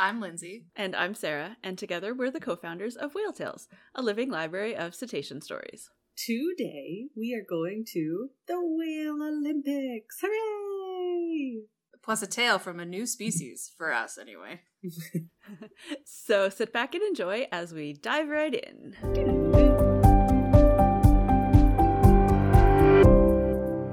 I'm 0.00 0.18
Lindsay. 0.18 0.64
And 0.74 0.96
I'm 0.96 1.14
Sarah, 1.14 1.58
and 1.62 1.76
together 1.76 2.14
we're 2.14 2.30
the 2.30 2.40
co 2.40 2.56
founders 2.56 2.96
of 2.96 3.14
Whale 3.14 3.34
Tales, 3.34 3.68
a 3.94 4.00
living 4.00 4.30
library 4.30 4.74
of 4.74 4.94
cetacean 4.94 5.42
stories. 5.42 5.90
Today 6.16 7.08
we 7.14 7.34
are 7.34 7.44
going 7.46 7.84
to 7.92 8.30
the 8.48 8.58
Whale 8.58 9.22
Olympics. 9.22 10.16
Hooray! 10.22 11.64
Plus 12.02 12.22
a 12.22 12.26
tale 12.26 12.58
from 12.58 12.80
a 12.80 12.86
new 12.86 13.04
species, 13.04 13.74
for 13.76 13.92
us 13.92 14.16
anyway. 14.16 14.62
so 16.06 16.48
sit 16.48 16.72
back 16.72 16.94
and 16.94 17.02
enjoy 17.02 17.46
as 17.52 17.74
we 17.74 17.92
dive 17.92 18.30
right 18.30 18.54
in. 18.54 18.96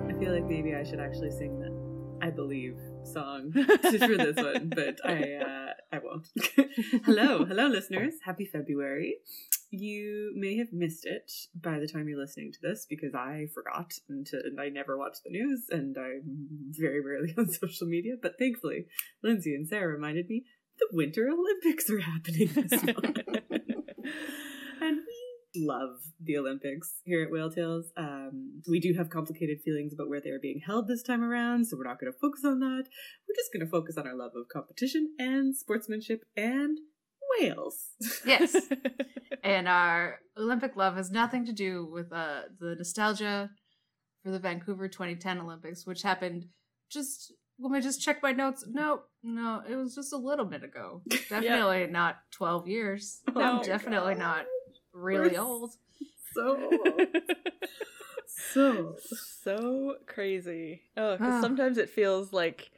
I 0.08 0.14
feel 0.18 0.32
like 0.32 0.46
maybe 0.46 0.74
I 0.74 0.86
should 0.86 1.02
actually 1.02 1.32
sing 1.32 1.60
the 1.60 2.26
I 2.26 2.30
believe 2.30 2.78
song 3.08 3.52
for 3.54 3.92
this 4.18 4.36
one, 4.36 4.70
but 4.76 5.00
I 5.06 5.34
uh, 5.34 5.74
I 5.92 6.00
won't. 6.04 6.28
hello, 7.06 7.46
hello, 7.46 7.68
listeners. 7.68 8.14
Happy 8.24 8.46
February. 8.46 9.18
You 9.70 10.34
may 10.36 10.58
have 10.58 10.72
missed 10.72 11.06
it 11.06 11.32
by 11.56 11.80
the 11.80 11.88
time 11.88 12.08
you're 12.08 12.20
listening 12.20 12.52
to 12.54 12.60
this 12.62 12.86
because 12.90 13.14
I 13.14 13.48
forgot 13.54 13.94
and, 14.10 14.26
to, 14.28 14.38
and 14.38 14.60
I 14.60 14.70
never 14.70 14.98
watch 14.98 15.18
the 15.24 15.32
news 15.32 15.66
and 15.70 15.98
I'm 15.98 16.22
very 16.72 17.02
rarely 17.02 17.34
on 17.38 17.50
social 17.50 17.88
media. 17.88 18.14
But 18.22 18.38
thankfully, 18.40 18.86
Lindsay 19.24 19.56
and 19.56 19.68
Sarah 19.68 19.94
reminded 19.94 20.30
me 20.30 20.46
the 20.80 20.88
Winter 20.92 21.30
Olympics 21.30 21.90
are 21.90 22.00
happening 22.00 22.50
this 22.54 22.84
month. 22.84 23.20
Love 25.58 26.00
the 26.20 26.38
Olympics 26.38 27.02
here 27.04 27.24
at 27.24 27.32
Whale 27.32 27.52
Tales. 27.52 27.92
Um, 27.98 28.62
we 28.68 28.80
do 28.80 28.94
have 28.94 29.10
complicated 29.10 29.60
feelings 29.64 29.94
about 29.94 30.10
where 30.10 30.22
they 30.22 30.30
are 30.30 30.40
being 30.40 30.62
held 30.66 30.88
this 30.88 31.04
time 31.04 31.24
around, 31.24 31.66
so 31.66 31.78
we're 31.78 31.88
not 31.88 32.00
going 32.00 32.12
to 32.12 32.20
focus 32.20 32.42
on 32.46 32.60
that. 32.60 32.84
We're 33.28 33.36
just 33.36 33.54
going 33.54 33.66
to 33.66 33.72
focus 33.72 33.98
on 33.98 34.08
our 34.08 34.16
love 34.16 34.32
of 34.36 34.48
competition 34.48 35.14
and 35.20 35.56
sportsmanship 35.56 36.24
and 36.36 36.78
whales. 37.40 37.90
Yes. 38.26 38.56
and 39.44 39.68
our 39.68 40.20
Olympic 40.38 40.76
love 40.76 40.96
has 40.96 41.12
nothing 41.12 41.46
to 41.46 41.54
do 41.54 41.88
with 41.92 42.12
uh, 42.12 42.42
the 42.60 42.76
nostalgia 42.78 43.50
for 44.24 44.32
the 44.32 44.40
Vancouver 44.40 44.88
2010 44.88 45.40
Olympics, 45.40 45.86
which 45.86 46.02
happened 46.02 46.46
just 46.90 47.34
let 47.60 47.72
me 47.72 47.82
just 47.82 48.02
check 48.02 48.22
my 48.22 48.32
notes. 48.32 48.66
No, 48.68 49.02
no, 49.24 49.62
it 49.68 49.76
was 49.76 49.96
just 49.96 50.14
a 50.14 50.18
little 50.18 50.46
bit 50.46 50.64
ago. 50.64 51.02
Definitely 51.30 51.88
not 51.88 52.18
12 52.32 52.68
years. 52.68 53.22
Oh, 53.36 53.40
no, 53.40 53.64
definitely 53.64 54.14
God. 54.14 54.20
not 54.20 54.46
really 54.98 55.32
We're 55.32 55.42
old. 55.42 55.72
So 56.34 56.70
so 58.54 58.96
so 59.00 59.96
crazy. 60.06 60.82
Oh, 60.96 61.14
because 61.14 61.34
ah. 61.36 61.42
sometimes 61.42 61.80
it 61.80 61.90
feels 61.90 62.32
like 62.32 62.70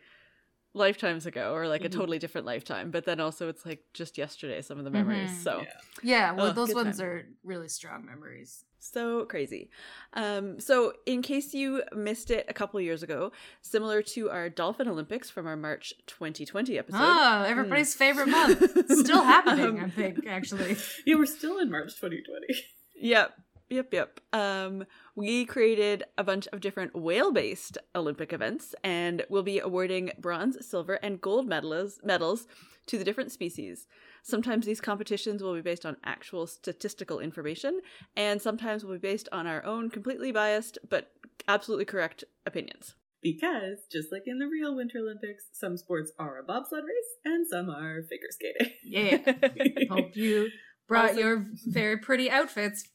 lifetimes 0.73 1.25
ago 1.25 1.53
or 1.53 1.67
like 1.67 1.81
mm-hmm. 1.81 1.87
a 1.87 1.89
totally 1.89 2.19
different 2.19 2.45
lifetime 2.45 2.91
but 2.91 3.03
then 3.03 3.19
also 3.19 3.49
it's 3.49 3.65
like 3.65 3.83
just 3.93 4.19
yesterday 4.19 4.61
some 4.61 4.77
of 4.77 4.85
the 4.85 4.91
memories 4.91 5.31
mm-hmm. 5.31 5.41
so 5.41 5.61
yeah, 5.61 5.71
yeah 6.03 6.31
well 6.31 6.47
oh, 6.47 6.51
those 6.53 6.75
ones 6.75 6.99
time. 6.99 7.07
are 7.07 7.25
really 7.43 7.67
strong 7.67 8.05
memories 8.05 8.63
so 8.79 9.25
crazy 9.25 9.69
um 10.13 10.59
so 10.59 10.93
in 11.05 11.21
case 11.21 11.53
you 11.53 11.83
missed 11.93 12.31
it 12.31 12.45
a 12.47 12.53
couple 12.53 12.79
years 12.79 13.03
ago 13.03 13.31
similar 13.61 14.01
to 14.01 14.29
our 14.29 14.49
dolphin 14.49 14.87
olympics 14.87 15.29
from 15.29 15.45
our 15.45 15.57
march 15.57 15.93
2020 16.07 16.77
episode 16.77 16.97
oh 16.99 17.43
everybody's 17.47 17.93
mm. 17.93 17.97
favorite 17.97 18.27
month 18.27 18.59
still 18.99 19.23
happening 19.35 19.79
um, 19.79 19.85
i 19.85 19.89
think 19.89 20.25
actually 20.27 20.75
yeah 21.05 21.15
we're 21.15 21.25
still 21.25 21.59
in 21.59 21.69
march 21.69 21.95
2020 21.95 22.47
yep 22.95 23.33
Yep, 23.69 23.93
yep. 23.93 24.19
Um, 24.33 24.85
we 25.15 25.45
created 25.45 26.03
a 26.17 26.23
bunch 26.23 26.47
of 26.51 26.59
different 26.59 26.95
whale 26.95 27.31
based 27.31 27.77
Olympic 27.95 28.33
events, 28.33 28.73
and 28.83 29.23
we'll 29.29 29.43
be 29.43 29.59
awarding 29.59 30.11
bronze, 30.17 30.57
silver, 30.67 30.95
and 30.95 31.21
gold 31.21 31.47
medals, 31.47 31.99
medals 32.03 32.47
to 32.87 32.97
the 32.97 33.03
different 33.03 33.31
species. 33.31 33.87
Sometimes 34.29 34.65
these 34.65 34.81
competitions 34.81 35.41
will 35.41 35.55
be 35.55 35.61
based 35.61 35.85
on 35.85 35.97
actual 36.03 36.47
statistical 36.47 37.19
information, 37.19 37.81
and 38.15 38.41
sometimes 38.41 38.83
will 38.83 38.93
be 38.93 38.99
based 38.99 39.29
on 39.31 39.47
our 39.47 39.63
own 39.65 39.89
completely 39.89 40.31
biased 40.31 40.77
but 40.87 41.11
absolutely 41.47 41.85
correct 41.85 42.23
opinions. 42.45 42.95
Because, 43.21 43.79
just 43.91 44.11
like 44.11 44.23
in 44.27 44.39
the 44.39 44.47
real 44.47 44.75
Winter 44.75 44.99
Olympics, 44.99 45.45
some 45.51 45.75
sports 45.75 46.11
are 46.17 46.39
a 46.39 46.43
bobsled 46.43 46.83
race 46.85 47.15
and 47.25 47.45
some 47.45 47.69
are 47.69 48.03
figure 48.03 48.29
skating. 48.29 48.73
Yeah. 48.83 49.89
Hope 49.93 50.15
you 50.15 50.49
brought 50.87 51.09
also, 51.09 51.19
your 51.19 51.45
very 51.67 51.97
pretty 51.97 52.31
outfits 52.31 52.87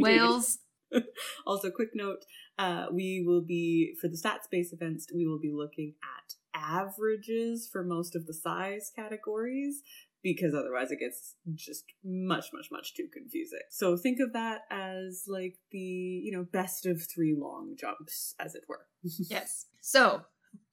Whales. 0.00 0.58
also, 1.46 1.70
quick 1.70 1.90
note: 1.94 2.24
uh, 2.58 2.86
we 2.92 3.22
will 3.26 3.42
be 3.42 3.94
for 4.00 4.08
the 4.08 4.16
stats 4.16 4.48
based 4.50 4.72
events. 4.72 5.06
We 5.14 5.26
will 5.26 5.38
be 5.38 5.52
looking 5.52 5.94
at 6.02 6.34
averages 6.54 7.68
for 7.70 7.84
most 7.84 8.16
of 8.16 8.26
the 8.26 8.34
size 8.34 8.90
categories 8.94 9.82
because 10.24 10.54
otherwise 10.54 10.90
it 10.90 10.98
gets 10.98 11.36
just 11.54 11.84
much 12.04 12.46
much 12.52 12.66
much 12.72 12.94
too 12.94 13.06
confusing 13.12 13.60
so 13.70 13.96
think 13.96 14.18
of 14.18 14.32
that 14.32 14.62
as 14.70 15.24
like 15.28 15.54
the 15.70 15.78
you 15.78 16.32
know 16.32 16.44
best 16.52 16.86
of 16.86 17.00
three 17.02 17.36
long 17.38 17.76
jumps 17.78 18.34
as 18.40 18.56
it 18.56 18.62
were 18.68 18.86
yes 19.02 19.66
so 19.80 20.22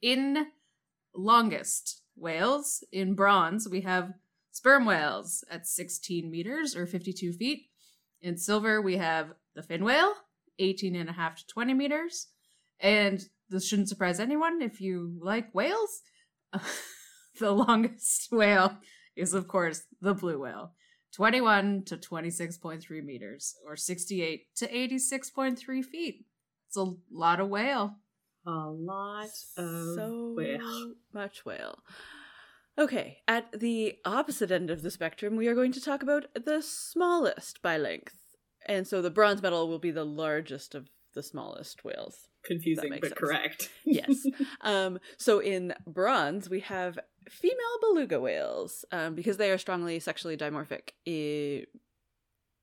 in 0.02 0.48
longest 1.14 2.02
whales 2.16 2.84
in 2.92 3.14
bronze 3.14 3.68
we 3.70 3.82
have 3.82 4.14
sperm 4.52 4.86
whales 4.86 5.44
at 5.52 5.68
16 5.68 6.32
meters 6.32 6.76
or 6.76 6.88
52 6.88 7.34
feet 7.34 7.68
in 8.22 8.38
silver, 8.38 8.82
we 8.82 8.98
have 8.98 9.34
the 9.56 9.64
fin 9.64 9.84
whale, 9.84 10.14
18 10.60 10.96
and 10.96 11.10
a 11.10 11.14
half 11.14 11.36
to 11.38 11.48
20 11.48 11.74
meters. 11.74 12.28
And 12.80 13.22
this 13.50 13.68
shouldn't 13.68 13.90
surprise 13.90 14.20
anyone 14.20 14.62
if 14.62 14.80
you 14.80 15.18
like 15.22 15.54
whales. 15.54 16.02
the 17.40 17.52
longest 17.52 18.28
whale 18.32 18.78
is, 19.16 19.34
of 19.34 19.48
course, 19.48 19.84
the 20.02 20.14
blue 20.14 20.40
whale, 20.40 20.74
21 21.14 21.84
to 21.86 21.98
26.3 21.98 23.04
meters, 23.04 23.56
or 23.66 23.76
68 23.76 24.56
to 24.56 24.68
86.3 24.68 25.86
feet. 25.86 26.26
It's 26.68 26.78
a 26.78 26.94
lot 27.12 27.40
of 27.40 27.50
whale. 27.50 27.98
A 28.46 28.52
lot 28.52 29.30
of 29.58 29.96
so 29.96 30.34
whale. 30.36 30.94
much 31.14 31.46
whale. 31.46 31.80
Okay, 32.78 33.18
at 33.28 33.60
the 33.60 33.98
opposite 34.06 34.52
end 34.52 34.72
of 34.72 34.82
the 34.82 34.90
spectrum, 34.90 35.36
we 35.36 35.48
are 35.48 35.54
going 35.54 35.74
to 35.74 35.82
talk 35.82 36.02
about 36.02 36.26
the 36.34 36.62
smallest 36.62 37.62
by 37.62 37.78
length. 37.78 38.16
And 38.66 38.88
so 38.88 39.02
the 39.02 39.10
bronze 39.10 39.42
medal 39.42 39.68
will 39.68 39.80
be 39.80 39.92
the 39.92 40.06
largest 40.06 40.74
of 40.74 40.90
the 41.14 41.22
smallest 41.22 41.84
whales. 41.84 42.30
Confusing, 42.44 42.92
but 43.00 43.10
sense. 43.10 43.14
correct. 43.14 43.70
yes. 43.86 44.16
Um, 44.62 45.00
so 45.18 45.40
in 45.40 45.74
bronze, 45.86 46.50
we 46.50 46.62
have 46.62 46.98
female 47.30 47.78
beluga 47.82 48.20
whales 48.20 48.86
um, 48.92 49.16
because 49.16 49.38
they 49.38 49.52
are 49.52 49.58
strongly 49.58 50.00
sexually 50.00 50.38
dimorphic 50.38 50.92
I- 51.08 51.66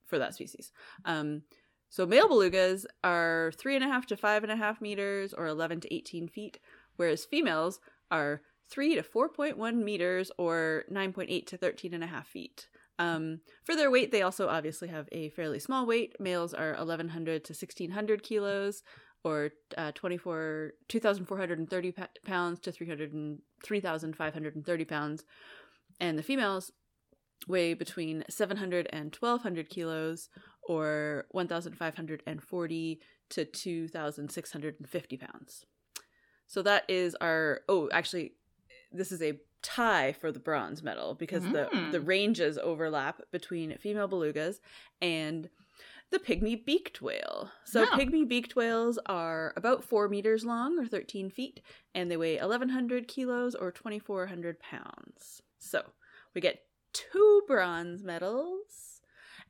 for 0.07 0.19
that 0.19 0.35
species. 0.35 0.73
Um, 1.05 1.43
so 1.91 2.07
male 2.07 2.29
belugas 2.29 2.85
are 3.03 3.53
three 3.57 3.75
and 3.75 3.85
a 3.85 3.89
half 3.89 4.07
to 4.07 4.17
five 4.17 4.43
and 4.43 4.53
a 4.53 4.57
half 4.57 4.81
meters 4.81 5.33
or 5.33 5.47
11 5.47 5.81
to 5.81 5.95
18 5.95 6.29
feet, 6.29 6.59
whereas 6.97 7.25
females 7.25 7.81
are 8.11 8.43
3 8.71 8.97
to 8.97 9.03
4.1 9.03 9.83
meters 9.83 10.31
or 10.37 10.85
9.8 10.93 11.47
to 11.47 11.57
13 11.57 11.95
and 11.95 12.05
a 12.05 12.09
half 12.09 12.27
feet. 12.27 12.69
Um, 12.99 13.41
for 13.65 13.77
their 13.77 13.91
weight, 13.91 14.11
they 14.11 14.23
also 14.23 14.49
obviously 14.49 14.89
have 14.89 15.09
a 15.13 15.31
fairly 15.31 15.61
small 15.61 15.87
weight. 15.87 16.17
Males 16.19 16.53
are 16.53 16.75
1,100 16.75 17.45
to 17.45 17.53
1,600 17.53 18.23
kilos 18.23 18.83
or 19.25 19.51
uh, 19.77 19.91
24, 19.93 20.73
2,430 20.89 21.95
pounds 22.25 22.61
to 22.61 22.73
3,530 22.73 24.85
pounds. 24.85 25.25
And 26.01 26.19
the 26.19 26.23
females 26.23 26.73
weigh 27.47 27.75
between 27.75 28.25
700 28.29 28.89
and 28.93 29.15
1,200 29.19 29.69
kilos 29.69 30.29
or 30.67 31.27
1,540 31.31 33.01
to 33.31 33.45
2,650 33.45 35.17
pounds. 35.17 35.65
So 36.47 36.63
that 36.63 36.85
is 36.89 37.15
our, 37.21 37.61
oh, 37.69 37.89
actually, 37.93 38.33
this 38.93 39.13
is 39.13 39.23
a 39.23 39.39
tie 39.63 40.13
for 40.13 40.33
the 40.33 40.39
bronze 40.39 40.83
medal 40.83 41.15
because 41.15 41.43
mm. 41.43 41.53
the 41.53 41.91
the 41.91 42.01
ranges 42.01 42.59
overlap 42.59 43.21
between 43.33 43.77
female 43.79 44.09
belugas 44.09 44.61
and 45.03 45.49
the 46.11 46.19
pygmy 46.19 46.65
beaked 46.65 47.03
whale. 47.03 47.51
So 47.65 47.83
oh. 47.83 47.87
pygmy 47.97 48.27
beaked 48.27 48.57
whales 48.57 48.99
are 49.07 49.53
about 49.57 49.85
four 49.85 50.09
meters 50.09 50.45
long 50.45 50.79
or 50.79 50.87
13 50.87 51.31
feet, 51.31 51.61
and 51.95 52.11
they 52.11 52.17
weigh 52.17 52.39
1,100 52.39 53.09
kilos 53.09 53.55
or 53.55 53.71
2,400 53.71 54.59
pounds. 54.61 55.43
So 55.59 55.83
we 56.35 56.41
get 56.41 56.63
two 56.93 57.43
bronze 57.47 58.03
medals, 58.03 59.03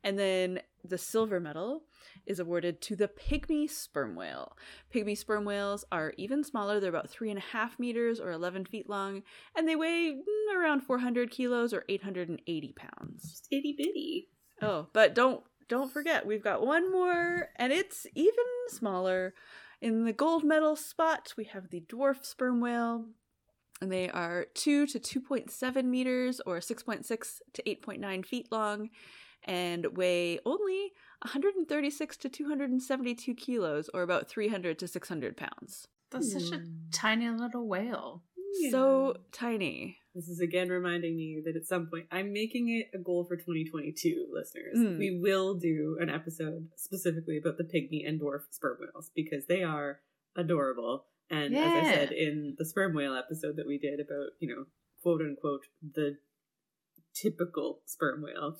and 0.03 0.17
then 0.19 0.59
the 0.83 0.97
silver 0.97 1.39
medal 1.39 1.83
is 2.25 2.39
awarded 2.39 2.81
to 2.81 2.95
the 2.95 3.07
pygmy 3.07 3.69
sperm 3.69 4.15
whale. 4.15 4.55
Pygmy 4.93 5.17
sperm 5.17 5.45
whales 5.45 5.83
are 5.91 6.13
even 6.17 6.43
smaller. 6.43 6.79
They're 6.79 6.89
about 6.89 7.09
three 7.09 7.29
and 7.29 7.39
a 7.39 7.41
half 7.41 7.79
meters 7.79 8.19
or 8.19 8.31
11 8.31 8.65
feet 8.65 8.89
long, 8.89 9.23
and 9.55 9.67
they 9.67 9.75
weigh 9.75 10.19
around 10.55 10.81
400 10.81 11.31
kilos 11.31 11.73
or 11.73 11.85
880 11.89 12.73
pounds. 12.73 13.23
Just 13.29 13.47
itty 13.51 13.75
bitty. 13.77 14.29
Oh, 14.61 14.87
but 14.93 15.15
don't 15.15 15.41
don't 15.69 15.91
forget 15.93 16.25
we've 16.25 16.43
got 16.43 16.65
one 16.65 16.91
more, 16.91 17.49
and 17.55 17.71
it's 17.71 18.05
even 18.15 18.45
smaller. 18.67 19.33
In 19.81 20.03
the 20.03 20.11
gold 20.13 20.43
medal 20.43 20.75
spot, 20.75 21.33
we 21.37 21.45
have 21.45 21.69
the 21.69 21.79
dwarf 21.81 22.25
sperm 22.25 22.59
whale. 22.59 23.05
and 23.81 23.89
they 23.91 24.09
are 24.09 24.45
2 24.55 24.87
to 24.87 24.99
2.7 24.99 25.85
meters 25.85 26.41
or 26.45 26.59
6.6 26.59 27.39
to 27.53 27.63
8.9 27.63 28.25
feet 28.25 28.51
long 28.51 28.89
and 29.45 29.95
weigh 29.95 30.37
only 30.45 30.91
136 31.21 32.17
to 32.17 32.27
272 32.27 33.33
kilos 33.35 33.89
or 33.93 34.01
about 34.01 34.27
300 34.27 34.77
to 34.79 34.85
600 34.87 35.37
pounds. 35.37 35.87
That's 36.11 36.33
such 36.33 36.51
a 36.51 36.57
Hmm. 36.59 36.65
tiny 36.91 37.29
little 37.29 37.67
whale. 37.69 38.23
So 38.71 39.15
tiny. 39.31 39.98
This 40.15 40.27
is 40.27 40.39
again 40.39 40.69
reminding 40.69 41.15
me 41.15 41.41
that 41.45 41.55
at 41.55 41.67
some 41.67 41.87
point 41.87 42.07
I'm 42.11 42.33
making 42.33 42.69
it 42.69 42.97
a 42.97 43.01
goal 43.01 43.25
for 43.25 43.35
2022, 43.35 44.27
listeners. 44.31 44.77
Mm. 44.77 44.97
We 44.97 45.19
will 45.21 45.55
do 45.55 45.97
an 45.99 46.09
episode 46.09 46.69
specifically 46.75 47.37
about 47.37 47.57
the 47.57 47.63
pygmy 47.63 48.07
and 48.07 48.19
dwarf 48.19 48.41
sperm 48.49 48.77
whales 48.79 49.11
because 49.15 49.45
they 49.47 49.63
are 49.63 49.99
adorable. 50.35 51.05
And 51.29 51.55
as 51.55 51.83
I 51.85 51.93
said 51.93 52.11
in 52.11 52.55
the 52.57 52.65
sperm 52.65 52.95
whale 52.95 53.15
episode 53.15 53.57
that 53.57 53.67
we 53.67 53.77
did 53.77 53.99
about, 53.99 54.31
you 54.39 54.49
know, 54.49 54.65
quote 55.03 55.21
unquote, 55.21 55.65
the 55.93 56.17
typical 57.13 57.81
sperm 57.85 58.23
whale, 58.23 58.55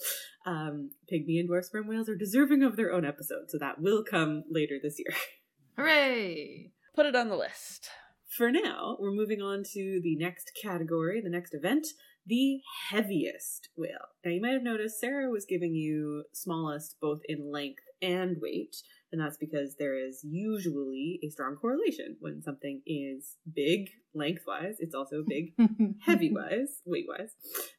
um, 0.45 0.91
pygmy 1.11 1.39
and 1.39 1.49
dwarf 1.49 1.63
sperm 1.63 1.87
whales 1.87 2.09
are 2.09 2.15
deserving 2.15 2.63
of 2.63 2.75
their 2.75 2.93
own 2.93 3.05
episode. 3.05 3.49
So 3.49 3.57
that 3.57 3.81
will 3.81 4.03
come 4.03 4.43
later 4.49 4.75
this 4.81 4.99
year. 4.99 5.15
Hooray! 5.77 6.71
Put 6.95 7.05
it 7.05 7.15
on 7.15 7.29
the 7.29 7.35
list. 7.35 7.89
For 8.37 8.51
now, 8.51 8.95
we're 8.99 9.11
moving 9.11 9.41
on 9.41 9.63
to 9.73 9.99
the 10.03 10.15
next 10.15 10.51
category, 10.61 11.19
the 11.19 11.31
next 11.31 11.55
event, 11.55 11.87
the 12.27 12.59
heaviest 12.89 13.69
whale. 13.75 14.09
Now, 14.23 14.31
you 14.31 14.39
might 14.41 14.53
have 14.53 14.61
noticed 14.61 14.99
Sarah 14.99 15.31
was 15.31 15.45
giving 15.45 15.73
you 15.73 16.25
smallest 16.31 16.97
both 17.01 17.21
in 17.27 17.51
length 17.51 17.81
and 18.03 18.37
weight, 18.39 18.75
and 19.11 19.19
that's 19.19 19.37
because 19.37 19.75
there 19.77 19.97
is 19.97 20.23
usually 20.23 21.19
a 21.23 21.29
strong 21.29 21.55
correlation. 21.55 22.17
When 22.19 22.43
something 22.43 22.81
is 22.85 23.35
big 23.51 23.89
lengthwise, 24.13 24.75
it's 24.79 24.93
also 24.93 25.23
big 25.27 25.53
heavy 26.05 26.31
wise, 26.31 26.81
weight 26.85 27.07
wise, 27.07 27.31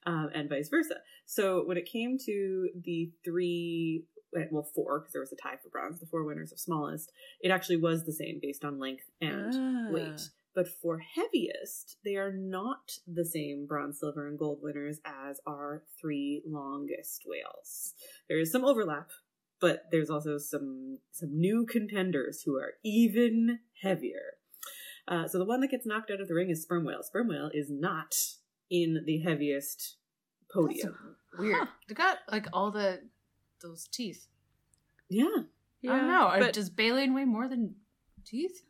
um, 0.05 0.31
and 0.35 0.49
vice 0.49 0.69
versa. 0.69 0.97
So 1.27 1.63
when 1.65 1.77
it 1.77 1.87
came 1.87 2.19
to 2.27 2.71
the 2.83 3.13
three, 3.25 4.05
eh, 4.37 4.47
well, 4.51 4.69
four, 4.75 4.99
because 4.99 5.13
there 5.13 5.23
was 5.23 5.33
a 5.33 5.37
tie 5.37 5.59
for 5.63 5.69
bronze, 5.69 6.01
the 6.01 6.07
four 6.07 6.25
winners 6.25 6.51
of 6.51 6.59
smallest, 6.59 7.13
it 7.41 7.51
actually 7.51 7.77
was 7.77 8.05
the 8.05 8.13
same 8.13 8.41
based 8.43 8.65
on 8.65 8.81
length 8.81 9.05
and 9.21 9.55
Ah. 9.55 9.93
weight. 9.93 10.21
But 10.55 10.69
for 10.69 10.99
heaviest, 10.99 11.99
they 12.05 12.17
are 12.17 12.33
not 12.33 12.99
the 13.07 13.25
same 13.25 13.67
bronze, 13.67 14.01
silver, 14.01 14.27
and 14.27 14.39
gold 14.39 14.59
winners 14.63 15.01
as 15.05 15.41
our 15.47 15.85
three 16.01 16.43
longest 16.47 17.25
whales. 17.27 17.95
There 18.29 18.41
is 18.41 18.51
some 18.51 18.65
overlap, 18.65 19.11
but 19.61 19.85
there's 19.93 20.11
also 20.11 20.39
some 20.39 20.99
some 21.13 21.39
new 21.39 21.67
contenders 21.67 22.43
who 22.43 22.57
are 22.57 22.75
even 22.83 23.61
heavier. 23.83 24.35
Uh, 25.07 25.29
so 25.29 25.39
the 25.39 25.45
one 25.45 25.61
that 25.61 25.71
gets 25.71 25.87
knocked 25.87 26.11
out 26.11 26.21
of 26.21 26.29
the 26.29 26.35
ring 26.35 26.51
is 26.51 26.63
sperm 26.63 26.85
whale. 26.85 27.03
Sperm 27.03 27.29
whale 27.29 27.51
is 27.55 27.71
not 27.71 28.17
in 28.71 29.03
the 29.07 29.21
heaviest 29.21 29.97
podium. 30.53 31.17
Weird. 31.39 31.57
Huh. 31.59 31.67
They 31.89 31.95
got 31.95 32.19
like 32.31 32.47
all 32.53 32.71
the 32.71 33.01
those 33.63 33.87
teeth. 33.89 34.27
Yeah, 35.09 35.25
I 35.85 35.87
don't 35.87 36.09
know. 36.09 36.35
But, 36.39 36.55
Does 36.55 36.71
baleen 36.71 37.15
weigh 37.15 37.25
more 37.25 37.49
than 37.49 37.75
teeth? 38.25 38.63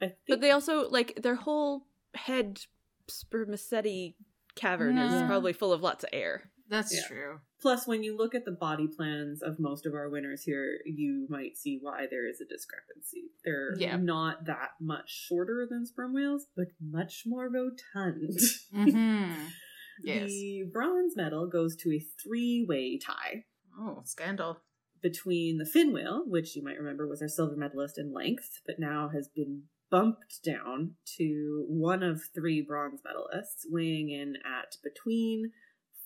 I 0.00 0.06
think 0.06 0.18
but 0.28 0.40
they 0.40 0.50
also, 0.50 0.88
like, 0.88 1.20
their 1.22 1.34
whole 1.36 1.86
head 2.14 2.60
spermaceti 3.08 4.16
cavern 4.54 4.96
is 4.98 5.22
probably 5.26 5.52
full 5.52 5.72
of 5.72 5.82
lots 5.82 6.04
of 6.04 6.10
air. 6.12 6.50
That's 6.68 6.94
Yeah. 6.94 7.06
true. 7.06 7.40
Plus, 7.60 7.86
when 7.86 8.02
you 8.02 8.16
look 8.16 8.34
at 8.34 8.44
the 8.44 8.52
body 8.52 8.86
plans 8.88 9.42
of 9.42 9.58
most 9.58 9.84
of 9.86 9.94
our 9.94 10.08
winners 10.08 10.42
here, 10.44 10.80
you 10.86 11.26
might 11.28 11.56
see 11.56 11.78
why 11.80 12.06
there 12.10 12.26
is 12.28 12.40
a 12.40 12.44
discrepancy. 12.46 13.30
They're 13.44 13.74
Yeah. 13.78 13.96
not 13.96 14.46
that 14.46 14.70
much 14.80 15.10
shorter 15.10 15.66
than 15.68 15.86
sperm 15.86 16.14
whales, 16.14 16.46
but 16.56 16.68
much 16.80 17.24
more 17.26 17.48
rotund. 17.50 18.38
Mm-hmm. 18.72 19.46
yes. 20.04 20.28
The 20.30 20.64
bronze 20.72 21.16
medal 21.16 21.46
goes 21.46 21.76
to 21.76 21.92
a 21.92 22.00
three 22.22 22.64
way 22.66 22.98
tie 22.98 23.44
Oh, 23.78 24.02
scandal. 24.04 24.62
between 25.02 25.58
the 25.58 25.66
fin 25.66 25.92
whale, 25.92 26.24
which 26.26 26.56
you 26.56 26.62
might 26.62 26.78
remember 26.78 27.06
was 27.06 27.20
our 27.20 27.28
silver 27.28 27.56
medalist 27.56 27.98
in 27.98 28.12
length, 28.12 28.60
but 28.66 28.78
now 28.78 29.08
has 29.10 29.28
been 29.28 29.64
bumped 29.94 30.42
down 30.44 30.90
to 31.16 31.64
one 31.68 32.02
of 32.02 32.20
three 32.34 32.60
bronze 32.60 33.00
medalists, 33.06 33.62
weighing 33.70 34.10
in 34.10 34.34
at 34.44 34.74
between 34.82 35.52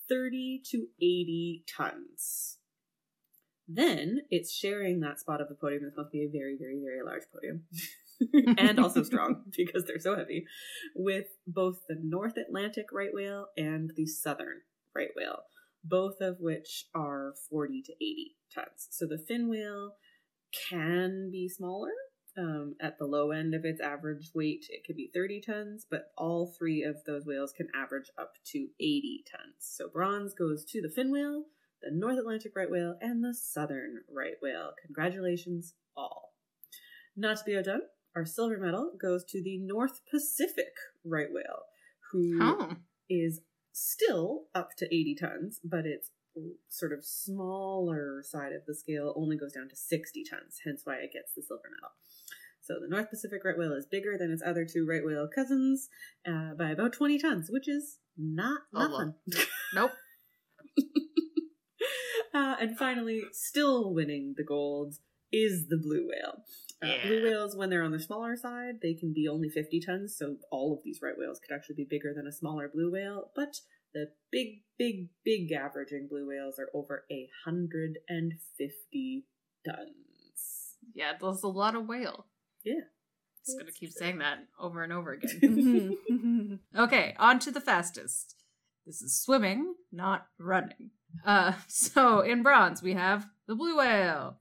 30 0.07 0.61
to 0.69 0.85
80 1.01 1.63
tons. 1.75 2.59
Then 3.67 4.21
it's 4.29 4.53
sharing 4.53 4.99
that 4.99 5.19
spot 5.19 5.41
of 5.41 5.49
the 5.49 5.55
podium. 5.55 5.81
This 5.83 5.97
must 5.97 6.11
be 6.11 6.23
a 6.23 6.29
very, 6.29 6.55
very, 6.55 6.79
very 6.79 7.01
large 7.03 7.23
podium. 7.33 7.63
and 8.59 8.79
also 8.79 9.01
strong 9.01 9.45
because 9.57 9.85
they're 9.85 9.97
so 9.97 10.15
heavy, 10.15 10.45
with 10.95 11.25
both 11.47 11.79
the 11.89 11.97
North 11.99 12.37
Atlantic 12.37 12.89
right 12.93 13.11
whale 13.11 13.47
and 13.57 13.91
the 13.95 14.05
Southern 14.05 14.61
right 14.95 15.09
whale, 15.17 15.39
both 15.83 16.21
of 16.21 16.37
which 16.39 16.85
are 16.93 17.33
40 17.49 17.81
to 17.87 17.93
80 17.93 18.35
tons. 18.53 18.87
So 18.91 19.07
the 19.07 19.17
fin 19.17 19.49
whale 19.49 19.93
can 20.69 21.31
be 21.31 21.49
smaller. 21.49 21.89
Um, 22.37 22.75
at 22.79 22.97
the 22.97 23.05
low 23.05 23.31
end 23.31 23.53
of 23.53 23.65
its 23.65 23.81
average 23.81 24.31
weight, 24.33 24.65
it 24.69 24.83
could 24.85 24.95
be 24.95 25.11
30 25.13 25.41
tons, 25.41 25.85
but 25.89 26.11
all 26.17 26.53
three 26.57 26.83
of 26.83 27.03
those 27.05 27.25
whales 27.25 27.51
can 27.51 27.67
average 27.75 28.09
up 28.17 28.33
to 28.51 28.67
80 28.79 29.25
tons. 29.29 29.55
So 29.59 29.89
bronze 29.89 30.33
goes 30.33 30.63
to 30.65 30.81
the 30.81 30.89
fin 30.89 31.11
whale, 31.11 31.45
the 31.81 31.91
North 31.91 32.17
Atlantic 32.17 32.53
right 32.55 32.69
whale, 32.69 32.95
and 33.01 33.23
the 33.23 33.33
Southern 33.33 34.03
right 34.13 34.35
whale. 34.41 34.71
Congratulations, 34.85 35.73
all. 35.97 36.33
Not 37.15 37.37
to 37.37 37.43
be 37.45 37.57
outdone, 37.57 37.81
our 38.15 38.25
silver 38.25 38.57
medal 38.57 38.93
goes 38.99 39.25
to 39.29 39.43
the 39.43 39.57
North 39.57 40.01
Pacific 40.09 40.73
right 41.03 41.27
whale, 41.31 41.63
who 42.11 42.77
is 43.09 43.41
still 43.71 44.43
up 44.53 44.69
to 44.77 44.85
80 44.85 45.17
tons, 45.19 45.59
but 45.63 45.85
its 45.85 46.11
sort 46.67 46.93
of 46.93 47.03
smaller 47.05 48.23
side 48.23 48.53
of 48.53 48.65
the 48.65 48.75
scale 48.75 49.13
only 49.15 49.37
goes 49.37 49.53
down 49.53 49.69
to 49.69 49.75
60 49.75 50.23
tons, 50.29 50.61
hence 50.65 50.81
why 50.83 50.95
it 50.95 51.13
gets 51.13 51.33
the 51.33 51.41
silver 51.41 51.69
medal. 51.69 51.91
So 52.61 52.75
the 52.79 52.87
North 52.87 53.09
Pacific 53.09 53.41
right 53.43 53.57
whale 53.57 53.73
is 53.73 53.85
bigger 53.85 54.17
than 54.17 54.31
its 54.31 54.43
other 54.45 54.65
two 54.65 54.85
right 54.87 55.03
whale 55.03 55.27
cousins 55.33 55.89
uh, 56.27 56.53
by 56.57 56.69
about 56.69 56.93
20 56.93 57.17
tons, 57.19 57.49
which 57.49 57.67
is 57.67 57.97
not 58.17 58.61
nothing. 58.73 59.15
Nope. 59.73 59.91
uh, 62.33 62.55
and 62.59 62.77
finally, 62.77 63.21
still 63.31 63.93
winning 63.93 64.33
the 64.37 64.43
gold 64.43 64.95
is 65.31 65.67
the 65.67 65.77
blue 65.77 66.07
whale. 66.07 66.43
Uh, 66.81 66.95
Blue 67.05 67.23
whales, 67.23 67.57
when 67.57 67.69
they're 67.69 67.83
on 67.83 67.91
the 67.91 67.99
smaller 67.99 68.37
side, 68.37 68.75
they 68.81 68.93
can 68.93 69.11
be 69.13 69.27
only 69.27 69.49
50 69.49 69.81
tons, 69.81 70.15
so 70.15 70.37
all 70.49 70.73
of 70.73 70.79
these 70.83 71.01
right 71.03 71.17
whales 71.17 71.37
could 71.37 71.53
actually 71.53 71.75
be 71.75 71.83
bigger 71.83 72.13
than 72.15 72.25
a 72.25 72.31
smaller 72.31 72.69
blue 72.73 72.89
whale. 72.89 73.31
But 73.35 73.59
the 73.93 74.11
big, 74.31 74.61
big, 74.77 75.09
big 75.23 75.51
averaging 75.51 76.07
blue 76.09 76.27
whales 76.27 76.59
are 76.59 76.69
over 76.73 77.05
a 77.11 77.29
150 77.45 79.25
tons. 79.65 80.75
Yeah, 80.93 81.13
that's 81.19 81.43
a 81.43 81.47
lot 81.47 81.75
of 81.75 81.87
whale. 81.87 82.25
Yeah. 82.63 82.81
Just 83.45 83.57
gonna 83.57 83.71
keep 83.71 83.91
true. 83.91 83.99
saying 83.99 84.17
that 84.19 84.39
over 84.59 84.83
and 84.83 84.93
over 84.93 85.13
again. 85.13 85.97
Okay, 86.77 87.15
on 87.17 87.39
to 87.39 87.51
the 87.51 87.61
fastest. 87.61 88.35
This 88.85 89.01
is 89.01 89.19
swimming, 89.21 89.75
not 89.91 90.27
running. 90.37 90.91
Uh, 91.25 91.53
so 91.67 92.21
in 92.21 92.43
bronze 92.43 92.81
we 92.81 92.93
have 92.93 93.27
the 93.47 93.55
blue 93.55 93.77
whale, 93.77 94.37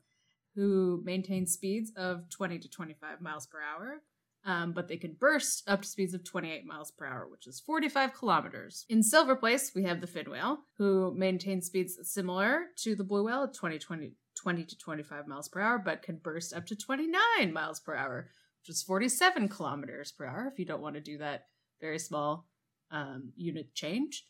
who 0.55 1.03
maintains 1.05 1.53
speeds 1.53 1.93
of 1.97 2.29
20 2.31 2.59
to 2.59 2.69
25 2.69 3.21
miles 3.21 3.47
per 3.47 3.59
hour, 3.63 4.03
um, 4.49 4.73
but 4.73 4.89
they 4.89 4.97
can 4.97 5.13
burst 5.13 5.63
up 5.69 5.83
to 5.83 5.89
speeds 5.89 6.15
of 6.15 6.25
28 6.25 6.65
miles 6.65 6.91
per 6.91 7.05
hour, 7.05 7.29
which 7.31 7.47
is 7.47 7.61
45 7.61 8.15
kilometers. 8.15 8.87
In 8.89 9.03
silver 9.03 9.37
place, 9.37 9.73
we 9.75 9.83
have 9.83 10.01
the 10.01 10.07
fin 10.07 10.31
whale, 10.31 10.61
who 10.79 11.13
maintains 11.15 11.67
speeds 11.67 11.99
similar 12.03 12.69
to 12.77 12.95
the 12.95 13.05
blue 13.05 13.27
whale 13.27 13.45
at 13.45 13.53
20, 13.53 13.79
20, 13.79 14.13
20 14.35 14.65
to 14.65 14.79
25 14.79 15.29
miles 15.29 15.51
per 15.51 15.61
hour, 15.61 15.79
but 15.79 16.01
can 16.01 16.17
burst 16.17 16.55
up 16.55 16.65
to 16.65 16.75
29 16.75 17.53
miles 17.53 17.79
per 17.79 17.95
hour, 17.95 18.31
which 18.63 18.75
is 18.75 18.83
47 18.83 19.51
kilometers 19.51 20.13
per 20.13 20.25
hour 20.25 20.49
if 20.51 20.59
you 20.59 20.65
don't 20.65 20.81
want 20.81 20.95
to 20.95 21.03
do 21.03 21.19
that 21.19 21.49
very 21.79 21.99
small 21.99 22.47
um, 22.91 23.33
unit 23.37 23.75
change. 23.75 24.25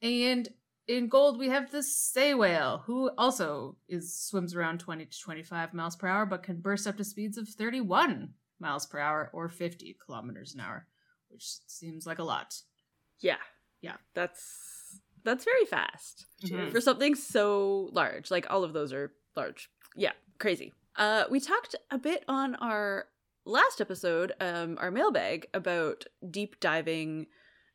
And 0.00 0.48
in 0.88 1.08
gold, 1.08 1.38
we 1.38 1.50
have 1.50 1.70
the 1.70 1.82
sei 1.82 2.32
whale, 2.32 2.82
who 2.86 3.10
also 3.18 3.76
is 3.90 4.16
swims 4.16 4.54
around 4.54 4.80
20 4.80 5.04
to 5.04 5.20
25 5.20 5.74
miles 5.74 5.96
per 5.96 6.08
hour, 6.08 6.24
but 6.24 6.42
can 6.42 6.62
burst 6.62 6.86
up 6.86 6.96
to 6.96 7.04
speeds 7.04 7.36
of 7.36 7.46
31 7.46 8.30
miles 8.60 8.86
per 8.86 8.98
hour 8.98 9.30
or 9.32 9.48
50 9.48 9.96
kilometers 10.04 10.54
an 10.54 10.60
hour, 10.60 10.86
which 11.28 11.44
seems 11.66 12.06
like 12.06 12.18
a 12.18 12.24
lot. 12.24 12.54
yeah. 13.20 13.36
Yeah. 13.82 13.96
That's 14.14 15.00
that's 15.24 15.44
very 15.44 15.64
fast. 15.66 16.26
Mhm. 16.44 16.70
for 16.72 16.80
something 16.80 17.14
so 17.14 17.90
large. 17.92 18.30
Like 18.30 18.46
all 18.50 18.64
of 18.64 18.72
those 18.72 18.92
are 18.92 19.12
large. 19.36 19.68
Yeah, 19.96 20.12
crazy. 20.38 20.72
Uh, 20.96 21.24
we 21.30 21.38
talked 21.40 21.74
a 21.90 21.98
bit 21.98 22.24
on 22.28 22.54
our 22.56 23.06
last 23.44 23.80
episode, 23.80 24.32
um, 24.40 24.78
our 24.80 24.90
mailbag, 24.90 25.48
about 25.52 26.04
deep 26.30 26.60
diving 26.60 27.26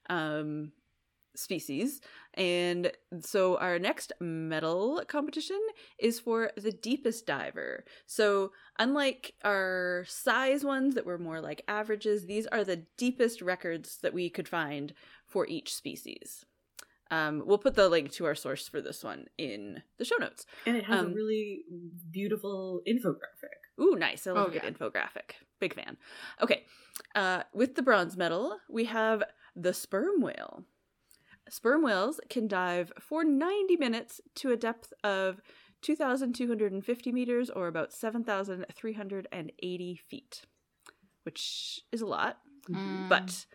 um, 0.10 0.72
species. 1.40 2.02
And 2.36 2.92
so 3.22 3.58
our 3.58 3.80
next 3.80 4.12
medal 4.20 5.02
competition 5.08 5.60
is 5.98 6.20
for 6.20 6.52
the 6.56 6.72
deepest 6.72 7.26
diver. 7.26 7.86
So 8.06 8.52
unlike 8.78 9.34
our 9.44 10.06
size 10.08 10.64
ones 10.64 10.96
that 10.96 11.06
were 11.06 11.18
more 11.18 11.42
like 11.42 11.64
averages, 11.68 12.26
these 12.26 12.48
are 12.48 12.64
the 12.64 12.84
deepest 12.98 13.42
records 13.42 13.98
that 14.02 14.14
we 14.14 14.30
could 14.30 14.48
find 14.48 14.94
for 15.26 15.48
each 15.48 15.74
species. 15.74 16.46
Um, 17.12 17.42
we'll 17.44 17.58
put 17.58 17.74
the 17.74 17.90
link 17.90 18.12
to 18.14 18.26
our 18.26 18.36
source 18.36 18.68
for 18.68 18.82
this 18.82 19.04
one 19.04 19.26
in 19.38 19.82
the 19.98 20.06
show 20.06 20.18
notes. 20.20 20.46
And 20.68 20.78
it 20.78 20.84
has 20.86 21.00
Um, 21.00 21.12
a 21.12 21.16
really 21.16 21.64
beautiful 22.12 22.82
infographic. 22.88 23.58
Ooh, 23.82 23.96
nice. 23.96 24.28
I 24.28 24.32
love 24.32 24.48
Oh, 24.48 24.50
a 24.56 24.60
good 24.60 24.62
infographic. 24.78 25.32
Big 25.60 25.74
fan. 25.74 25.98
Okay. 26.42 26.66
Uh, 27.16 27.44
with 27.54 27.74
the 27.76 27.82
bronze 27.82 28.16
medal, 28.16 28.60
we 28.70 28.86
have 28.86 29.24
the 29.56 29.74
sperm 29.74 30.22
whale. 30.22 30.66
Sperm 31.50 31.84
whales 31.84 32.20
can 32.30 32.48
dive 32.48 32.94
for 33.00 33.24
90 33.24 33.78
minutes 33.78 34.22
to 34.36 34.52
a 34.52 34.58
depth 34.58 34.94
of 35.04 35.42
2,250 35.82 37.12
meters 37.12 37.50
or 37.50 37.68
about 37.68 37.92
7,380 37.94 40.02
feet, 40.08 40.44
which 41.24 41.82
is 41.92 42.02
a 42.02 42.06
lot. 42.06 42.38
Mm. 42.70 43.10
But 43.10 43.48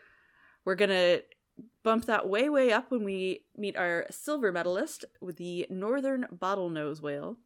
we're 0.65 0.75
going 0.75 0.91
to 0.91 1.23
bump 1.83 2.05
that 2.07 2.27
way, 2.29 2.49
way 2.49 2.73
up 2.73 2.91
when 2.91 3.05
we 3.05 3.45
meet 3.57 3.77
our 3.77 4.07
silver 4.11 4.51
medalist 4.51 5.05
with 5.21 5.37
the 5.37 5.67
northern 5.71 6.27
bottlenose 6.35 7.01
whale. 7.01 7.37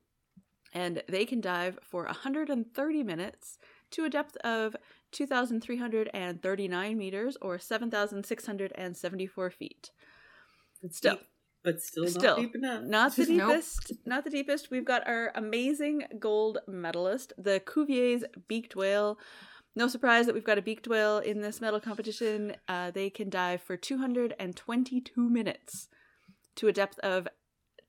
And 0.73 1.03
they 1.09 1.25
can 1.25 1.41
dive 1.41 1.79
for 1.83 2.05
130 2.05 3.03
minutes 3.03 3.59
to 3.91 4.05
a 4.05 4.11
depth 4.11 4.37
of 4.39 4.77
2,339 5.13 6.99
meters 6.99 7.37
or 7.41 7.59
7,674 7.59 9.51
feet. 9.51 9.91
It's 10.83 10.99
Still. 10.99 11.17
deep, 11.17 11.27
but 11.65 11.81
still, 11.83 12.07
Still. 12.07 12.37
not 12.37 12.39
deep 12.41 12.55
enough. 12.55 12.83
Not 12.85 13.17
the 13.17 13.27
Nope. 13.29 13.49
deepest. 13.51 13.93
Not 14.07 14.25
the 14.25 14.31
deepest. 14.31 14.71
We've 14.71 14.85
got 14.85 15.07
our 15.07 15.33
amazing 15.35 16.05
gold 16.19 16.59
medalist, 16.69 17.33
the 17.37 17.61
Cuvier's 17.61 18.25
beaked 18.49 18.77
whale. 18.77 19.19
No 19.77 19.87
surprise 19.89 20.27
that 20.27 20.35
we've 20.35 20.45
got 20.45 20.59
a 20.59 20.63
beaked 20.63 20.89
whale 20.89 21.19
in 21.19 21.41
this 21.41 21.61
medal 21.61 21.81
competition. 21.81 22.57
Uh, 22.67 22.91
they 22.91 23.11
can 23.11 23.29
dive 23.31 23.63
for 23.63 23.77
222 23.77 25.29
minutes 25.31 25.89
to 26.57 26.69
a 26.69 26.73
depth 26.73 26.99
of 27.01 27.29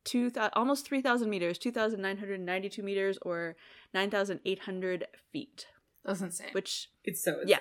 two 0.03 0.31
almost 0.53 0.86
3,000 0.88 1.29
meters, 1.29 1.58
2,992 1.58 2.84
meters, 2.84 3.17
or 3.24 3.55
9,800 3.93 5.08
feet. 5.31 5.65
That's 6.05 6.22
insane. 6.22 6.48
Which 6.53 6.89
It's 7.03 7.24
so 7.24 7.41
insane. 7.41 7.48
Yeah. 7.48 7.58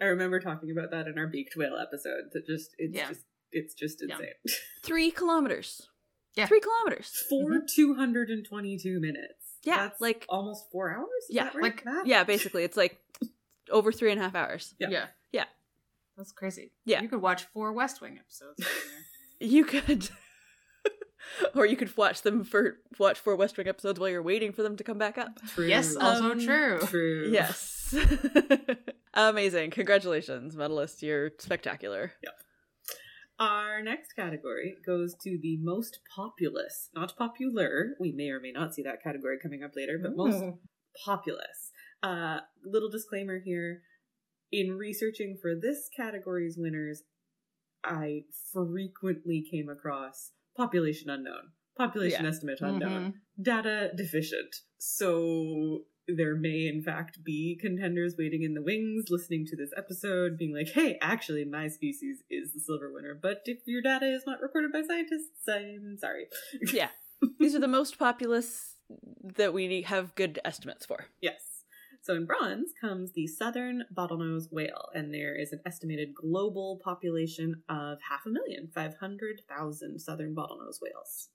I 0.00 0.04
remember 0.06 0.40
talking 0.40 0.70
about 0.70 0.90
that 0.90 1.06
in 1.06 1.18
our 1.18 1.26
beaked 1.26 1.54
whale 1.56 1.76
episode. 1.76 2.24
That 2.32 2.46
just 2.46 2.74
it's 2.78 2.94
Yeah. 2.96 3.08
just 3.08 3.22
it's 3.52 3.74
just 3.74 4.02
Yeah. 4.06 4.14
insane. 4.16 4.34
three 4.82 5.10
kilometers. 5.10 5.88
Yeah. 6.34 6.46
Three 6.46 6.60
kilometers. 6.60 7.10
For 7.28 7.60
two 7.74 7.94
hundred 7.94 8.30
and 8.30 8.44
twenty-two 8.44 9.00
minutes. 9.00 9.34
Yeah, 9.64 9.76
That's 9.76 10.00
like- 10.00 10.24
almost 10.28 10.70
four 10.72 10.90
hours. 10.90 11.08
Is 11.28 11.36
Yeah, 11.36 11.44
that 11.44 11.54
right? 11.54 11.62
like- 11.62 11.84
Matt? 11.84 12.06
Yeah, 12.06 12.24
basically, 12.24 12.64
it's 12.64 12.76
like 12.76 12.98
over 13.70 13.92
three 13.92 14.10
and 14.10 14.18
a 14.20 14.24
half 14.24 14.34
hours. 14.34 14.74
Yeah. 14.78 14.88
yeah. 14.90 15.06
Yeah. 15.30 15.44
That's 16.16 16.32
crazy. 16.32 16.72
Yeah. 16.84 17.00
You 17.02 17.08
could 17.08 17.22
watch 17.22 17.44
four 17.54 17.72
West 17.72 18.00
Wing 18.00 18.18
episodes. 18.18 18.56
there. 18.58 18.68
You 19.40 19.64
could, 19.64 20.08
or 21.56 21.66
you 21.66 21.74
could 21.76 21.96
watch 21.96 22.22
them 22.22 22.44
for 22.44 22.78
watch 22.98 23.18
four 23.18 23.34
West 23.34 23.56
Wing 23.58 23.66
episodes 23.66 23.98
while 23.98 24.08
you're 24.08 24.22
waiting 24.22 24.52
for 24.52 24.62
them 24.62 24.76
to 24.76 24.84
come 24.84 24.98
back 24.98 25.18
up. 25.18 25.40
True. 25.48 25.66
yes, 25.66 25.96
also 25.96 26.30
Um, 26.32 26.40
true. 26.40 26.78
True. 26.86 27.28
Yes, 27.32 27.92
amazing! 29.14 29.70
Congratulations, 29.72 30.54
medalist! 30.56 31.02
You're 31.02 31.32
spectacular. 31.38 32.12
Our 33.42 33.82
next 33.82 34.12
category 34.12 34.76
goes 34.86 35.16
to 35.24 35.36
the 35.42 35.58
most 35.60 35.98
populous, 36.14 36.90
not 36.94 37.16
popular. 37.16 37.96
We 37.98 38.12
may 38.12 38.30
or 38.30 38.38
may 38.38 38.52
not 38.52 38.72
see 38.72 38.84
that 38.84 39.02
category 39.02 39.36
coming 39.42 39.64
up 39.64 39.72
later, 39.74 39.98
but 40.00 40.14
most 40.14 40.44
populous. 41.04 41.72
Uh, 42.04 42.38
little 42.64 42.88
disclaimer 42.88 43.40
here. 43.44 43.82
In 44.52 44.78
researching 44.78 45.38
for 45.42 45.56
this 45.60 45.88
category's 45.96 46.56
winners, 46.56 47.02
I 47.82 48.26
frequently 48.52 49.44
came 49.50 49.68
across 49.68 50.30
population 50.56 51.10
unknown, 51.10 51.50
population 51.76 52.22
Yeah. 52.22 52.28
estimate 52.28 52.60
unknown, 52.60 53.12
Mhm. 53.12 53.42
data 53.42 53.92
deficient. 53.96 54.54
So 54.78 55.88
there 56.08 56.34
may, 56.34 56.66
in 56.66 56.82
fact, 56.82 57.22
be 57.24 57.58
contenders 57.60 58.14
waiting 58.18 58.42
in 58.42 58.54
the 58.54 58.62
wings 58.62 59.04
listening 59.08 59.46
to 59.46 59.56
this 59.56 59.70
episode, 59.76 60.36
being 60.38 60.54
like, 60.54 60.68
hey, 60.68 60.98
actually, 61.00 61.44
my 61.44 61.68
species 61.68 62.22
is 62.30 62.52
the 62.52 62.60
silver 62.60 62.92
winner. 62.92 63.18
But 63.20 63.42
if 63.44 63.58
your 63.66 63.82
data 63.82 64.06
is 64.06 64.24
not 64.26 64.40
recorded 64.40 64.72
by 64.72 64.82
scientists, 64.82 65.48
I'm 65.48 65.96
sorry. 65.98 66.26
Yeah, 66.72 66.88
these 67.38 67.54
are 67.54 67.60
the 67.60 67.68
most 67.68 67.98
populous 67.98 68.76
that 69.36 69.54
we 69.54 69.82
have 69.82 70.14
good 70.14 70.40
estimates 70.44 70.86
for. 70.86 71.06
Yes. 71.20 71.52
So 72.02 72.14
in 72.14 72.26
bronze 72.26 72.72
comes 72.80 73.12
the 73.12 73.28
southern 73.28 73.84
bottlenose 73.94 74.50
whale, 74.50 74.88
and 74.92 75.14
there 75.14 75.36
is 75.36 75.52
an 75.52 75.60
estimated 75.64 76.14
global 76.14 76.80
population 76.82 77.62
of 77.68 77.98
half 78.08 78.26
a 78.26 78.28
million, 78.28 78.68
500,000 78.74 80.00
southern 80.00 80.34
bottlenose 80.34 80.80
whales. 80.82 81.28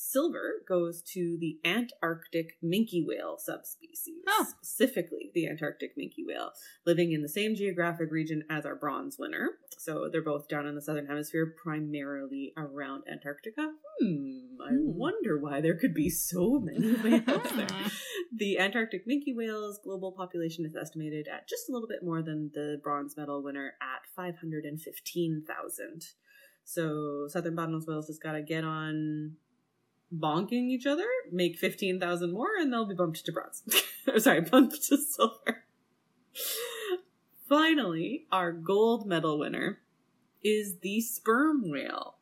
Silver 0.00 0.62
goes 0.68 1.02
to 1.02 1.36
the 1.40 1.58
Antarctic 1.64 2.56
minke 2.62 3.04
whale 3.04 3.36
subspecies, 3.36 4.14
Oh. 4.28 4.46
specifically 4.48 5.32
the 5.34 5.48
Antarctic 5.48 5.96
minke 5.98 6.24
whale, 6.24 6.52
living 6.86 7.10
in 7.10 7.20
the 7.20 7.28
same 7.28 7.56
geographic 7.56 8.12
region 8.12 8.44
as 8.48 8.64
our 8.64 8.76
bronze 8.76 9.18
winner. 9.18 9.58
So 9.76 10.08
they're 10.08 10.22
both 10.22 10.46
down 10.48 10.66
in 10.68 10.76
the 10.76 10.80
southern 10.80 11.06
hemisphere, 11.06 11.52
primarily 11.62 12.52
around 12.56 13.02
Antarctica. 13.10 13.72
Hmm, 14.00 14.60
I 14.60 14.70
Hmm. 14.70 14.96
wonder 14.96 15.36
why 15.36 15.60
there 15.60 15.74
could 15.76 15.94
be 15.94 16.08
so 16.10 16.60
many 16.60 16.92
whales 16.94 17.50
there. 17.56 17.90
The 18.32 18.56
Antarctic 18.60 19.04
minke 19.04 19.34
whale's 19.34 19.80
global 19.82 20.12
population 20.12 20.64
is 20.64 20.76
estimated 20.76 21.26
at 21.26 21.48
just 21.48 21.68
a 21.68 21.72
little 21.72 21.88
bit 21.88 22.04
more 22.04 22.22
than 22.22 22.52
the 22.54 22.80
bronze 22.84 23.16
medal 23.16 23.42
winner 23.42 23.74
at 23.82 24.06
515,000. 24.14 26.04
So 26.64 27.26
southern 27.28 27.56
bottlenose 27.56 27.88
whales 27.88 28.06
just 28.06 28.22
gotta 28.22 28.42
get 28.42 28.62
on 28.62 29.36
bonking 30.14 30.70
each 30.70 30.86
other, 30.86 31.06
make 31.30 31.58
15,000 31.58 32.32
more, 32.32 32.56
and 32.58 32.72
they'll 32.72 32.86
be 32.86 32.94
bumped 32.94 33.24
to 33.24 33.32
bronze. 33.32 33.62
Sorry, 34.22 34.40
bumped 34.40 34.82
to 34.84 34.96
silver. 34.96 35.64
Finally, 37.48 38.26
our 38.30 38.52
gold 38.52 39.06
medal 39.06 39.38
winner 39.38 39.80
is 40.42 40.78
the 40.80 41.00
sperm 41.00 41.70
whale 41.70 42.18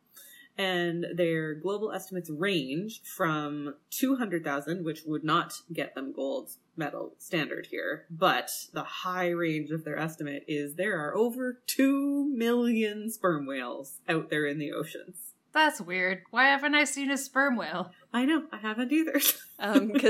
and 0.57 1.05
their 1.13 1.53
global 1.53 1.91
estimates 1.91 2.29
range 2.29 3.01
from 3.03 3.75
200,000, 3.91 4.83
which 4.83 5.03
would 5.05 5.23
not 5.23 5.53
get 5.71 5.93
them 5.93 6.11
gold 6.11 6.51
medal 6.75 7.13
standard 7.19 7.67
here, 7.69 8.05
but 8.09 8.49
the 8.73 8.83
high 8.83 9.29
range 9.29 9.69
of 9.69 9.83
their 9.83 9.99
estimate 9.99 10.43
is 10.47 10.75
there 10.75 10.99
are 10.99 11.15
over 11.15 11.61
2 11.67 12.33
million 12.35 13.11
sperm 13.11 13.45
whales 13.45 13.99
out 14.09 14.29
there 14.29 14.45
in 14.45 14.57
the 14.57 14.71
oceans. 14.71 15.26
That's 15.53 15.81
weird. 15.81 16.21
Why 16.31 16.45
haven't 16.45 16.75
I 16.75 16.83
seen 16.83 17.09
a 17.09 17.17
sperm 17.17 17.55
whale? 17.55 17.91
I 18.13 18.25
know, 18.25 18.43
I 18.51 18.57
haven't 18.57 18.91
either. 18.91 19.13
because 19.13 19.43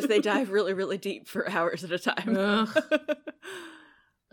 Um, 0.04 0.08
they 0.10 0.20
dive 0.20 0.50
really, 0.52 0.74
really 0.74 0.98
deep 0.98 1.28
for 1.28 1.50
hours 1.50 1.84
at 1.84 1.92
a 1.92 2.00
time. 2.00 2.68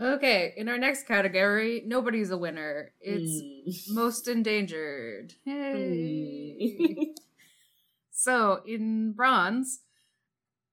Okay, 0.00 0.52
in 0.56 0.68
our 0.68 0.76
next 0.76 1.06
category, 1.06 1.80
nobody's 1.86 2.32
a 2.32 2.36
winner. 2.36 2.90
It's 3.00 3.88
Mm. 3.88 3.94
most 3.94 4.26
endangered. 4.26 5.34
Yay. 5.44 6.76
Mm. 6.80 7.04
so 8.10 8.60
in 8.66 9.12
bronze, 9.12 9.82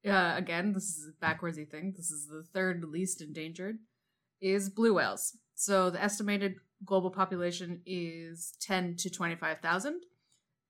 uh, 0.07 0.33
again, 0.35 0.73
this 0.73 0.85
is 0.97 1.07
a 1.09 1.23
backwardsy 1.25 1.69
thing. 1.69 1.93
This 1.95 2.09
is 2.09 2.27
the 2.29 2.41
third 2.51 2.83
least 2.83 3.21
endangered. 3.21 3.77
Is 4.41 4.71
blue 4.71 4.95
whales. 4.95 5.37
So 5.53 5.91
the 5.91 6.01
estimated 6.01 6.55
global 6.83 7.11
population 7.11 7.81
is 7.85 8.53
ten 8.59 8.95
to 8.97 9.09
twenty 9.11 9.35
five 9.35 9.59
thousand. 9.59 10.01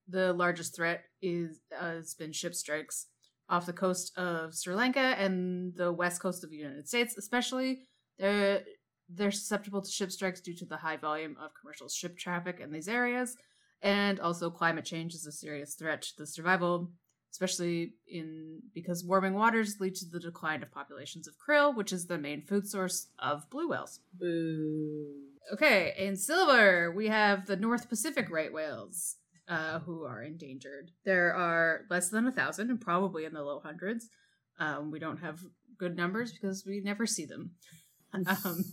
The 0.08 0.34
largest 0.34 0.76
threat 0.76 1.04
is 1.22 1.60
uh, 1.78 1.92
has 1.92 2.14
been 2.14 2.34
ship 2.34 2.56
strikes 2.56 3.08
off 3.50 3.66
the 3.66 3.74
coast 3.74 4.18
of 4.18 4.56
Sri 4.56 4.74
Lanka 4.74 5.00
and 5.00 5.76
the 5.76 5.92
west 5.92 6.22
coast 6.22 6.44
of 6.44 6.50
the 6.50 6.58
United 6.58 6.88
States, 6.88 7.18
especially. 7.18 7.82
They're 8.18 8.64
they're 9.14 9.32
susceptible 9.32 9.82
to 9.82 9.92
ship 9.92 10.12
strikes 10.12 10.40
due 10.40 10.56
to 10.56 10.66
the 10.66 10.78
high 10.78 10.98
volume 10.98 11.36
of 11.42 11.52
commercial 11.60 11.90
ship 11.90 12.18
traffic 12.18 12.60
in 12.62 12.72
these 12.72 12.88
areas, 12.88 13.36
and 13.82 14.20
also 14.20 14.50
climate 14.50 14.86
change 14.86 15.14
is 15.14 15.26
a 15.26 15.32
serious 15.32 15.76
threat 15.76 16.02
to 16.04 16.18
the 16.18 16.28
survival, 16.28 16.92
especially 17.32 17.94
in 18.08 18.60
because 18.74 19.04
warming 19.04 19.34
waters 19.34 19.78
lead 19.80 19.96
to 19.96 20.06
the 20.06 20.20
decline 20.20 20.64
of 20.64 20.72
populations 20.72 21.28
of 21.28 21.36
krill, 21.38 21.76
which 21.76 21.92
is 21.92 22.08
the 22.08 22.18
main 22.18 22.42
food 22.42 22.68
source 22.68 23.08
of 23.20 23.50
blue 23.50 23.70
whales. 23.70 24.00
Boo. 24.14 25.08
Okay, 25.52 25.94
in 25.98 26.16
silver, 26.16 26.92
we 26.92 27.08
have 27.08 27.48
the 27.48 27.58
North 27.58 27.90
Pacific 27.90 28.30
right 28.30 28.54
whales, 28.54 29.18
uh, 29.52 29.80
who 29.80 30.06
are 30.06 30.24
endangered. 30.24 30.92
There 31.04 31.36
are 31.36 31.82
less 31.90 32.10
than 32.10 32.26
a 32.26 32.32
thousand, 32.32 32.70
and 32.70 32.80
probably 32.80 33.26
in 33.26 33.34
the 33.34 33.44
low 33.44 33.60
hundreds. 33.60 34.08
Um, 34.60 34.92
we 34.92 35.00
don't 35.00 35.18
have 35.18 35.40
good 35.78 35.98
numbers 35.98 36.32
because 36.32 36.64
we 36.66 36.80
never 36.80 37.06
see 37.06 37.26
them. 37.26 37.52
Um, 38.28 38.66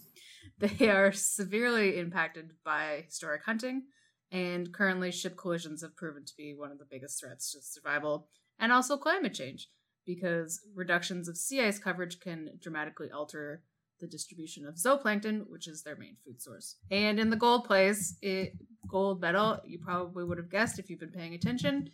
they 0.58 0.90
are 0.90 1.12
severely 1.12 1.96
impacted 1.96 2.54
by 2.64 3.04
historic 3.06 3.44
hunting 3.44 3.84
And 4.32 4.74
currently, 4.74 5.12
ship 5.12 5.36
collisions 5.36 5.82
have 5.82 5.94
proven 5.94 6.24
to 6.24 6.32
be 6.36 6.56
one 6.56 6.72
of 6.72 6.78
the 6.80 6.88
biggest 6.90 7.20
threats 7.20 7.52
to 7.52 7.62
survival 7.62 8.26
and 8.58 8.72
also 8.72 8.96
climate 8.96 9.34
change 9.34 9.68
because 10.04 10.60
reductions 10.74 11.28
of 11.28 11.36
sea 11.36 11.60
ice 11.60 11.78
coverage 11.78 12.18
can 12.18 12.48
dramatically 12.60 13.12
alter 13.12 13.62
the 14.00 14.08
distribution 14.08 14.66
of 14.66 14.74
zooplankton, 14.74 15.44
which 15.48 15.68
is 15.68 15.82
their 15.82 15.96
main 15.96 16.16
food 16.24 16.40
source. 16.42 16.76
And 16.90 17.20
in 17.20 17.30
the 17.30 17.36
gold 17.36 17.64
place, 17.64 18.16
it, 18.22 18.54
gold 18.88 19.20
medal, 19.20 19.60
you 19.64 19.78
probably 19.78 20.24
would 20.24 20.38
have 20.38 20.50
guessed 20.50 20.78
if 20.78 20.90
you've 20.90 21.00
been 21.00 21.10
paying 21.10 21.34
attention, 21.34 21.90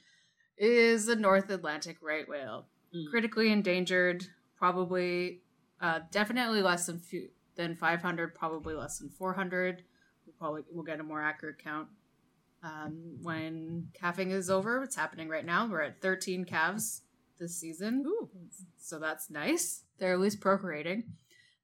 is 0.57 1.07
the 1.07 1.17
North 1.17 1.51
Atlantic 1.51 1.99
right 2.01 2.29
whale. 2.29 2.67
Mm. 2.95 3.11
Critically 3.11 3.51
endangered, 3.51 4.27
probably 4.57 5.43
uh, 5.81 6.01
definitely 6.11 6.63
less 6.63 6.87
than 6.87 6.99
few, 6.99 7.29
than 7.57 7.77
500, 7.77 8.35
probably 8.35 8.75
less 8.75 8.99
than 8.99 9.11
400. 9.11 9.83
We'll 10.27 10.35
probably 10.39 10.63
we'll 10.71 10.85
get 10.85 11.01
a 11.01 11.05
more 11.05 11.21
accurate 11.21 11.63
count 11.63 11.89
um, 12.63 13.19
when 13.23 13.89
calving 13.93 14.31
is 14.31 14.49
over. 14.51 14.83
It's 14.83 14.97
happening 14.97 15.29
right 15.29 15.45
now. 15.45 15.67
We're 15.67 15.83
at 15.83 16.01
13 16.01 16.45
calves 16.45 17.03
this 17.39 17.57
season, 17.57 18.05
Ooh. 18.07 18.31
so 18.79 18.99
that's 18.99 19.31
nice. 19.31 19.83
They're 19.99 20.15
at 20.15 20.21
least 20.21 20.41
procreating. 20.41 21.05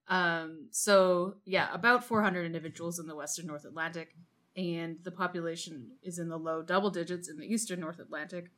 Um, 0.09 0.67
so 0.73 1.37
yeah, 1.45 1.73
about 1.73 2.05
400 2.05 2.45
individuals 2.45 2.99
in 2.99 3.07
the 3.07 3.15
western 3.15 3.47
North 3.47 3.65
Atlantic, 3.65 4.17
and 4.61 4.99
the 5.05 5.11
population 5.11 5.93
is 6.02 6.19
in 6.19 6.29
the 6.29 6.37
low 6.37 6.61
double 6.61 6.90
digits 6.90 7.31
in 7.31 7.38
the 7.38 7.47
eastern 7.47 7.81
North 7.81 7.99
Atlantic. 7.99 8.50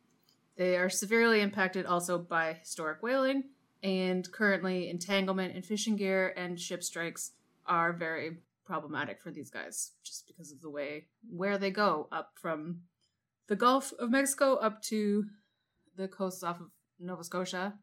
They 0.56 0.76
are 0.76 0.90
severely 0.90 1.40
impacted 1.40 1.86
also 1.86 2.18
by 2.18 2.54
historic 2.54 3.02
whaling, 3.04 3.44
and 3.84 4.30
currently 4.32 4.90
entanglement 4.90 5.54
in 5.54 5.62
fishing 5.62 5.94
gear 5.94 6.34
and 6.36 6.60
ship 6.60 6.82
strikes 6.82 7.30
are 7.66 7.92
very 7.92 8.38
problematic 8.64 9.22
for 9.22 9.30
these 9.30 9.48
guys, 9.48 9.92
just 10.02 10.26
because 10.26 10.50
of 10.50 10.60
the 10.60 10.70
way 10.70 11.06
where 11.30 11.56
they 11.56 11.70
go 11.70 12.08
up 12.10 12.32
from 12.34 12.80
the 13.46 13.56
Gulf 13.56 13.92
of 14.00 14.10
Mexico 14.10 14.56
up 14.56 14.82
to 14.82 15.26
the 15.96 16.08
coasts 16.08 16.42
off 16.42 16.60
of 16.60 16.66
Nova 16.98 17.22
Scotia. 17.22 17.74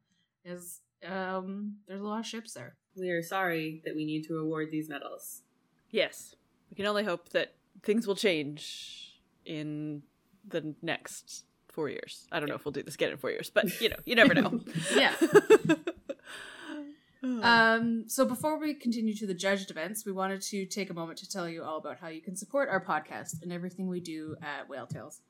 Is 0.43 0.81
um, 1.07 1.77
there's 1.88 2.01
a 2.01 2.05
lot 2.05 2.19
of 2.19 2.25
ships 2.25 2.53
there. 2.53 2.75
We 2.97 3.11
are 3.11 3.23
sorry 3.23 3.81
that 3.85 3.95
we 3.95 4.03
need 4.03 4.23
to 4.25 4.39
award 4.39 4.71
these 4.71 4.89
medals. 4.89 5.43
Yes. 5.89 6.35
We 6.69 6.75
can 6.75 6.85
only 6.85 7.03
hope 7.03 7.29
that 7.29 7.53
things 7.83 8.07
will 8.07 8.15
change 8.15 9.19
in 9.45 10.03
the 10.48 10.75
next 10.81 11.45
four 11.67 11.89
years. 11.89 12.27
I 12.31 12.39
don't 12.39 12.50
know 12.50 12.55
if 12.55 12.65
we'll 12.65 12.71
do 12.71 12.83
this 12.83 12.95
again 12.95 13.12
in 13.12 13.17
four 13.17 13.31
years, 13.31 13.50
but 13.50 13.79
you 13.81 13.89
know, 13.89 13.95
you 14.05 14.15
never 14.15 14.33
know. 14.33 14.62
Yeah. 14.95 15.13
Um, 17.21 18.05
so 18.07 18.25
before 18.25 18.57
we 18.57 18.74
continue 18.74 19.13
to 19.15 19.27
the 19.27 19.33
judged 19.33 19.71
events, 19.71 20.05
we 20.05 20.12
wanted 20.12 20.41
to 20.43 20.65
take 20.65 20.89
a 20.89 20.93
moment 20.93 21.19
to 21.19 21.29
tell 21.29 21.50
you 21.50 21.63
all 21.63 21.77
about 21.77 22.00
how 22.00 22.07
you 22.07 22.21
can 22.21 22.36
support 22.36 22.69
our 22.69 22.83
podcast 22.83 23.41
and 23.43 23.51
everything 23.51 23.88
we 23.88 24.00
do 24.00 24.38
at 24.41 24.69
Whale 24.69 24.88
Tales. 24.88 25.21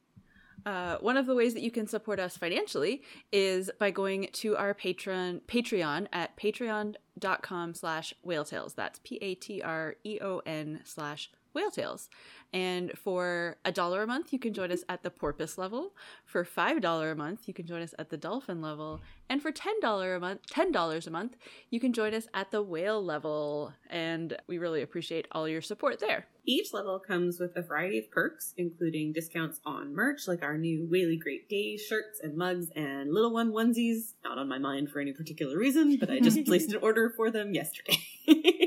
Uh, 0.66 0.98
one 0.98 1.18
of 1.18 1.26
the 1.26 1.34
ways 1.34 1.54
that 1.54 1.62
you 1.62 1.72
can 1.72 1.88
support 1.88 2.20
us 2.20 2.38
financially 2.38 3.02
is 3.32 3.72
by 3.80 3.92
going 3.92 4.30
to 4.34 4.56
our 4.58 4.74
patron 4.74 5.42
Patreon 5.48 6.08
at 6.12 6.36
patreon.com 6.38 7.74
slash 7.74 8.14
whaletails. 8.26 8.76
That's 8.76 9.00
P-A-T-R-E-O-N 9.04 10.82
slash 10.84 11.32
whaletails. 11.54 12.10
And 12.52 12.98
for 12.98 13.58
a 13.64 13.72
dollar 13.72 14.02
a 14.04 14.08
month, 14.08 14.34
you 14.34 14.40
can 14.40 14.54
join 14.54 14.72
us 14.72 14.84
at 14.90 15.04
the 15.04 15.12
porpoise 15.12 15.58
level. 15.58 15.94
For 16.26 16.44
five 16.44 16.82
dollar 16.82 17.12
a 17.12 17.16
month, 17.16 17.48
you 17.48 17.54
can 17.54 17.68
join 17.68 17.82
us 17.82 17.94
at 18.00 18.10
the 18.10 18.18
dolphin 18.18 18.62
level. 18.62 19.02
And 19.30 19.42
for 19.42 19.52
ten 19.52 19.80
dollar 19.80 20.16
a 20.16 20.20
month, 20.20 20.48
ten 20.48 20.72
dollars 20.72 21.06
a 21.06 21.12
month, 21.12 21.36
you 21.70 21.80
can 21.80 21.94
join 21.94 22.14
us 22.14 22.28
at 22.34 22.50
the 22.50 22.64
whale 22.64 23.04
level. 23.04 23.74
And 23.90 24.36
we 24.48 24.58
really 24.58 24.82
appreciate 24.82 25.28
all 25.32 25.48
your 25.48 25.62
support 25.62 26.00
there. 26.00 26.26
Each 26.46 26.74
level 26.74 26.98
comes 26.98 27.40
with 27.40 27.56
a 27.56 27.62
variety 27.62 28.00
of 28.00 28.10
perks, 28.10 28.56
including 28.58 29.14
discounts 29.14 29.60
on 29.66 29.94
merch 29.94 30.28
like 30.28 30.42
our 30.42 30.58
new 30.58 30.88
Whaley 30.90 31.18
Great 31.18 31.48
Day 31.48 31.78
shirts 31.78 32.20
and 32.24 32.36
mugs 32.36 32.70
and 32.76 33.14
little 33.14 33.32
one 33.32 33.52
onesies. 33.52 34.14
Not 34.24 34.40
on 34.40 34.50
my 34.50 34.58
mind 34.58 34.90
for 34.90 35.00
any 35.00 35.14
particular 35.14 35.56
reason, 35.56 35.98
but 35.98 36.10
I 36.10 36.20
just 36.20 36.44
placed 36.48 36.74
an 36.74 36.80
order 36.82 37.14
for 37.16 37.30
them 37.30 37.54
yesterday. 37.54 37.98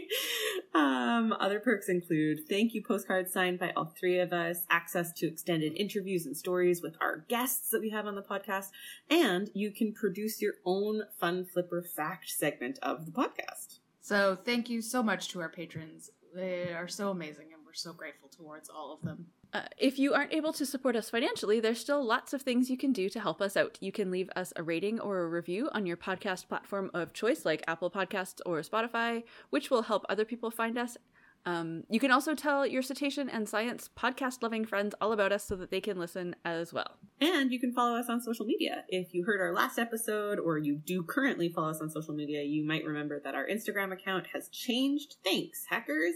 um, 0.74 1.34
other 1.38 1.60
perks 1.60 1.88
include 1.88 2.48
thank 2.48 2.74
you 2.74 2.82
postcards 2.82 3.32
signed 3.32 3.58
by 3.58 3.72
all 3.76 3.92
three 3.98 4.18
of 4.18 4.32
us, 4.32 4.64
access 4.70 5.12
to 5.14 5.26
extended 5.26 5.74
interviews 5.76 6.24
and 6.24 6.36
stories 6.36 6.82
with 6.82 6.96
our 7.00 7.24
guests 7.28 7.70
that 7.70 7.80
we 7.80 7.90
have 7.90 8.06
on 8.06 8.14
the 8.14 8.22
podcast, 8.22 8.68
and 9.10 9.50
you 9.54 9.70
can 9.70 9.92
produce 9.92 10.40
your 10.40 10.54
own 10.64 11.02
fun 11.20 11.44
flipper 11.44 11.82
fact 11.82 12.30
segment 12.30 12.78
of 12.82 13.04
the 13.06 13.12
podcast. 13.12 13.80
So 14.00 14.36
thank 14.44 14.70
you 14.70 14.82
so 14.82 15.02
much 15.02 15.28
to 15.28 15.40
our 15.40 15.48
patrons. 15.48 16.10
They 16.34 16.72
are 16.72 16.88
so 16.88 17.10
amazing 17.10 17.48
and 17.52 17.62
we're 17.64 17.74
so 17.74 17.92
grateful 17.92 18.28
towards 18.28 18.68
all 18.70 18.94
of 18.94 19.02
them. 19.02 19.26
Uh, 19.54 19.60
if 19.76 19.98
you 19.98 20.14
aren't 20.14 20.32
able 20.32 20.52
to 20.54 20.64
support 20.64 20.96
us 20.96 21.10
financially, 21.10 21.60
there's 21.60 21.78
still 21.78 22.02
lots 22.02 22.32
of 22.32 22.40
things 22.40 22.70
you 22.70 22.76
can 22.78 22.90
do 22.90 23.10
to 23.10 23.20
help 23.20 23.42
us 23.42 23.54
out. 23.54 23.76
You 23.82 23.92
can 23.92 24.10
leave 24.10 24.30
us 24.34 24.50
a 24.56 24.62
rating 24.62 24.98
or 24.98 25.20
a 25.20 25.28
review 25.28 25.68
on 25.72 25.84
your 25.84 25.98
podcast 25.98 26.48
platform 26.48 26.90
of 26.94 27.12
choice, 27.12 27.44
like 27.44 27.62
Apple 27.68 27.90
Podcasts 27.90 28.40
or 28.46 28.60
Spotify, 28.60 29.24
which 29.50 29.70
will 29.70 29.82
help 29.82 30.06
other 30.08 30.24
people 30.24 30.50
find 30.50 30.78
us. 30.78 30.96
Um, 31.44 31.84
you 31.88 31.98
can 31.98 32.12
also 32.12 32.34
tell 32.34 32.66
your 32.66 32.82
cetacean 32.82 33.28
and 33.28 33.48
science 33.48 33.90
podcast 33.98 34.42
loving 34.42 34.64
friends 34.64 34.94
all 35.00 35.12
about 35.12 35.32
us 35.32 35.44
so 35.44 35.56
that 35.56 35.70
they 35.70 35.80
can 35.80 35.98
listen 35.98 36.36
as 36.44 36.72
well. 36.72 36.98
And 37.20 37.52
you 37.52 37.58
can 37.58 37.72
follow 37.72 37.96
us 37.96 38.08
on 38.08 38.20
social 38.20 38.46
media. 38.46 38.84
If 38.88 39.14
you 39.14 39.24
heard 39.24 39.40
our 39.40 39.52
last 39.52 39.78
episode 39.78 40.38
or 40.38 40.58
you 40.58 40.76
do 40.76 41.02
currently 41.02 41.48
follow 41.48 41.70
us 41.70 41.80
on 41.80 41.90
social 41.90 42.14
media, 42.14 42.42
you 42.42 42.64
might 42.64 42.84
remember 42.84 43.20
that 43.20 43.34
our 43.34 43.46
Instagram 43.46 43.92
account 43.92 44.26
has 44.32 44.48
changed. 44.48 45.16
Thanks, 45.24 45.64
hackers. 45.68 46.14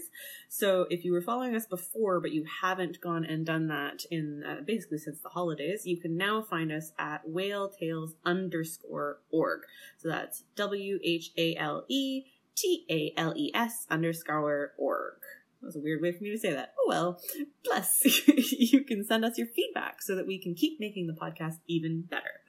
So 0.49 0.85
if 0.89 1.03
you 1.03 1.11
were 1.13 1.21
following 1.21 1.55
us 1.55 1.65
before, 1.65 2.19
but 2.19 2.31
you 2.31 2.45
haven't 2.61 3.01
gone 3.01 3.25
and 3.25 3.45
done 3.45 3.67
that 3.67 4.03
in 4.11 4.43
uh, 4.43 4.61
basically 4.65 4.97
since 4.97 5.19
the 5.21 5.29
holidays, 5.29 5.85
you 5.85 5.99
can 5.99 6.17
now 6.17 6.41
find 6.41 6.71
us 6.71 6.91
at 6.97 7.27
whaletails 7.27 8.11
underscore 8.25 9.19
org. 9.31 9.61
So 9.97 10.09
that's 10.09 10.43
W 10.55 10.99
H 11.03 11.31
A 11.37 11.55
L 11.55 11.85
E 11.89 12.23
T 12.57 12.85
A 12.89 13.19
L 13.19 13.33
E 13.37 13.51
S 13.53 13.85
underscore 13.89 14.73
org. 14.77 15.13
That 15.61 15.67
was 15.67 15.75
a 15.75 15.79
weird 15.79 16.01
way 16.01 16.11
for 16.11 16.23
me 16.23 16.31
to 16.31 16.37
say 16.37 16.53
that. 16.53 16.73
Oh 16.79 16.85
well. 16.87 17.21
Plus, 17.63 18.25
you 18.27 18.83
can 18.83 19.05
send 19.05 19.23
us 19.23 19.37
your 19.37 19.47
feedback 19.47 20.01
so 20.01 20.15
that 20.15 20.27
we 20.27 20.41
can 20.41 20.55
keep 20.55 20.79
making 20.79 21.07
the 21.07 21.13
podcast 21.13 21.59
even 21.67 22.01
better. 22.01 22.41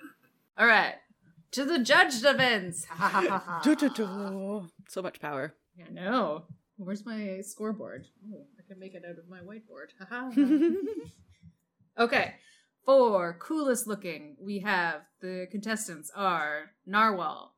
All 0.57 0.67
right, 0.67 0.95
to 1.53 1.65
the 1.65 1.79
judged 1.79 2.25
events. 2.25 2.87
So 4.89 5.03
much 5.03 5.21
power. 5.21 5.55
I 5.87 5.93
know. 5.93 6.45
Where's 6.77 7.05
my 7.05 7.41
scoreboard? 7.43 8.07
Oh, 8.33 8.47
I 8.59 8.63
can 8.67 8.79
make 8.79 8.95
it 8.95 9.03
out 9.09 9.19
of 9.19 9.29
my 9.29 9.41
whiteboard. 9.41 9.91
okay. 11.99 12.35
For 12.85 13.37
coolest 13.39 13.87
looking, 13.87 14.37
we 14.41 14.61
have 14.61 15.03
the 15.21 15.47
contestants 15.51 16.11
are 16.15 16.71
narwhal, 16.87 17.55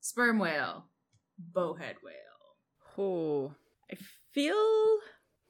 sperm 0.00 0.38
whale, 0.38 0.86
bowhead 1.38 1.96
whale. 2.02 2.14
Oh, 2.98 3.54
I 3.90 3.96
feel. 4.32 4.98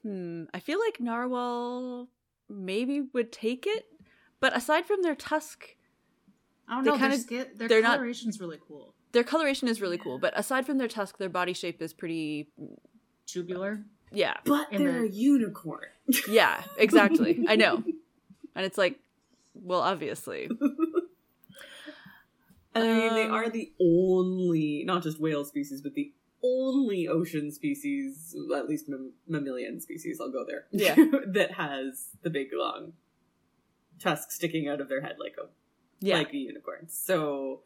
Hmm. 0.03 0.45
I 0.53 0.61
feel 0.61 0.79
like 0.79 1.01
narwhal 1.01 2.09
maybe 2.49 3.01
would 3.13 3.33
take 3.33 3.67
it, 3.67 3.87
but 4.41 4.55
aside 4.57 4.85
from 4.87 5.03
their 5.03 5.15
tusk, 5.15 5.77
I 6.69 6.75
don't 6.77 6.85
They 6.85 6.91
know. 6.91 6.97
kinda- 6.99 7.09
their 7.17 7.19
skin, 7.19 7.47
their 7.57 7.69
they're 7.69 7.83
not- 7.83 8.01
really 8.01 8.59
cool. 8.67 8.95
their 9.13 9.25
coloration 9.25 9.69
is 9.69 9.81
really 9.81 9.97
cool. 9.99 10.19
But 10.19 10.39
aside 10.39 10.67
from 10.67 10.79
their 10.79 10.89
tusk, 10.89 11.19
their 11.19 11.29
body 11.29 11.53
shape 11.53 11.81
is 11.81 11.93
pretty. 11.95 12.49
Tubular. 13.27 13.83
Yeah, 14.13 14.37
But 14.45 14.69
And 14.73 14.85
they're 14.87 15.01
the- 15.03 15.07
a 15.09 15.11
unicorn. 15.11 15.87
yeah, 16.29 16.63
exactly. 16.79 17.45
I 17.49 17.57
know, 17.57 17.77
and 18.55 18.65
it's 18.67 18.79
like, 18.79 19.01
well, 19.55 19.81
obviously, 19.81 20.49
I 22.75 22.81
mean, 22.83 23.15
they 23.15 23.25
Um, 23.25 23.33
are 23.33 23.49
the 23.49 23.73
only, 23.81 24.83
not 24.85 25.03
just 25.03 25.21
whale 25.21 25.45
species, 25.45 25.81
but 25.83 25.95
the 25.95 26.13
only 26.43 27.07
ocean 27.09 27.51
species, 27.53 28.35
at 28.55 28.69
least 28.69 28.89
mam- 28.89 29.13
mammalian 29.29 29.81
species, 29.81 30.21
I'll 30.21 30.31
go 30.33 30.45
there, 30.47 30.67
Yeah. 30.73 30.95
that 31.29 31.53
has 31.53 32.11
the 32.23 32.31
big 32.31 32.49
long 32.53 32.93
tusk 33.99 34.31
sticking 34.33 34.69
out 34.69 34.81
of 34.81 34.89
their 34.89 35.01
head 35.01 35.17
like 35.19 35.37
a 35.39 35.49
yeah. 36.01 36.17
like 36.19 36.33
a 36.35 36.37
unicorn. 36.37 36.89
So 36.89 37.63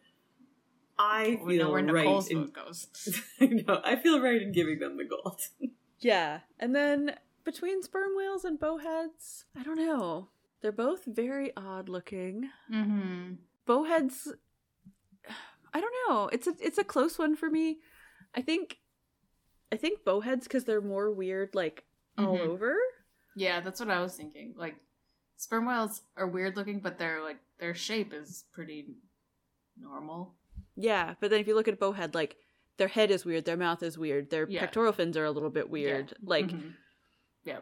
I 0.98 1.40
We 1.42 1.56
know 1.56 1.64
feel 1.64 1.72
where 1.72 1.84
right 1.84 2.04
Nicole's 2.04 2.28
in 2.28 2.46
goes. 2.46 2.86
I 3.40 3.46
know 3.46 3.80
I 3.84 3.96
feel 3.96 4.20
right 4.20 4.42
in 4.42 4.52
giving 4.52 4.78
them 4.78 4.96
the 4.96 5.04
gold. 5.04 5.40
Yeah, 6.00 6.40
and 6.60 6.76
then 6.76 7.16
between 7.42 7.82
sperm 7.82 8.10
whales 8.16 8.44
and 8.44 8.56
bowheads, 8.60 9.46
I 9.58 9.64
don't 9.64 9.78
know. 9.78 10.28
They're 10.60 10.70
both 10.70 11.04
very 11.06 11.50
odd 11.56 11.88
looking. 11.88 12.50
Mm-hmm. 12.72 13.32
Bowheads, 13.66 14.28
I 15.78 15.80
don't 15.80 15.94
know. 16.08 16.28
It's 16.32 16.48
a 16.48 16.54
it's 16.60 16.78
a 16.78 16.82
close 16.84 17.18
one 17.18 17.36
for 17.36 17.48
me. 17.48 17.78
I 18.34 18.42
think, 18.42 18.78
I 19.70 19.76
think 19.76 20.04
bowheads 20.04 20.42
because 20.44 20.64
they're 20.64 20.80
more 20.80 21.12
weird, 21.12 21.54
like 21.54 21.84
all 22.18 22.36
Mhm. 22.36 22.40
over. 22.48 22.76
Yeah, 23.36 23.60
that's 23.60 23.78
what 23.78 23.90
I 23.90 24.00
was 24.00 24.16
thinking. 24.16 24.54
Like, 24.56 24.74
sperm 25.36 25.66
whales 25.66 26.02
are 26.16 26.26
weird 26.26 26.56
looking, 26.56 26.80
but 26.80 26.98
they're 26.98 27.22
like 27.22 27.38
their 27.58 27.74
shape 27.74 28.12
is 28.12 28.44
pretty 28.52 28.96
normal. 29.80 30.34
Yeah, 30.74 31.14
but 31.20 31.30
then 31.30 31.40
if 31.40 31.46
you 31.46 31.54
look 31.54 31.68
at 31.68 31.74
a 31.74 31.78
bowhead, 31.78 32.12
like 32.14 32.36
their 32.76 32.88
head 32.88 33.12
is 33.12 33.24
weird, 33.24 33.44
their 33.44 33.56
mouth 33.56 33.82
is 33.84 33.96
weird, 33.96 34.30
their 34.30 34.48
Yeah. 34.48 34.60
pectoral 34.60 34.92
fins 34.92 35.16
are 35.16 35.24
a 35.24 35.30
little 35.30 35.50
bit 35.50 35.70
weird. 35.70 36.12
Like 36.20 36.46
Mhm. 36.48 36.74
yeah, 37.44 37.60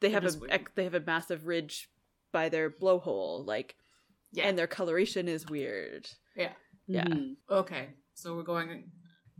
they 0.00 0.08
They're 0.08 0.20
have 0.20 0.34
a 0.34 0.38
weird. 0.38 0.68
they 0.74 0.84
have 0.84 0.94
a 0.94 1.00
massive 1.00 1.46
ridge 1.46 1.88
by 2.32 2.48
their 2.48 2.70
blowhole, 2.70 3.46
like, 3.46 3.76
Yeah. 4.32 4.48
and 4.48 4.58
their 4.58 4.66
coloration 4.66 5.28
is 5.28 5.46
weird. 5.46 6.08
yeah. 6.34 6.54
Yeah. 6.86 7.04
Mhm. 7.04 7.36
Okay. 7.50 7.90
So 8.14 8.34
we're 8.36 8.42
going. 8.42 8.90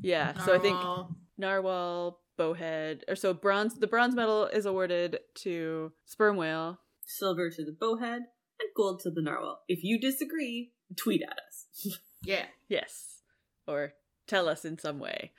Yeah, 0.01 0.33
so 0.45 0.55
I 0.55 0.59
think 0.59 0.77
Narwhal. 0.77 1.17
narwhal, 1.39 2.21
bowhead, 2.37 3.05
or 3.09 3.15
so 3.15 3.33
bronze. 3.35 3.75
The 3.79 3.87
bronze 3.87 4.15
medal 4.15 4.47
is 4.47 4.67
awarded 4.67 5.19
to 5.37 5.93
sperm 6.07 6.37
whale. 6.37 6.79
Silver 7.05 7.51
to 7.51 7.65
the 7.65 7.73
bowhead 7.73 8.23
and 8.61 8.69
gold 8.75 9.01
to 9.01 9.11
the 9.11 9.23
narwhal. 9.23 9.63
If 9.69 9.85
you 9.85 10.01
disagree, 10.01 10.73
tweet 10.97 11.23
at 11.23 11.39
us. 11.49 11.99
Yeah. 12.25 12.47
Yes, 12.69 13.23
or 13.67 13.95
tell 14.29 14.49
us 14.49 14.65
in 14.65 14.79
some 14.79 15.01
way. 15.01 15.33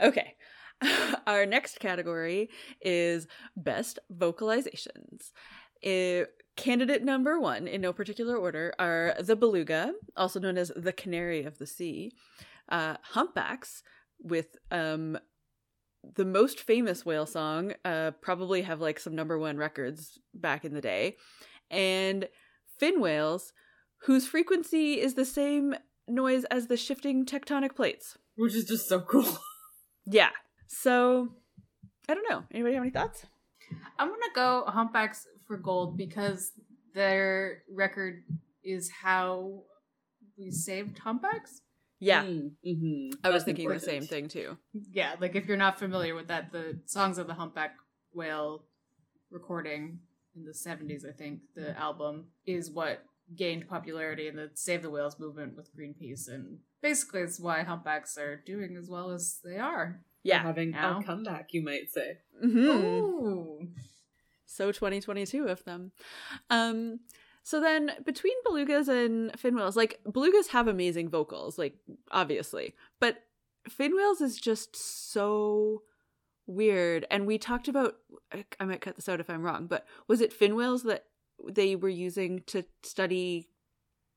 Okay. 0.00 0.34
Our 1.26 1.46
next 1.46 1.78
category 1.78 2.50
is 2.80 3.28
best 3.56 4.00
vocalizations. 4.12 5.30
Eh, 5.84 6.24
candidate 6.56 7.04
number 7.04 7.38
one, 7.38 7.68
in 7.68 7.80
no 7.80 7.92
particular 7.92 8.36
order, 8.36 8.72
are 8.78 9.14
the 9.20 9.36
beluga, 9.36 9.92
also 10.16 10.40
known 10.40 10.58
as 10.58 10.72
the 10.74 10.92
canary 10.92 11.44
of 11.44 11.58
the 11.58 11.66
sea, 11.66 12.12
uh, 12.68 12.96
humpbacks, 13.02 13.82
with 14.22 14.56
um, 14.70 15.18
the 16.14 16.24
most 16.24 16.60
famous 16.60 17.04
whale 17.04 17.26
song, 17.26 17.74
uh, 17.84 18.12
probably 18.22 18.62
have 18.62 18.80
like 18.80 18.98
some 18.98 19.14
number 19.14 19.38
one 19.38 19.56
records 19.56 20.18
back 20.34 20.64
in 20.64 20.72
the 20.72 20.80
day, 20.80 21.16
and 21.70 22.28
fin 22.78 23.00
whales, 23.00 23.52
whose 24.02 24.26
frequency 24.26 25.00
is 25.00 25.14
the 25.14 25.24
same 25.24 25.74
noise 26.08 26.44
as 26.44 26.66
the 26.66 26.76
shifting 26.76 27.26
tectonic 27.26 27.74
plates. 27.74 28.16
Which 28.36 28.54
is 28.54 28.64
just 28.64 28.88
so 28.88 29.00
cool. 29.00 29.26
Yeah. 30.08 30.30
So, 30.68 31.30
I 32.08 32.14
don't 32.14 32.30
know. 32.30 32.44
Anybody 32.52 32.74
have 32.74 32.84
any 32.84 32.92
thoughts? 32.92 33.26
I'm 33.98 34.08
gonna 34.08 34.20
go 34.36 34.62
humpbacks 34.68 35.26
for 35.46 35.56
gold 35.56 35.96
because 35.96 36.52
their 36.94 37.62
record 37.72 38.22
is 38.64 38.90
how 39.02 39.62
we 40.38 40.50
saved 40.50 40.98
humpbacks. 40.98 41.62
Yeah. 41.98 42.24
Mm-hmm. 42.24 43.10
I 43.24 43.30
was 43.30 43.44
thinking 43.44 43.68
the 43.68 43.80
same 43.80 44.02
thing 44.06 44.28
too. 44.28 44.58
Yeah, 44.92 45.14
like 45.20 45.34
if 45.34 45.46
you're 45.46 45.56
not 45.56 45.78
familiar 45.78 46.14
with 46.14 46.28
that, 46.28 46.52
the 46.52 46.78
songs 46.86 47.18
of 47.18 47.26
the 47.26 47.34
humpback 47.34 47.74
whale 48.12 48.64
recording 49.30 50.00
in 50.34 50.44
the 50.44 50.52
70s, 50.52 51.08
I 51.08 51.12
think, 51.12 51.40
the 51.54 51.76
album 51.78 52.26
is 52.46 52.70
what 52.70 53.02
gained 53.34 53.68
popularity 53.68 54.28
in 54.28 54.36
the 54.36 54.50
Save 54.54 54.82
the 54.82 54.90
Whales 54.90 55.18
movement 55.18 55.56
with 55.56 55.70
Greenpeace, 55.76 56.28
and 56.28 56.58
basically 56.82 57.22
it's 57.22 57.40
why 57.40 57.62
humpbacks 57.62 58.16
are 58.18 58.42
doing 58.46 58.76
as 58.78 58.88
well 58.88 59.10
as 59.10 59.38
they 59.42 59.56
are. 59.56 60.00
Yeah. 60.22 60.42
Having 60.42 60.72
Now. 60.72 61.00
a 61.00 61.02
comeback, 61.02 61.48
you 61.52 61.62
might 61.62 61.90
say. 61.90 62.18
hmm 62.42 62.58
Ooh. 62.58 63.68
So 64.46 64.72
2022 64.72 65.46
of 65.46 65.64
them. 65.64 65.92
Um 66.50 67.00
so 67.42 67.60
then 67.60 67.92
between 68.04 68.34
belugas 68.46 68.88
and 68.88 69.38
fin 69.38 69.54
whales, 69.54 69.76
like 69.76 70.00
belugas 70.08 70.48
have 70.48 70.66
amazing 70.68 71.08
vocals, 71.10 71.58
like 71.58 71.76
obviously, 72.10 72.74
but 73.00 73.18
fin 73.68 73.94
whales 73.96 74.20
is 74.20 74.36
just 74.36 74.74
so 75.12 75.82
weird. 76.46 77.06
And 77.10 77.26
we 77.26 77.38
talked 77.38 77.68
about 77.68 77.96
I- 78.32 78.44
I 78.60 78.64
might 78.64 78.80
cut 78.80 78.96
this 78.96 79.08
out 79.08 79.20
if 79.20 79.28
I'm 79.30 79.42
wrong, 79.42 79.66
but 79.66 79.86
was 80.08 80.20
it 80.20 80.32
fin 80.32 80.54
whales 80.56 80.82
that 80.84 81.04
they 81.48 81.76
were 81.76 81.88
using 81.88 82.42
to 82.46 82.64
study 82.82 83.48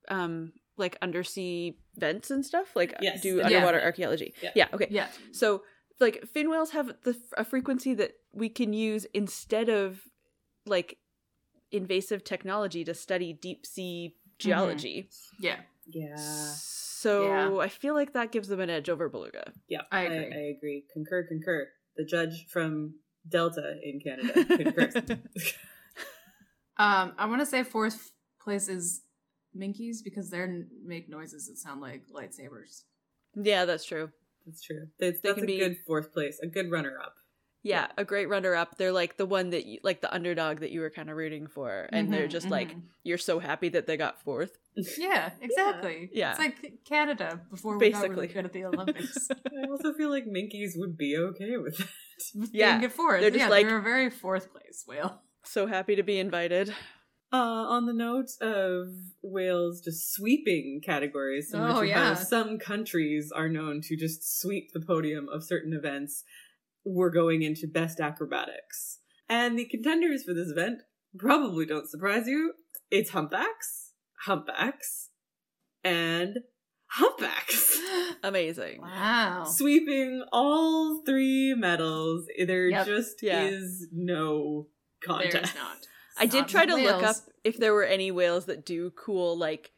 um 0.10 0.54
like 0.78 0.98
undersea 1.02 1.78
vents 1.98 2.32
and 2.32 2.46
stuff, 2.46 2.76
like 2.76 2.96
Yes. 3.02 3.22
do 3.22 3.38
Yeah. 3.38 3.46
underwater 3.46 3.82
archaeology? 3.82 4.34
Yeah. 4.42 4.52
yeah 4.56 4.68
okay. 4.74 4.88
Yeah. 4.90 5.10
So, 5.34 5.64
like, 6.00 6.26
fin 6.26 6.50
whales 6.50 6.72
have 6.72 6.96
the 7.04 7.20
a 7.38 7.44
frequency 7.44 7.94
that 7.96 8.14
we 8.34 8.48
can 8.48 8.72
use 8.72 9.06
instead 9.14 9.68
of 9.70 10.02
like 10.66 10.98
invasive 11.72 12.24
technology 12.24 12.84
to 12.86 12.94
study 12.94 13.34
deep 13.34 13.66
sea 13.66 14.16
geology. 14.40 15.10
Yeah. 15.40 15.58
Yeah. 15.88 16.16
So 16.18 17.26
Yeah. 17.28 17.58
I 17.58 17.68
feel 17.68 17.94
like 17.94 18.14
that 18.14 18.32
gives 18.32 18.48
them 18.48 18.60
an 18.60 18.70
edge 18.70 18.90
over 18.90 19.10
beluga. 19.10 19.52
Yeah. 19.68 19.82
I 19.92 20.00
I 20.00 20.04
agree. 20.04 20.36
I, 20.36 20.58
agree. 20.58 20.84
Concur, 20.94 21.24
concur. 21.28 21.68
The 21.98 22.06
judge 22.06 22.46
from 22.50 22.96
Delta 23.28 23.76
in 23.84 24.00
Canada 24.00 24.46
concurs. 24.58 24.96
Um, 26.78 27.14
I 27.18 27.26
want 27.26 27.42
to 27.42 27.46
say 27.46 27.64
fourth 27.64 28.12
place 28.42 28.70
is 28.70 29.02
Minkes 29.58 29.98
because 30.04 30.30
they 30.30 30.46
make 30.86 31.10
noises 31.10 31.48
that 31.48 31.58
sound 31.58 31.82
like 31.82 32.04
lightsabers. 32.08 32.84
yeah, 33.36 33.66
that's 33.66 33.84
true. 33.86 34.12
That's 34.46 34.62
true. 34.62 34.88
That's, 35.00 35.20
They 35.20 35.30
that's 35.30 35.36
can 35.36 35.44
a 35.44 35.48
be- 35.48 35.60
good 35.60 35.78
fourth 35.86 36.14
place, 36.14 36.40
a 36.42 36.48
good 36.48 36.72
runner 36.72 36.98
up. 37.04 37.16
Yeah, 37.62 37.88
a 37.98 38.06
great 38.06 38.30
runner 38.30 38.56
up. 38.56 38.78
They're 38.78 38.94
like 38.94 39.18
the 39.18 39.26
one 39.26 39.50
that 39.50 39.66
you 39.66 39.80
like 39.84 40.00
the 40.02 40.14
underdog 40.14 40.60
that 40.62 40.72
you 40.72 40.80
were 40.80 40.90
kind 40.90 41.10
of 41.10 41.18
rooting 41.18 41.46
for, 41.48 41.90
and 41.92 42.14
they're 42.14 42.28
Mhm, 42.28 42.32
just 42.32 42.50
like 42.50 42.70
mhm. 42.74 42.82
you're 43.04 43.18
so 43.18 43.40
happy 43.40 43.68
that 43.70 43.86
they 43.86 43.98
got 43.98 44.22
fourth. 44.22 44.58
Yeah, 44.98 45.32
exactly. 45.42 46.10
Yeah. 46.14 46.30
It's 46.32 46.40
like 46.40 46.56
Canada 46.88 47.42
before 47.50 47.78
we 47.78 47.90
got 47.90 48.00
Basically. 48.02 48.16
really 48.16 48.28
good 48.34 48.46
at 48.46 48.54
the 48.54 48.64
Olympics. 48.70 49.28
I 49.30 49.70
also 49.70 49.94
feel 49.94 50.10
like 50.10 50.26
Minkes 50.26 50.72
would 50.78 50.96
be 50.98 51.18
okay 51.18 51.58
with 51.58 51.78
that. 51.80 51.88
Yeah, 52.54 52.74
Being 52.78 52.86
at 52.86 52.92
fourth. 52.94 53.22
they're 53.22 53.30
just 53.30 53.42
yeah, 53.42 53.50
like- 53.50 53.66
they 53.66 53.74
were 53.74 53.80
a 53.80 53.84
very 53.84 54.10
fourth 54.10 54.52
place 54.54 54.86
whale. 54.88 55.22
So 55.44 55.68
happy 55.68 55.96
to 55.98 56.04
be 56.04 56.18
invited. 56.20 56.74
Uh, 57.32 57.36
on 57.38 57.86
the 57.86 57.94
note 57.94 58.30
of 58.42 58.88
whales 59.22 59.82
just 59.82 60.14
sweeping 60.14 60.82
categories, 60.84 61.54
in 61.54 61.60
Oh, 61.60 61.82
which 61.82 61.90
yeah. 61.90 62.10
how 62.10 62.14
some 62.16 62.58
countries 62.58 63.32
are 63.36 63.48
known 63.50 63.82
to 63.84 63.96
just 63.96 64.40
sweep 64.42 64.72
the 64.74 64.80
podium 64.80 65.28
of 65.30 65.44
certain 65.44 65.74
events, 65.74 66.24
we're 66.86 67.10
going 67.12 67.42
into 67.44 67.68
best 67.68 68.00
acrobatics. 68.00 69.00
And 69.28 69.58
the 69.60 69.66
contenders 69.66 70.24
for 70.24 70.34
this 70.34 70.50
event 70.50 70.80
probably 71.18 71.66
don't 71.66 71.90
surprise 71.90 72.28
you. 72.28 72.54
It's 72.90 73.12
humpbacks, 73.12 73.94
humpbacks, 74.26 75.10
and 75.84 76.40
humpbacks. 76.88 77.78
Amazing. 78.24 78.82
Wow. 78.82 79.44
Sweeping 79.46 80.24
all 80.32 81.02
three 81.06 81.54
medals. 81.54 82.26
There 82.46 82.70
Yep. 82.70 82.86
just 82.88 83.22
Yeah. 83.22 83.44
is 83.46 83.88
no 83.92 84.68
contest. 85.04 85.34
There's 85.34 85.56
not. 85.56 85.78
I 86.18 86.26
did 86.26 86.48
try 86.48 86.66
to 86.66 86.74
with 86.74 86.84
look 86.84 87.04
up 87.04 87.16
if 87.44 87.58
there 87.58 87.74
were 87.74 87.84
any 87.86 88.12
whales 88.12 88.46
that 88.46 88.66
do 88.66 88.90
cool 88.92 89.38
like 89.38 89.72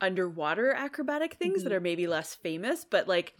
underwater 0.00 0.72
acrobatic 0.72 1.34
things 1.34 1.62
that 1.64 1.70
Mhm. 1.72 1.76
are 1.76 1.80
maybe 1.80 2.06
less 2.06 2.34
famous, 2.34 2.84
but 2.84 3.06
like 3.06 3.34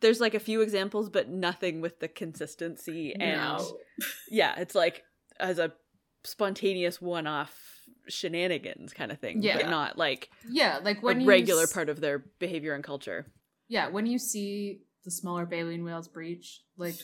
there's 0.00 0.20
like 0.20 0.34
a 0.34 0.40
few 0.40 0.60
examples, 0.60 1.08
but 1.08 1.28
nothing 1.28 1.80
with 1.80 2.00
the 2.00 2.08
consistency 2.08 3.14
and 3.14 3.40
No. 3.40 3.78
yeah, 4.30 4.54
it's 4.58 4.74
like 4.74 5.04
as 5.40 5.58
a 5.58 5.72
spontaneous 6.24 7.00
one-off 7.00 7.56
shenanigans 8.08 8.92
kind 8.92 9.10
of 9.12 9.18
thing, 9.18 9.42
Yeah. 9.42 9.56
but 9.58 9.70
not 9.70 9.96
like 9.98 10.30
Yeah, 10.48 10.78
like 10.82 10.98
a 10.98 11.00
when 11.00 11.20
you 11.20 11.26
regular 11.28 11.62
s- 11.64 11.72
part 11.72 11.88
of 11.88 12.00
their 12.00 12.18
behavior 12.38 12.74
and 12.74 12.82
culture. 12.84 13.26
Yeah, 13.68 13.88
when 13.88 14.06
you 14.06 14.18
see 14.18 14.80
the 15.04 15.10
smaller 15.10 15.46
baleen 15.46 15.84
whales 15.84 16.08
breach, 16.08 16.62
like 16.76 16.96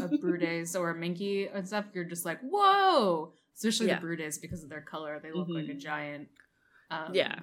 a 0.00 0.08
Bryde's 0.18 0.76
or 0.76 0.90
a 0.90 0.94
Minke 0.94 1.48
and 1.54 1.66
stuff, 1.66 1.86
you're 1.94 2.04
just 2.04 2.24
like, 2.24 2.38
whoa! 2.42 3.32
Especially 3.56 3.88
Yeah. 3.88 3.96
the 3.98 4.06
Bryde's 4.06 4.38
because 4.38 4.62
of 4.62 4.68
their 4.68 4.82
color. 4.82 5.18
They 5.22 5.32
look 5.32 5.48
like 5.48 5.68
a 5.68 5.72
Mhm. 5.74 5.78
giant 5.80 6.28
um, 6.90 7.14
Yeah. 7.14 7.40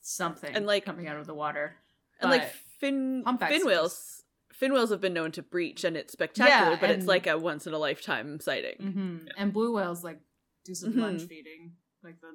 something 0.00 0.54
And, 0.54 0.64
like- 0.66 0.84
coming 0.84 1.08
out 1.08 1.18
of 1.18 1.26
the 1.26 1.34
water. 1.34 1.76
And 2.20 2.30
like 2.30 2.42
But 2.42 2.54
fin 2.82 3.22
humpbacks 3.24 3.54
fin 3.54 3.66
whales, 3.66 4.24
fin 4.52 4.72
whales 4.74 4.90
have 4.90 5.00
been 5.00 5.14
known 5.14 5.32
to 5.32 5.42
breach, 5.42 5.84
and 5.84 5.96
it's 5.96 6.12
spectacular, 6.12 6.72
Yeah, 6.72 6.76
but 6.80 6.90
it's 6.90 7.06
like 7.06 7.26
a 7.26 7.38
once 7.38 7.66
in 7.66 7.72
a 7.72 7.78
lifetime 7.78 8.40
sighting. 8.40 8.76
hmm 8.78 9.16
And 9.36 9.52
blue 9.52 9.72
whales 9.74 10.02
like 10.04 10.20
do 10.64 10.74
some 10.74 10.92
Mhm. 10.92 11.00
lunge 11.00 11.26
feeding, 11.28 11.76
like 12.02 12.20
the 12.20 12.32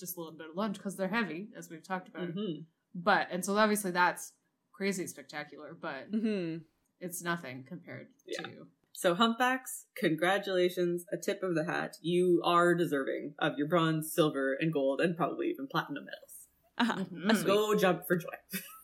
just 0.00 0.16
a 0.16 0.20
little 0.20 0.36
bit 0.36 0.50
of 0.50 0.56
lunge 0.56 0.76
because 0.76 0.96
they're 0.96 1.08
heavy, 1.08 1.48
as 1.56 1.70
we've 1.70 1.82
talked 1.82 2.08
about. 2.08 2.28
Mhm. 2.34 2.64
But 2.94 3.28
and 3.30 3.44
so 3.44 3.56
obviously 3.56 3.90
that's 3.92 4.32
crazy 4.72 5.06
spectacular, 5.06 5.74
but 5.80 6.08
hmm 6.10 6.58
it's 7.00 7.22
nothing 7.22 7.64
compared 7.64 8.08
Yeah. 8.26 8.42
to 8.42 8.66
So 8.92 9.14
humpbacks, 9.14 9.86
congratulations, 9.96 11.04
a 11.12 11.16
tip 11.16 11.42
of 11.42 11.54
the 11.54 11.64
hat. 11.64 11.96
You 12.00 12.40
are 12.44 12.74
deserving 12.74 13.34
of 13.38 13.58
your 13.58 13.66
bronze, 13.68 14.12
silver, 14.12 14.54
and 14.54 14.72
gold, 14.72 15.00
and 15.00 15.16
probably 15.16 15.48
even 15.50 15.66
platinum 15.66 16.04
medals. 16.04 16.33
Uh-huh. 16.78 17.04
Mhm. 17.12 17.44
Go 17.46 17.74
jump 17.76 18.06
for 18.06 18.16
joy. 18.16 18.28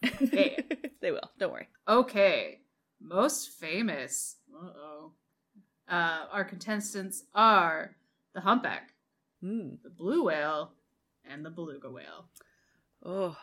Okay. 0.23 0.65
they 1.01 1.11
will. 1.11 1.31
Don't 1.39 1.53
worry. 1.53 1.69
Okay, 1.89 2.61
most 3.01 3.51
famous. 3.59 4.37
Uh-oh. 4.55 5.13
Uh 5.89 6.27
Our 6.31 6.45
contestants 6.45 7.25
are 7.35 7.97
the 8.35 8.41
humpback, 8.41 8.93
Mm. 9.43 9.83
the 9.83 9.91
blue 9.91 10.25
whale, 10.25 10.73
and 11.25 11.45
the 11.45 11.51
beluga 11.51 11.91
whale. 11.91 12.29
Oh, 13.05 13.37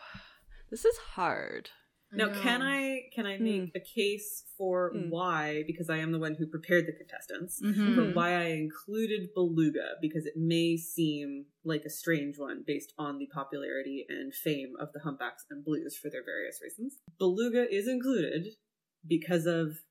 this 0.70 0.84
is 0.84 0.96
hard. 1.14 1.70
Now, 2.10 2.28
can 2.42 2.62
I 2.62 3.02
can 3.14 3.26
I 3.26 3.36
make 3.38 3.72
a 3.74 3.80
case 3.80 4.44
for 4.56 4.92
Mm. 4.94 5.10
why? 5.10 5.64
Because 5.66 5.90
I 5.90 5.98
am 5.98 6.10
the 6.12 6.18
one 6.18 6.34
who 6.34 6.46
prepared 6.46 6.86
the 6.86 6.92
contestants. 6.92 7.60
Mhm. 7.60 7.94
For 7.94 8.12
why 8.14 8.34
I 8.34 8.44
included 8.48 9.34
beluga 9.34 9.96
because 10.00 10.24
it 10.24 10.36
may 10.36 10.76
seem 10.76 11.46
like 11.64 11.84
a 11.84 11.90
strange 11.90 12.38
one 12.38 12.62
based 12.66 12.94
on 12.98 13.18
the 13.18 13.26
popularity 13.26 14.06
and 14.08 14.34
fame 14.34 14.74
of 14.80 14.92
the 14.94 15.00
humpbacks 15.00 15.44
and 15.50 15.64
blues 15.64 15.96
for 15.98 16.08
their 16.08 16.24
various 16.24 16.60
reasons. 16.62 16.98
Beluga 17.18 17.70
is 17.72 17.86
included 17.86 18.56
because 19.06 19.44
of 19.46 19.82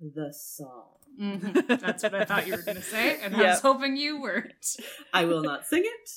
the 0.00 0.32
song. 0.34 0.98
Mhm. 1.18 1.66
That's 1.80 2.02
what 2.02 2.14
I 2.14 2.24
thought 2.26 2.46
you 2.46 2.56
were 2.56 2.62
going 2.62 2.76
to 2.76 2.82
say, 2.82 3.20
and 3.22 3.34
I 3.34 3.50
was 3.52 3.60
hoping 3.60 3.96
you 3.96 4.20
weren't. 4.20 4.76
I 5.14 5.24
will 5.24 5.42
not 5.42 5.64
sing 5.66 5.84
it, 5.84 6.10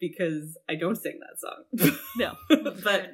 because 0.00 0.56
I 0.68 0.74
don't 0.74 0.96
sing 0.96 1.20
that 1.20 1.38
song. 1.38 1.98
No. 2.16 2.34
but 2.82 3.12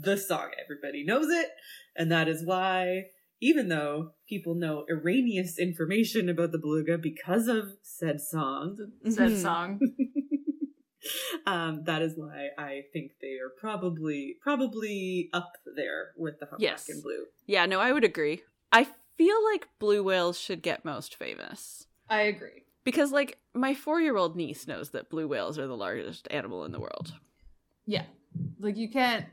the 0.00 0.16
song, 0.16 0.50
everybody 0.62 1.04
knows 1.04 1.26
it. 1.30 1.48
And 1.96 2.10
that 2.10 2.28
is 2.28 2.44
why, 2.44 3.04
even 3.40 3.68
though 3.68 4.10
people 4.28 4.54
know 4.54 4.84
erroneous 4.90 5.58
information 5.58 6.28
about 6.28 6.52
the 6.52 6.58
beluga 6.58 6.98
because 6.98 7.46
of 7.48 7.72
said 7.82 8.20
song, 8.20 8.76
Said 9.08 9.32
Mhm. 9.32 9.36
song. 9.42 9.80
um, 11.46 11.82
that 11.84 12.02
is 12.02 12.14
why 12.16 12.48
I 12.58 12.82
think 12.92 13.12
they 13.20 13.34
are 13.34 13.50
probably 13.60 14.36
probably 14.42 15.28
up 15.32 15.52
there 15.76 16.12
with 16.16 16.38
the 16.40 16.46
humpback 16.46 16.60
Yes. 16.62 16.88
and 16.88 17.02
blue. 17.02 17.26
Yeah, 17.46 17.66
no, 17.66 17.78
I 17.80 17.92
would 17.92 18.04
agree. 18.04 18.42
I 18.72 18.86
feel 19.16 19.44
like 19.52 19.68
blue 19.78 20.02
whales 20.02 20.38
should 20.38 20.62
get 20.62 20.84
most 20.84 21.14
famous. 21.14 21.86
I 22.08 22.22
agree. 22.22 22.64
Because, 22.84 23.12
like, 23.12 23.38
my 23.54 23.74
four 23.74 24.00
year 24.00 24.16
old 24.16 24.36
niece 24.36 24.66
knows 24.66 24.90
that 24.90 25.08
blue 25.08 25.26
whales 25.28 25.58
are 25.58 25.66
the 25.66 25.76
largest 25.76 26.26
animal 26.30 26.64
in 26.64 26.72
the 26.72 26.80
world. 26.80 27.14
Yeah. 27.86 28.04
Like 28.58 28.76
you 28.76 28.90
can't 28.90 29.26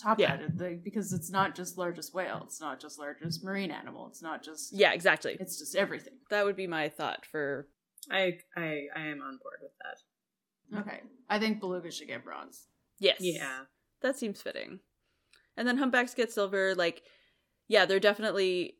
top 0.00 0.18
Yeah. 0.18 0.36
that 0.36 0.60
like, 0.60 0.84
because 0.84 1.12
it's 1.12 1.30
not 1.30 1.54
just 1.54 1.78
largest 1.78 2.14
whale. 2.14 2.42
It's 2.44 2.60
not 2.60 2.80
just 2.80 2.98
largest 2.98 3.44
marine 3.44 3.70
animal. 3.70 4.06
It's 4.08 4.22
not 4.22 4.42
just 4.42 4.72
Yeah, 4.72 4.92
exactly. 4.92 5.36
It's 5.40 5.58
just 5.58 5.74
everything. 5.74 6.14
That 6.30 6.44
would 6.44 6.56
be 6.56 6.66
my 6.66 6.88
thought 6.88 7.24
for. 7.26 7.68
I 8.10 8.38
I 8.56 8.86
I 8.96 9.00
am 9.06 9.20
on 9.22 9.38
board 9.42 9.60
with 9.62 9.72
that. 9.82 10.80
Okay. 10.80 11.00
I 11.28 11.38
think 11.38 11.60
beluga 11.60 11.90
should 11.90 12.08
get 12.08 12.24
bronze. 12.24 12.66
Yes. 12.98 13.18
Yeah. 13.20 13.64
That 14.00 14.16
seems 14.18 14.40
fitting. 14.40 14.80
And 15.56 15.68
then 15.68 15.76
humpbacks 15.76 16.14
get 16.14 16.32
silver. 16.32 16.74
Like, 16.74 17.02
yeah, 17.68 17.84
they're 17.84 18.00
definitely 18.00 18.78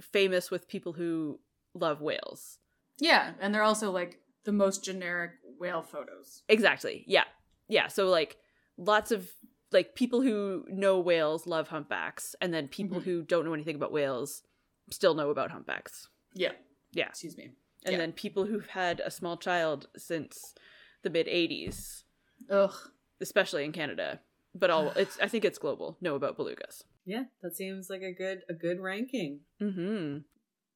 famous 0.00 0.50
with 0.50 0.68
people 0.68 0.92
who 0.92 1.40
love 1.74 2.00
whales. 2.00 2.58
Yeah, 2.98 3.32
and 3.40 3.54
they're 3.54 3.62
also 3.62 3.90
like 3.90 4.18
the 4.44 4.52
most 4.52 4.84
generic 4.84 5.32
whale 5.58 5.82
photos. 5.82 6.42
Exactly. 6.48 7.04
Yeah. 7.06 7.24
Yeah. 7.68 7.88
So, 7.88 8.08
like, 8.08 8.36
lots 8.76 9.10
of 9.10 9.30
like 9.72 9.94
people 9.94 10.22
who 10.22 10.64
know 10.68 10.98
whales 10.98 11.46
love 11.46 11.68
humpbacks, 11.68 12.34
and 12.40 12.52
then 12.52 12.68
people 12.68 13.00
Mhm. 13.00 13.04
who 13.04 13.22
don't 13.22 13.44
know 13.44 13.54
anything 13.54 13.76
about 13.76 13.92
whales 13.92 14.42
still 14.90 15.14
know 15.14 15.30
about 15.30 15.50
humpbacks. 15.50 16.08
Yeah. 16.34 16.52
Yeah. 16.92 17.08
Excuse 17.08 17.36
me. 17.36 17.52
And 17.84 17.92
Yeah. 17.92 17.98
then 17.98 18.12
people 18.12 18.46
who've 18.46 18.66
had 18.66 19.00
a 19.00 19.10
small 19.10 19.36
child 19.36 19.88
since 19.96 20.54
the 21.02 21.10
mid 21.10 21.26
80s, 21.28 22.04
Ugh. 22.50 22.74
especially 23.20 23.64
in 23.64 23.72
Canada, 23.72 24.20
but 24.54 24.70
all 24.70 24.90
it's 24.96 25.18
I 25.20 25.28
think 25.28 25.44
it's 25.44 25.58
global, 25.58 25.96
know 26.00 26.14
about 26.16 26.36
belugas. 26.36 26.84
Yeah, 27.06 27.24
that 27.42 27.56
seems 27.56 27.88
like 27.88 28.02
a 28.02 28.12
good 28.12 28.44
a 28.48 28.54
good 28.54 28.80
ranking. 28.80 29.40
Mm-hmm. 29.60 30.18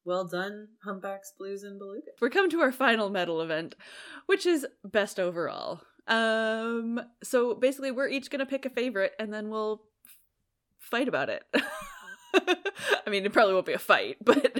Well 0.03 0.25
done, 0.25 0.69
humpbacks, 0.83 1.31
blues, 1.37 1.63
and 1.63 1.79
belugas. 1.81 2.19
We're 2.21 2.29
coming 2.29 2.51
to 2.51 2.61
our 2.61 2.71
final 2.71 3.09
medal 3.09 3.41
event, 3.41 3.75
which 4.27 4.45
is 4.45 4.65
best 4.83 5.19
overall. 5.19 5.81
Um, 6.07 7.01
so 7.23 7.55
basically, 7.55 7.91
we're 7.91 8.07
each 8.09 8.29
gonna 8.29 8.45
pick 8.45 8.65
a 8.65 8.69
favorite, 8.69 9.13
and 9.19 9.33
then 9.33 9.49
we'll 9.49 9.81
f- 10.05 10.11
fight 10.79 11.07
about 11.07 11.29
it. 11.29 11.43
I 12.35 13.09
mean, 13.09 13.25
it 13.25 13.31
probably 13.33 13.53
won't 13.53 13.65
be 13.65 13.73
a 13.73 13.79
fight, 13.79 14.17
but 14.23 14.55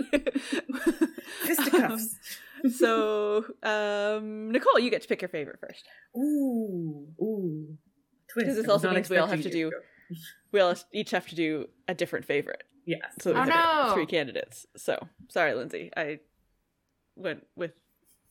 Fisticuffs. 1.43 2.17
Um, 2.63 2.69
so, 2.71 3.45
um, 3.63 4.51
Nicole, 4.51 4.79
you 4.79 4.89
get 4.89 5.01
to 5.03 5.07
pick 5.07 5.21
your 5.21 5.29
favorite 5.29 5.59
first. 5.59 5.85
ooh, 6.17 7.07
ooh. 7.21 7.77
Because 8.35 8.55
this 8.55 8.67
also 8.67 8.91
means 8.91 9.09
we 9.09 9.17
all 9.17 9.27
have 9.27 9.41
to 9.43 9.49
do- 9.51 9.71
We 10.51 10.59
all 10.61 10.75
each 10.93 11.11
have 11.11 11.27
to 11.29 11.35
do 11.35 11.67
a 11.87 11.93
different 11.93 12.25
favorite. 12.25 12.63
Yes. 12.85 13.01
So 13.19 13.31
we 13.31 13.37
Oh, 13.37 13.43
have 13.43 13.87
no. 13.87 13.93
three 13.93 14.05
candidates. 14.05 14.65
So 14.77 15.07
sorry, 15.29 15.53
Lindsay. 15.53 15.91
I 15.97 16.19
went 17.15 17.45
with 17.55 17.71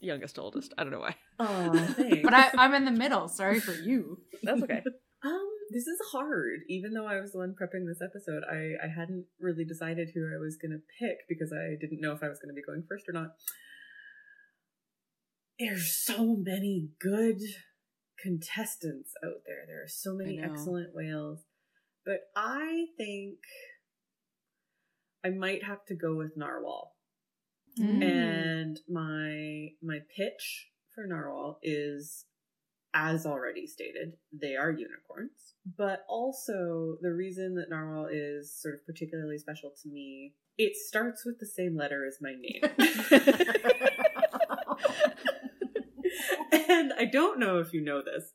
youngest 0.01 0.37
to 0.37 0.43
oldest. 0.43 0.75
I 0.77 0.83
don't 0.83 0.93
know 0.93 1.01
why. 1.01 1.17
Oh, 1.39 1.73
thanks. 1.97 2.21
But 2.23 2.35
I, 2.35 2.51
I'm 2.59 2.75
in 2.75 2.85
the 2.85 2.91
middle. 2.91 3.29
Sorry 3.29 3.61
for 3.61 3.73
you. 3.73 4.21
That's 4.43 4.63
okay. 4.63 4.83
Um, 5.25 5.49
this 5.71 5.87
is 5.87 5.99
hard. 6.13 6.61
Even 6.69 6.93
though 6.93 7.07
I 7.07 7.19
was 7.19 7.33
the 7.33 7.39
one 7.39 7.55
prepping 7.59 7.87
this 7.87 8.03
episode, 8.03 8.43
I 8.45 8.73
I 8.85 8.89
hadn't 8.95 9.25
really 9.41 9.65
decided 9.65 10.11
who 10.15 10.27
I 10.27 10.39
was 10.39 10.59
gonna 10.61 10.81
pick 11.01 11.27
because 11.31 11.51
I 11.51 11.81
didn't 11.81 12.03
know 12.03 12.13
if 12.13 12.23
I 12.23 12.29
was 12.29 12.39
gonna 12.41 12.53
be 12.53 12.61
going 12.61 12.85
first 12.87 13.09
or 13.09 13.15
not. 13.15 13.31
There's 15.59 15.97
so 15.97 16.37
many 16.37 16.91
good 17.01 17.41
contestants 18.21 19.13
out 19.25 19.45
there. 19.47 19.65
There 19.67 19.83
are 19.83 19.89
so 19.89 20.15
many 20.15 20.39
excellent 20.39 20.95
whales, 20.95 21.45
but 22.05 22.21
I 22.37 22.89
think 22.99 23.39
I 25.25 25.31
might 25.31 25.65
have 25.65 25.85
to 25.87 25.95
go 25.95 26.17
with 26.17 26.37
narwhal. 26.37 26.94
Mm. 27.79 28.03
And 28.03 28.81
my 28.89 29.71
my 29.83 30.01
pitch 30.17 30.69
for 30.95 31.07
narwhal 31.07 31.59
is 31.63 32.27
as 32.95 33.27
already 33.27 33.67
stated, 33.67 34.15
they 34.33 34.55
are 34.55 34.71
unicorns. 34.71 35.55
But 35.77 36.05
also 36.09 36.97
the 37.01 37.13
reason 37.13 37.57
that 37.57 37.69
narwhal 37.69 38.09
is 38.11 38.55
sort 38.57 38.75
of 38.75 38.87
particularly 38.87 39.39
special 39.39 39.73
to 39.83 39.89
me, 39.89 40.35
it 40.57 40.77
starts 40.77 41.27
with 41.27 41.41
the 41.41 41.47
same 41.47 41.77
letter 41.77 42.07
as 42.07 42.19
my 42.21 42.35
name. 42.39 42.63
and 46.53 46.93
I 46.99 47.05
don't 47.05 47.39
know 47.39 47.59
if 47.59 47.73
you 47.73 47.81
know 47.83 48.03
this, 48.03 48.33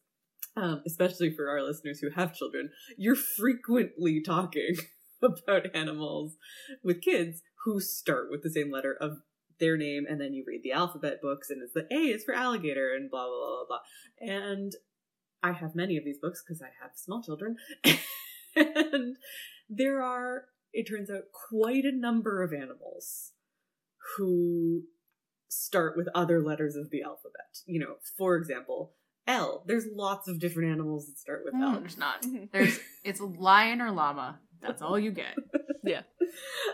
um, 0.55 0.81
especially 0.85 1.33
for 1.33 1.49
our 1.49 1.63
listeners 1.63 1.99
who 1.99 2.09
have 2.11 2.33
children, 2.33 2.69
you're 2.97 3.15
frequently 3.15 4.21
talking 4.21 4.75
about 5.21 5.73
animals 5.73 6.37
with 6.83 7.01
kids 7.01 7.41
who 7.65 7.79
start 7.79 8.27
with 8.29 8.43
the 8.43 8.49
same 8.49 8.71
letter 8.71 8.95
of 8.99 9.19
their 9.59 9.77
name, 9.77 10.05
and 10.09 10.19
then 10.19 10.33
you 10.33 10.43
read 10.47 10.61
the 10.63 10.71
alphabet 10.71 11.21
books, 11.21 11.49
and 11.49 11.61
it's 11.61 11.73
the 11.73 11.87
A 11.91 11.99
is 12.13 12.23
for 12.23 12.33
alligator, 12.33 12.93
and 12.95 13.09
blah, 13.09 13.27
blah, 13.27 13.37
blah, 13.37 13.55
blah, 13.57 13.65
blah. 13.67 14.35
And 14.35 14.71
I 15.43 15.51
have 15.53 15.75
many 15.75 15.97
of 15.97 16.03
these 16.05 16.17
books 16.21 16.43
because 16.45 16.61
I 16.61 16.69
have 16.81 16.91
small 16.95 17.21
children. 17.21 17.57
and 18.55 19.17
there 19.69 20.01
are, 20.01 20.45
it 20.73 20.83
turns 20.89 21.09
out, 21.09 21.23
quite 21.49 21.85
a 21.85 21.91
number 21.95 22.43
of 22.43 22.53
animals 22.53 23.31
who 24.17 24.83
start 25.47 25.95
with 25.97 26.07
other 26.13 26.41
letters 26.41 26.75
of 26.75 26.89
the 26.89 27.01
alphabet. 27.03 27.59
You 27.65 27.79
know, 27.79 27.95
for 28.17 28.35
example, 28.35 28.93
L. 29.27 29.63
There's 29.67 29.85
lots 29.93 30.27
of 30.27 30.39
different 30.39 30.71
animals 30.71 31.05
that 31.07 31.19
start 31.19 31.41
with 31.45 31.53
No, 31.53 31.73
L. 31.75 31.79
there's 31.79 31.97
not. 31.97 32.23
Mhm. 32.23 32.51
There's 32.51 32.79
it's 33.03 33.19
lion 33.21 33.81
or 33.81 33.91
llama. 33.91 34.39
That's 34.61 34.81
all 34.81 34.97
you 34.99 35.11
get. 35.11 35.35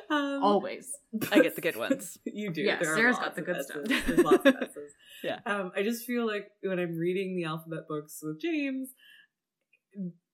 Um, 0.09 0.43
Always. 0.43 0.91
I 1.31 1.39
get 1.39 1.55
the 1.55 1.61
good 1.61 1.77
ones. 1.77 2.17
You 2.25 2.51
do. 2.51 2.63
There 2.65 2.77
are 2.77 2.95
Sarah's 2.95 3.17
got 3.17 3.35
the 3.35 3.41
good 3.41 3.63
stuff. 3.63 3.83
There's 3.85 4.19
lots 4.19 4.45
of 4.45 4.55
S's. 4.61 4.93
Yeah. 5.23 5.39
Um, 5.45 5.71
I 5.75 5.81
just 5.81 6.05
feel 6.05 6.27
like 6.27 6.47
when 6.61 6.77
I'm 6.77 6.97
reading 6.97 7.35
the 7.35 7.45
alphabet 7.45 7.87
books 7.87 8.19
with 8.21 8.39
James, 8.39 8.89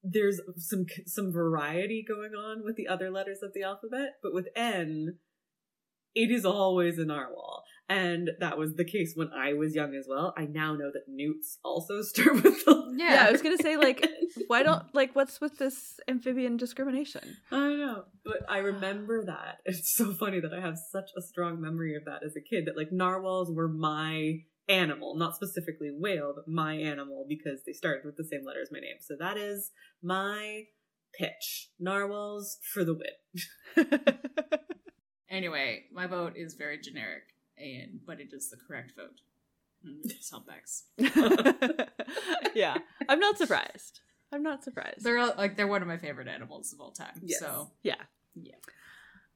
there's 0.03 0.41
some 0.57 0.85
some 1.05 1.31
variety 1.31 2.03
going 2.05 2.31
on 2.33 2.65
with 2.65 2.75
the 2.75 2.87
other 2.87 3.09
letters 3.09 3.39
of 3.41 3.53
the 3.53 3.63
alphabet, 3.63 4.15
but 4.21 4.33
with 4.33 4.47
N, 4.55 5.19
it 6.15 6.31
is 6.31 6.45
always 6.45 6.97
a 6.97 7.05
narwhal. 7.05 7.63
And 7.89 8.29
that 8.39 8.57
was 8.57 8.75
the 8.75 8.85
case 8.85 9.13
when 9.15 9.31
I 9.33 9.53
was 9.53 9.75
young 9.75 9.95
as 9.95 10.05
well. 10.09 10.33
I 10.37 10.45
now 10.45 10.73
know 10.75 10.91
that 10.93 11.09
newts 11.09 11.57
also 11.63 12.01
start 12.01 12.43
with 12.43 12.65
the 12.65 12.93
Yeah. 12.95 13.13
Yeah, 13.13 13.25
I 13.27 13.31
was 13.31 13.41
gonna 13.41 13.57
say 13.57 13.75
like, 13.77 14.05
why 14.47 14.63
don't 14.63 14.83
like 14.93 15.15
what's 15.15 15.41
with 15.41 15.57
this 15.57 15.99
amphibian 16.07 16.57
discrimination? 16.57 17.37
I 17.51 17.55
don't 17.55 17.79
know, 17.79 18.03
but 18.23 18.39
I 18.49 18.59
remember 18.59 19.25
that. 19.25 19.57
It's 19.65 19.95
so 19.95 20.13
funny 20.13 20.39
that 20.39 20.53
I 20.53 20.61
have 20.61 20.77
such 20.91 21.09
a 21.17 21.21
strong 21.21 21.61
memory 21.61 21.95
of 21.95 22.05
that 22.05 22.23
as 22.25 22.35
a 22.35 22.41
kid. 22.41 22.65
That 22.65 22.77
like 22.77 22.91
narwhals 22.91 23.51
were 23.51 23.67
my 23.67 24.39
animal, 24.69 25.17
not 25.17 25.35
specifically 25.35 25.91
whale, 25.93 26.33
but 26.35 26.47
my 26.47 26.75
animal 26.75 27.25
because 27.27 27.59
they 27.65 27.73
started 27.73 28.05
with 28.05 28.15
the 28.15 28.23
same 28.23 28.45
letter 28.45 28.61
as 28.61 28.71
my 28.71 28.79
name. 28.79 28.97
So 29.01 29.15
that 29.19 29.37
is 29.37 29.71
my 30.01 30.63
pitch. 31.13 31.71
Narwhals 31.79 32.57
for 32.73 32.85
the 32.85 32.93
win. 32.95 33.99
Anyway, 35.31 35.83
my 35.93 36.07
vote 36.07 36.33
is 36.35 36.55
very 36.55 36.77
generic, 36.77 37.23
and 37.61 37.99
but 38.05 38.19
it 38.19 38.29
is 38.33 38.49
the 38.49 38.57
correct 38.57 38.93
vote. 38.95 39.21
Mm, 39.85 40.11
humpbacks. 40.31 40.83
yeah, 42.55 42.77
I'm 43.09 43.19
not 43.19 43.37
surprised. 43.37 44.01
I'm 44.33 44.43
not 44.43 44.63
surprised. 44.63 45.03
They're 45.03 45.17
all- 45.17 45.33
like 45.37 45.57
they're 45.57 45.67
one 45.67 45.81
of 45.81 45.87
my 45.87 45.97
favorite 45.97 46.27
animals 46.27 46.73
of 46.73 46.79
all 46.79 46.91
time. 46.91 47.19
Yes. 47.21 47.39
So 47.39 47.71
yeah, 47.83 47.95
Yeah. 48.35 48.55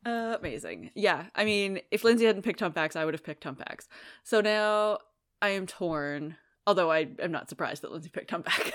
Uh, 0.06 0.38
amazing. 0.40 0.92
Yeah, 0.94 1.26
I 1.34 1.46
mean, 1.46 1.80
if 1.90 2.04
Lindsay 2.04 2.26
hadn't 2.26 2.44
picked 2.44 2.60
humpbacks, 2.60 2.96
I 2.96 3.06
would 3.06 3.16
have 3.16 3.24
picked 3.24 3.44
humpbacks. 3.44 3.88
So 4.24 4.40
now 4.40 5.00
I 5.42 5.50
am 5.50 5.66
torn. 5.66 6.38
Although 6.68 6.92
I 6.92 7.08
am 7.20 7.32
not 7.32 7.50
surprised 7.50 7.82
that 7.84 7.92
Lindsay 7.92 8.10
picked 8.10 8.32
humpback. 8.32 8.74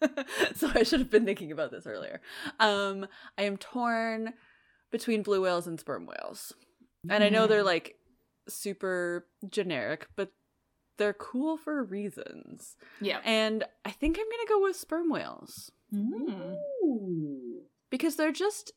so 0.54 0.70
I 0.74 0.82
should 0.82 1.00
have 1.00 1.10
been 1.10 1.24
thinking 1.24 1.52
about 1.52 1.70
this 1.70 1.86
earlier. 1.86 2.20
Um, 2.60 3.06
I 3.38 3.42
am 3.44 3.56
torn 3.56 4.32
between 4.90 5.22
blue 5.22 5.42
whales 5.42 5.66
and 5.66 5.78
sperm 5.80 6.06
whales. 6.06 6.52
And 7.08 7.22
I 7.24 7.28
know 7.30 7.46
they're 7.46 7.62
like 7.62 7.96
super 8.48 9.26
generic, 9.48 10.06
but 10.16 10.32
they're 10.98 11.12
cool 11.14 11.56
for 11.56 11.82
reasons. 11.82 12.76
yeah. 13.00 13.20
And 13.24 13.64
I 13.84 13.90
think 13.90 14.18
I'm 14.18 14.24
going 14.24 14.46
to 14.46 14.52
go 14.52 14.62
with 14.62 14.76
sperm 14.76 15.10
whales 15.10 15.70
Mm. 15.94 16.56
Ooh. 16.84 17.62
because 17.90 18.16
they're 18.16 18.32
just 18.32 18.72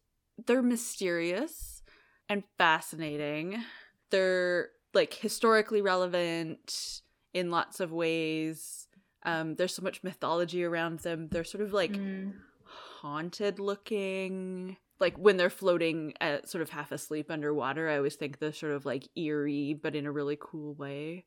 they're 0.47 0.62
mysterious 0.62 1.82
and 2.28 2.43
fascinating. 2.58 3.63
They're 4.10 4.69
like 4.93 5.13
historically 5.13 5.82
relevant 5.82 7.01
in 7.34 7.51
lots 7.51 7.80
of 7.80 7.91
ways. 7.93 8.88
Um, 9.23 9.56
there's 9.56 9.73
so 9.73 9.82
much 9.82 10.04
mythology 10.04 10.63
around 10.63 10.99
them. 10.99 11.30
They're 11.30 11.43
sort 11.45 11.63
of 11.63 11.71
like 11.73 11.93
Mm. 11.93 12.34
haunted 12.65 13.60
looking. 13.60 14.78
Like 15.00 15.18
when 15.18 15.38
they're 15.38 15.50
floating 15.50 16.14
at 16.22 16.50
sort 16.50 16.62
of 16.62 16.70
half 16.70 16.92
asleep 16.92 17.30
underwater, 17.30 17.90
I 17.90 17.98
always 17.98 18.16
think 18.16 18.40
they're 18.40 18.54
sort 18.54 18.72
of 18.74 18.86
like 18.86 19.08
eerie, 19.16 19.74
but 19.82 19.96
in 19.96 20.06
a 20.06 20.12
really 20.12 20.38
cool 20.40 20.74
way. 20.76 21.26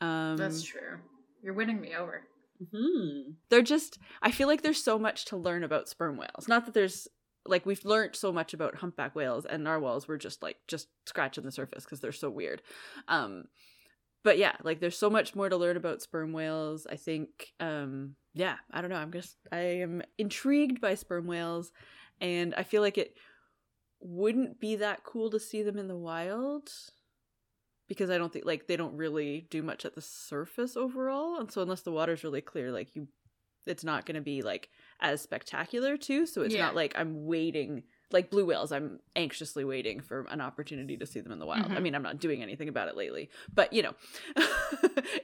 Um, 0.00 0.36
That's 0.36 0.62
true. 0.62 0.98
You're 1.42 1.54
winning 1.54 1.80
me 1.80 1.94
over. 1.94 2.22
mm-hmm. 2.62 3.30
they're 3.50 3.62
just 3.62 3.98
i 4.20 4.30
feel 4.32 4.48
like 4.48 4.62
there's 4.62 4.82
so 4.82 4.98
much 4.98 5.24
to 5.26 5.36
learn 5.36 5.62
about 5.62 5.88
sperm 5.88 6.16
whales 6.16 6.48
not 6.48 6.64
that 6.64 6.74
there's 6.74 7.06
like 7.46 7.64
we've 7.64 7.84
learned 7.84 8.16
so 8.16 8.32
much 8.32 8.52
about 8.52 8.74
humpback 8.76 9.14
whales 9.14 9.46
and 9.46 9.62
narwhals 9.64 10.08
we're 10.08 10.16
just 10.16 10.42
like 10.42 10.56
just 10.66 10.88
scratching 11.06 11.44
the 11.44 11.52
surface 11.52 11.84
because 11.84 12.00
they're 12.00 12.10
so 12.12 12.28
weird 12.28 12.60
um 13.06 13.44
but 14.24 14.38
yeah 14.38 14.56
like 14.64 14.80
there's 14.80 14.98
so 14.98 15.08
much 15.08 15.34
more 15.34 15.48
to 15.48 15.56
learn 15.56 15.76
about 15.76 16.02
sperm 16.02 16.32
whales 16.32 16.86
i 16.90 16.96
think 16.96 17.28
um 17.60 18.16
yeah 18.34 18.56
i 18.72 18.80
don't 18.80 18.90
know 18.90 18.96
i'm 18.96 19.12
just 19.12 19.36
i 19.52 19.58
am 19.58 20.02
intrigued 20.18 20.80
by 20.80 20.94
sperm 20.94 21.26
whales 21.26 21.70
and 22.20 22.54
i 22.56 22.62
feel 22.62 22.82
like 22.82 22.98
it 22.98 23.14
wouldn't 24.00 24.60
be 24.60 24.76
that 24.76 25.02
cool 25.04 25.30
to 25.30 25.40
see 25.40 25.62
them 25.62 25.78
in 25.78 25.88
the 25.88 25.96
wild 25.96 26.70
because 27.88 28.10
I 28.10 28.18
don't 28.18 28.30
think 28.32 28.44
like 28.44 28.66
they 28.66 28.76
don't 28.76 28.94
really 28.96 29.46
do 29.50 29.62
much 29.62 29.84
at 29.86 29.94
the 29.94 30.02
surface 30.02 30.76
overall, 30.76 31.38
and 31.40 31.50
so 31.50 31.62
unless 31.62 31.80
the 31.80 31.90
water's 31.90 32.22
really 32.22 32.42
clear, 32.42 32.70
like 32.70 32.94
you, 32.94 33.08
it's 33.66 33.82
not 33.82 34.04
going 34.04 34.14
to 34.16 34.20
be 34.20 34.42
like 34.42 34.68
as 35.00 35.22
spectacular 35.22 35.96
too. 35.96 36.26
So 36.26 36.42
it's 36.42 36.54
Yeah. 36.54 36.66
not 36.66 36.74
like 36.74 36.92
I'm 36.96 37.24
waiting 37.24 37.84
like 38.12 38.30
blue 38.30 38.44
whales. 38.44 38.72
I'm 38.72 39.00
anxiously 39.16 39.64
waiting 39.64 40.00
for 40.00 40.26
an 40.30 40.40
opportunity 40.42 40.96
to 40.98 41.06
see 41.06 41.20
them 41.20 41.32
in 41.32 41.38
the 41.38 41.46
wild. 41.46 41.72
I 41.72 41.76
Mhm. 41.76 41.82
mean, 41.82 41.94
I'm 41.94 42.02
not 42.02 42.20
doing 42.20 42.42
anything 42.42 42.68
about 42.68 42.88
it 42.88 42.96
lately, 42.96 43.30
but 43.54 43.72
you 43.72 43.82
know, 43.82 43.94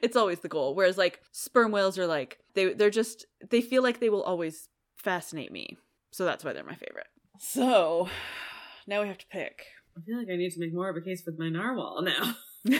it's 0.01 0.15
always 0.15 0.39
the 0.39 0.49
goal. 0.49 0.73
Whereas 0.75 0.97
like 0.97 1.21
sperm 1.31 1.71
whales 1.71 1.97
are 1.99 2.07
like 2.07 2.39
they 2.55 2.73
they're 2.73 2.89
just 2.89 3.25
they 3.49 3.61
feel 3.61 3.83
like 3.83 3.99
they 3.99 4.09
will 4.09 4.23
always 4.23 4.69
fascinate 4.97 5.51
me. 5.51 5.77
So 6.15 6.23
that's 6.23 6.45
why 6.45 6.53
they're 6.53 6.63
my 6.63 6.75
favorite. 6.75 7.07
So 7.39 8.07
now 8.87 9.01
we 9.01 9.09
have 9.09 9.17
to 9.17 9.27
pick. 9.27 9.65
I 9.97 10.01
feel 10.05 10.17
like 10.17 10.29
I 10.31 10.37
need 10.37 10.51
to 10.51 10.61
make 10.61 10.73
more 10.73 10.89
of 10.89 10.95
a 10.95 11.01
case 11.01 11.23
with 11.25 11.37
my 11.37 11.49
narwhal 11.49 12.01
now. 12.03 12.35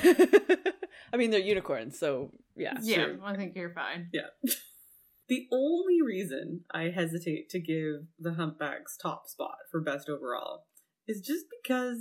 I 1.13 1.17
mean, 1.17 1.31
they're 1.31 1.41
unicorns, 1.41 1.99
so 1.99 2.31
yeah. 2.55 2.75
Yeah, 2.81 2.95
sure. 2.95 3.17
I 3.25 3.35
think 3.35 3.51
you're 3.57 3.73
fine. 3.73 4.07
Yeah. 4.13 4.27
the 5.27 5.47
only 5.51 6.01
reason 6.01 6.61
I 6.73 6.93
hesitate 6.95 7.49
to 7.49 7.59
give 7.59 8.07
the 8.17 8.35
humpbacks 8.35 8.95
top 8.95 9.27
spot 9.27 9.57
for 9.69 9.81
best 9.81 10.07
overall 10.07 10.67
is 11.05 11.19
just 11.19 11.47
because 11.61 11.97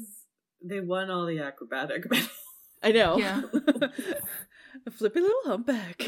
they 0.64 0.78
won 0.78 1.10
all 1.10 1.26
the 1.26 1.40
acrobatic 1.40 2.08
medals. 2.08 2.30
I 2.80 2.92
know. 2.92 3.18
Yeah. 3.18 3.42
A 4.86 4.90
flippy 4.92 5.20
little 5.20 5.42
humpback. 5.46 6.00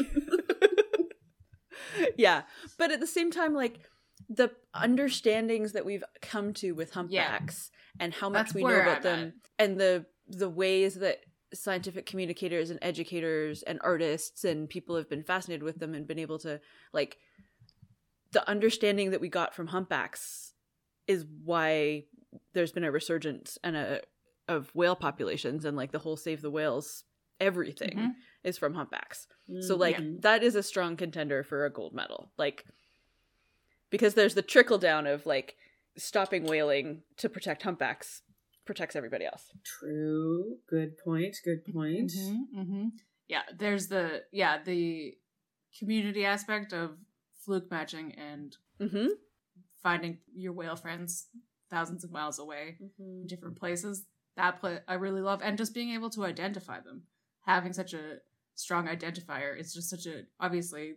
yeah, 2.17 2.43
but 2.77 2.91
at 2.91 3.01
the 3.01 3.07
same 3.07 3.29
time, 3.29 3.53
like 3.53 3.81
the 4.29 4.51
understandings 4.73 5.71
that 5.73 5.85
we've 5.85 6.03
come 6.21 6.53
to 6.55 6.73
with 6.73 6.91
humpbacks 6.91 7.71
and 7.99 8.13
how 8.13 8.29
much 8.29 8.47
That's 8.47 8.53
we 8.55 8.61
know 8.63 8.79
about 8.81 8.97
I'm 8.97 9.03
them, 9.03 9.33
and 9.57 9.79
the 9.79 10.05
the 10.27 10.49
ways 10.49 10.95
that 10.95 11.19
scientific 11.53 12.05
communicators 12.05 12.69
and 12.69 12.77
educators 12.81 13.63
and 13.63 13.79
artists 13.81 14.43
and 14.43 14.69
people 14.69 14.97
have 14.97 15.09
been 15.09 15.23
fascinated 15.23 15.63
with 15.63 15.79
them 15.79 15.93
and 15.93 16.05
been 16.05 16.19
able 16.19 16.37
to 16.39 16.59
like 16.91 17.17
the 18.33 18.47
understanding 18.49 19.11
that 19.11 19.21
we 19.21 19.29
got 19.29 19.55
from 19.55 19.67
humpbacks 19.67 20.53
is 21.07 21.25
why 21.45 22.03
there's 22.53 22.73
been 22.73 22.83
a 22.83 22.91
resurgence 22.91 23.57
and 23.63 23.77
a 23.77 24.01
of 24.49 24.69
whale 24.75 24.95
populations 24.95 25.63
and 25.63 25.77
like 25.77 25.91
the 25.93 25.99
whole 25.99 26.17
save 26.17 26.41
the 26.41 26.51
whales 26.51 27.05
everything 27.39 27.97
Mhm. 27.97 28.11
is 28.43 28.57
from 28.57 28.73
humpbacks 28.73 29.27
so 29.61 29.75
like 29.75 29.97
Mhm. 29.97 30.21
that 30.21 30.43
is 30.43 30.55
a 30.55 30.63
strong 30.63 30.97
contender 30.97 31.43
for 31.43 31.65
a 31.65 31.69
gold 31.71 31.93
medal 31.93 32.31
like 32.37 32.65
because 33.89 34.13
there's 34.13 34.33
the 34.35 34.41
trickle 34.41 34.77
down 34.77 35.07
of 35.07 35.25
like 35.25 35.55
stopping 35.97 36.43
whaling 36.45 37.01
to 37.17 37.29
protect 37.29 37.63
humpbacks 37.63 38.21
protects 38.65 38.95
everybody 38.95 39.25
else 39.25 39.45
true. 39.63 40.57
Good 40.69 40.97
point. 40.97 41.37
Good 41.43 41.63
point. 41.73 42.11
hmm 42.53 42.87
Yeah, 43.27 43.43
there's 43.57 43.87
the 43.87 44.23
yeah 44.31 44.61
the 44.63 45.15
community 45.79 46.25
aspect 46.25 46.73
of 46.73 46.97
fluke 47.45 47.69
matching 47.71 48.13
and 48.13 48.55
mm-hmm. 48.79 49.07
finding 49.81 50.17
your 50.35 50.53
whale 50.53 50.75
friends 50.75 51.27
thousands 51.69 52.03
of 52.03 52.11
miles 52.11 52.39
away 52.39 52.77
Mhm. 52.81 53.21
in 53.21 53.27
different 53.27 53.57
places. 53.57 54.05
That 54.35 54.59
play 54.59 54.79
I 54.87 54.95
really 54.95 55.21
love, 55.21 55.41
and 55.41 55.57
just 55.57 55.73
being 55.73 55.91
able 55.91 56.09
to 56.11 56.25
identify 56.25 56.79
them, 56.79 57.03
having 57.45 57.73
such 57.73 57.93
a 57.93 58.19
strong 58.55 58.87
identifier. 58.87 59.57
It's 59.57 59.73
just 59.73 59.89
such 59.89 60.05
a 60.05 60.23
obviously 60.39 60.95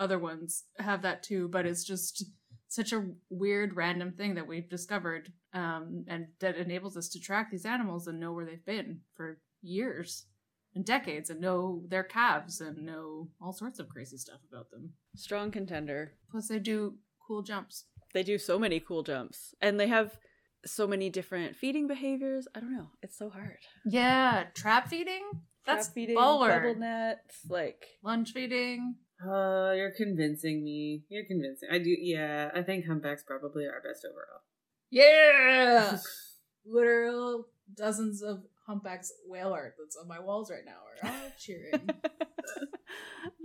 other 0.00 0.18
ones 0.18 0.64
have 0.78 1.02
that 1.02 1.22
too, 1.22 1.46
but 1.48 1.66
it's 1.66 1.84
just 1.84 2.24
such 2.68 2.92
a 2.92 3.04
weird 3.28 3.76
random 3.76 4.12
thing 4.12 4.34
that 4.34 4.46
we've 4.46 4.68
discovered 4.68 5.32
um, 5.52 6.04
and 6.08 6.26
that 6.40 6.56
enables 6.56 6.96
us 6.96 7.08
to 7.10 7.20
track 7.20 7.50
these 7.50 7.66
animals 7.66 8.06
and 8.06 8.18
know 8.18 8.32
where 8.32 8.44
they've 8.46 8.64
been 8.64 9.00
for 9.14 9.38
years 9.60 10.26
and 10.74 10.84
decades 10.84 11.30
and 11.30 11.40
know 11.40 11.82
their 11.88 12.04
calves 12.04 12.60
and 12.60 12.84
know 12.86 13.28
all 13.42 13.52
sorts 13.52 13.78
of 13.78 13.88
crazy 13.88 14.16
stuff 14.16 14.40
about 14.50 14.70
them. 14.70 14.92
Strong 15.16 15.50
contender. 15.50 16.12
Plus 16.30 16.48
they 16.48 16.58
do 16.60 16.96
cool 17.26 17.42
jumps. 17.42 17.84
They 18.14 18.22
do 18.22 18.38
so 18.38 18.58
many 18.58 18.80
cool 18.80 19.02
jumps. 19.02 19.54
And 19.60 19.78
they 19.78 19.88
have 19.88 20.16
so 20.64 20.86
many 20.86 21.10
different 21.10 21.56
feeding 21.56 21.86
behaviors. 21.88 22.46
I 22.54 22.60
don't 22.60 22.72
know. 22.76 22.90
It's 23.02 23.18
so 23.18 23.30
hard. 23.30 23.58
Yeah 23.84 24.44
trap 24.54 24.88
feeding? 24.88 25.22
That's 25.66 25.88
Trap 25.88 25.94
feeding 25.94 26.16
baller. 26.16 26.62
bubble 26.62 26.76
nets 26.80 27.40
like 27.48 27.84
lunge 28.02 28.32
feeding 28.32 28.94
Uh, 29.22 29.72
you're 29.76 29.90
convincing 29.96 30.64
me. 30.64 31.02
You're 31.08 31.24
convincing. 31.26 31.68
I 31.70 31.78
do. 31.78 31.90
Yeah, 31.90 32.50
I 32.54 32.62
think 32.62 32.86
humpbacks 32.86 33.22
probably 33.22 33.64
are 33.66 33.82
best 33.86 34.04
overall. 34.04 34.40
Yeah! 34.90 35.98
Literal 36.66 37.46
dozens 37.76 38.22
of 38.22 38.44
humpbacks 38.66 39.12
whale 39.26 39.52
art 39.52 39.74
that's 39.78 39.96
on 39.96 40.06
my 40.08 40.20
walls 40.20 40.50
right 40.50 40.64
now 40.64 40.78
are 40.86 41.10
all 41.10 41.30
cheering. 41.38 41.90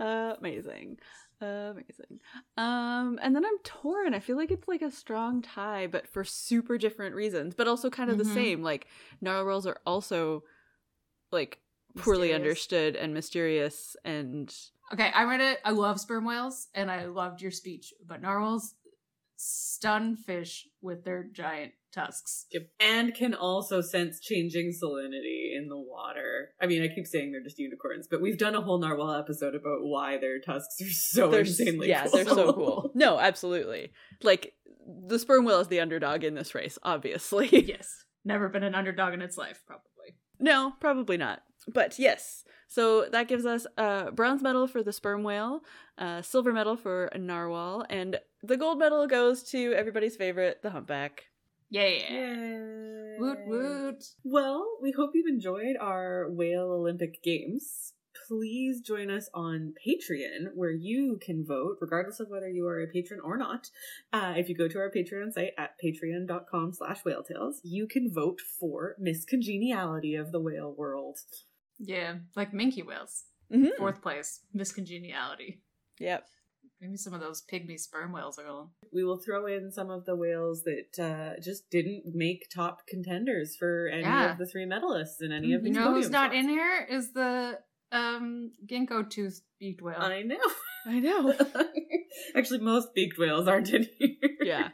amazing 0.00 0.98
amazing 1.40 2.18
um 2.56 3.18
and 3.22 3.34
then 3.36 3.44
i'm 3.44 3.58
torn 3.62 4.14
i 4.14 4.18
feel 4.18 4.36
like 4.36 4.50
it's 4.50 4.68
like 4.68 4.82
a 4.82 4.90
strong 4.90 5.42
tie 5.42 5.86
but 5.86 6.08
for 6.08 6.24
super 6.24 6.78
different 6.78 7.14
reasons 7.14 7.54
but 7.54 7.68
also 7.68 7.90
kind 7.90 8.10
of 8.10 8.16
Mhm. 8.16 8.20
the 8.20 8.24
same 8.24 8.62
like 8.62 8.86
narwhals 9.20 9.66
are 9.66 9.78
also 9.86 10.42
like 11.30 11.58
poorly 11.96 12.28
Mysterious. 12.28 12.40
understood 12.40 12.96
and 12.96 13.14
mysterious 13.14 13.96
and 14.04 14.54
okay, 14.92 15.10
I 15.14 15.24
read 15.24 15.40
it. 15.40 15.58
I 15.64 15.70
love 15.70 16.00
sperm 16.00 16.24
whales 16.24 16.68
and 16.74 16.90
I 16.90 17.06
loved 17.06 17.40
your 17.42 17.50
speech, 17.50 17.92
but 18.06 18.20
narwhals 18.22 18.74
stun 19.36 20.16
fish 20.16 20.66
with 20.80 21.04
their 21.04 21.24
giant 21.24 21.72
tusks. 21.92 22.46
Yep. 22.52 22.68
And 22.80 23.14
can 23.14 23.34
also 23.34 23.80
sense 23.80 24.20
changing 24.20 24.72
salinity 24.82 25.56
in 25.56 25.68
the 25.68 25.78
water. 25.78 26.50
I 26.60 26.66
mean, 26.66 26.82
I 26.82 26.88
keep 26.88 27.06
saying 27.06 27.32
they're 27.32 27.42
just 27.42 27.58
unicorns, 27.58 28.06
but 28.10 28.20
we've 28.22 28.38
done 28.38 28.54
a 28.54 28.60
whole 28.60 28.78
narwhal 28.78 29.12
episode 29.12 29.54
about 29.54 29.80
why 29.82 30.18
their 30.18 30.40
tusks 30.40 30.80
are 30.80 30.88
so 30.90 31.30
they're 31.30 31.40
insanely 31.40 31.88
yeah 31.88 32.04
cool. 32.04 32.12
they're 32.12 32.24
so 32.24 32.52
cool 32.52 32.90
no 32.94 33.18
absolutely 33.18 33.92
like 34.22 34.52
the 35.08 35.18
sperm 35.18 35.44
whale 35.44 35.60
is 35.60 35.68
the 35.68 35.80
underdog 35.80 36.22
in 36.24 36.34
this 36.34 36.54
race 36.54 36.78
obviously 36.82 37.48
Yes. 37.66 38.04
Never 38.24 38.48
been 38.48 38.64
an 38.64 38.74
underdog 38.74 39.14
in 39.14 39.22
its 39.22 39.36
life, 39.38 39.62
probably. 39.66 40.16
No, 40.40 40.72
probably 40.80 41.16
not. 41.16 41.42
But 41.72 41.98
yes. 41.98 42.44
So 42.68 43.08
that 43.10 43.28
gives 43.28 43.46
us 43.46 43.66
a 43.76 44.10
bronze 44.12 44.42
medal 44.42 44.66
for 44.66 44.82
the 44.82 44.92
sperm 44.92 45.22
whale, 45.22 45.62
a 45.98 46.22
silver 46.22 46.52
medal 46.52 46.76
for 46.76 47.06
a 47.06 47.18
narwhal, 47.18 47.84
and 47.88 48.18
the 48.42 48.56
gold 48.56 48.78
medal 48.78 49.06
goes 49.06 49.42
to 49.50 49.72
everybody's 49.74 50.16
favorite, 50.16 50.62
the 50.62 50.70
humpback. 50.70 51.26
Yeah. 51.70 51.88
Yay. 51.88 53.16
Woot 53.18 53.38
woot. 53.46 54.04
Well, 54.24 54.66
we 54.82 54.92
hope 54.92 55.10
you've 55.14 55.26
enjoyed 55.26 55.76
our 55.80 56.28
Whale 56.30 56.70
Olympic 56.70 57.22
Games. 57.22 57.92
Please 58.28 58.80
join 58.80 59.10
us 59.10 59.28
on 59.34 59.74
Patreon, 59.86 60.54
where 60.54 60.70
you 60.70 61.18
can 61.20 61.44
vote, 61.44 61.78
regardless 61.80 62.18
of 62.18 62.28
whether 62.28 62.48
you 62.48 62.66
are 62.66 62.80
a 62.80 62.86
patron 62.86 63.20
or 63.22 63.36
not. 63.36 63.70
Uh, 64.12 64.34
if 64.36 64.48
you 64.48 64.56
go 64.56 64.68
to 64.68 64.78
our 64.78 64.90
Patreon 64.90 65.32
site 65.32 65.52
at 65.58 65.74
patreon.com 65.82 66.72
slash 66.72 67.02
whaletales, 67.02 67.56
you 67.62 67.86
can 67.86 68.12
vote 68.12 68.40
for 68.40 68.96
Miss 68.98 69.24
Congeniality 69.24 70.14
of 70.14 70.32
the 70.32 70.40
whale 70.40 70.74
world. 70.76 71.18
Yeah. 71.78 72.16
Like 72.34 72.52
minke 72.52 72.84
whales. 72.86 73.24
Mm-hmm. 73.52 73.76
Fourth 73.78 74.02
place. 74.02 74.40
Miscongeniality. 74.54 75.58
Yep. 75.98 76.24
Maybe 76.80 76.96
some 76.98 77.14
of 77.14 77.20
those 77.20 77.42
pygmy 77.50 77.78
sperm 77.78 78.12
whales 78.12 78.38
are 78.38 78.44
going. 78.44 78.68
We 78.92 79.02
will 79.04 79.16
throw 79.18 79.46
in 79.46 79.70
some 79.72 79.88
of 79.90 80.04
the 80.04 80.14
whales 80.14 80.62
that 80.64 81.02
uh, 81.02 81.40
just 81.40 81.70
didn't 81.70 82.02
make 82.14 82.48
top 82.54 82.86
contenders 82.86 83.56
for 83.56 83.88
any 83.90 84.02
Yeah. 84.02 84.32
of 84.32 84.38
the 84.38 84.46
three 84.46 84.66
medalists 84.66 85.20
in 85.22 85.32
any 85.32 85.54
of 85.54 85.62
You 85.62 85.68
these 85.70 85.74
know 85.74 85.94
who's 85.94 86.10
not 86.10 86.32
spots. 86.32 86.44
in 86.44 86.48
here 86.50 86.86
is 86.90 87.12
the 87.12 87.58
um 87.92 88.50
ginkgo 88.68 89.08
tooth 89.08 89.40
beaked 89.58 89.80
whale. 89.80 89.96
I 90.00 90.22
know. 90.22 90.36
I 90.86 90.98
know. 91.00 91.34
Actually, 92.36 92.60
most 92.60 92.92
beaked 92.94 93.18
whales 93.18 93.48
aren't 93.48 93.70
in 93.72 93.86
here. 93.98 94.10
yeah. 94.42 94.68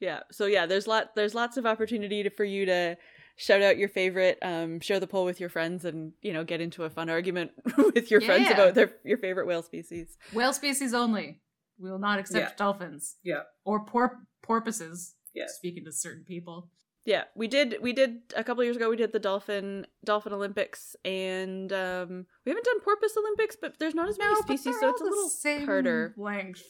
Yeah. 0.00 0.20
So 0.30 0.46
yeah, 0.46 0.66
there's 0.66 0.86
lot 0.86 1.14
there's 1.16 1.34
lots 1.34 1.56
of 1.56 1.66
opportunity 1.66 2.22
to, 2.22 2.30
for 2.30 2.44
you 2.44 2.66
to 2.66 2.96
shout 3.36 3.62
out 3.62 3.78
your 3.78 3.88
favorite, 3.88 4.38
um, 4.42 4.80
share 4.80 4.98
the 5.00 5.06
poll 5.06 5.24
with 5.24 5.38
your 5.40 5.48
friends, 5.48 5.84
and 5.84 6.12
you 6.22 6.32
know 6.32 6.44
get 6.44 6.60
into 6.60 6.84
a 6.84 6.90
fun 6.90 7.08
argument 7.10 7.52
with 7.78 8.10
your 8.10 8.20
friends 8.20 8.48
Yeah. 8.48 8.54
about 8.54 8.74
their 8.74 8.92
your 9.04 9.18
favorite 9.18 9.46
whale 9.46 9.62
species. 9.62 10.16
Whale 10.32 10.52
species 10.52 10.92
only. 10.94 11.40
We 11.78 11.90
will 11.90 11.98
not 11.98 12.18
accept 12.18 12.50
Yeah. 12.52 12.56
dolphins 12.56 13.16
Yeah. 13.22 13.42
or 13.64 13.84
por- 13.84 14.18
porpoises. 14.42 15.14
Yes. 15.34 15.56
Speaking 15.56 15.84
to 15.84 15.92
certain 15.92 16.24
people. 16.24 16.70
Yeah, 17.04 17.24
we 17.36 17.46
did. 17.46 17.76
We 17.82 17.92
did 17.92 18.22
a 18.34 18.42
couple 18.42 18.64
years 18.64 18.76
ago. 18.76 18.90
We 18.90 18.96
did 18.96 19.12
the 19.12 19.20
dolphin 19.20 19.86
dolphin 20.04 20.32
Olympics, 20.32 20.96
and 21.04 21.72
um, 21.72 22.26
we 22.44 22.50
haven't 22.50 22.64
done 22.64 22.80
porpoise 22.80 23.16
Olympics, 23.16 23.54
but 23.60 23.78
there's 23.78 23.94
not 23.94 24.08
as 24.08 24.18
many 24.18 24.32
No, 24.34 24.40
species, 24.40 24.74
so 24.80 24.88
it's 24.88 25.00
a 25.00 25.04
little 25.04 25.28
same 25.28 25.66
harder. 25.66 26.14
length. 26.16 26.64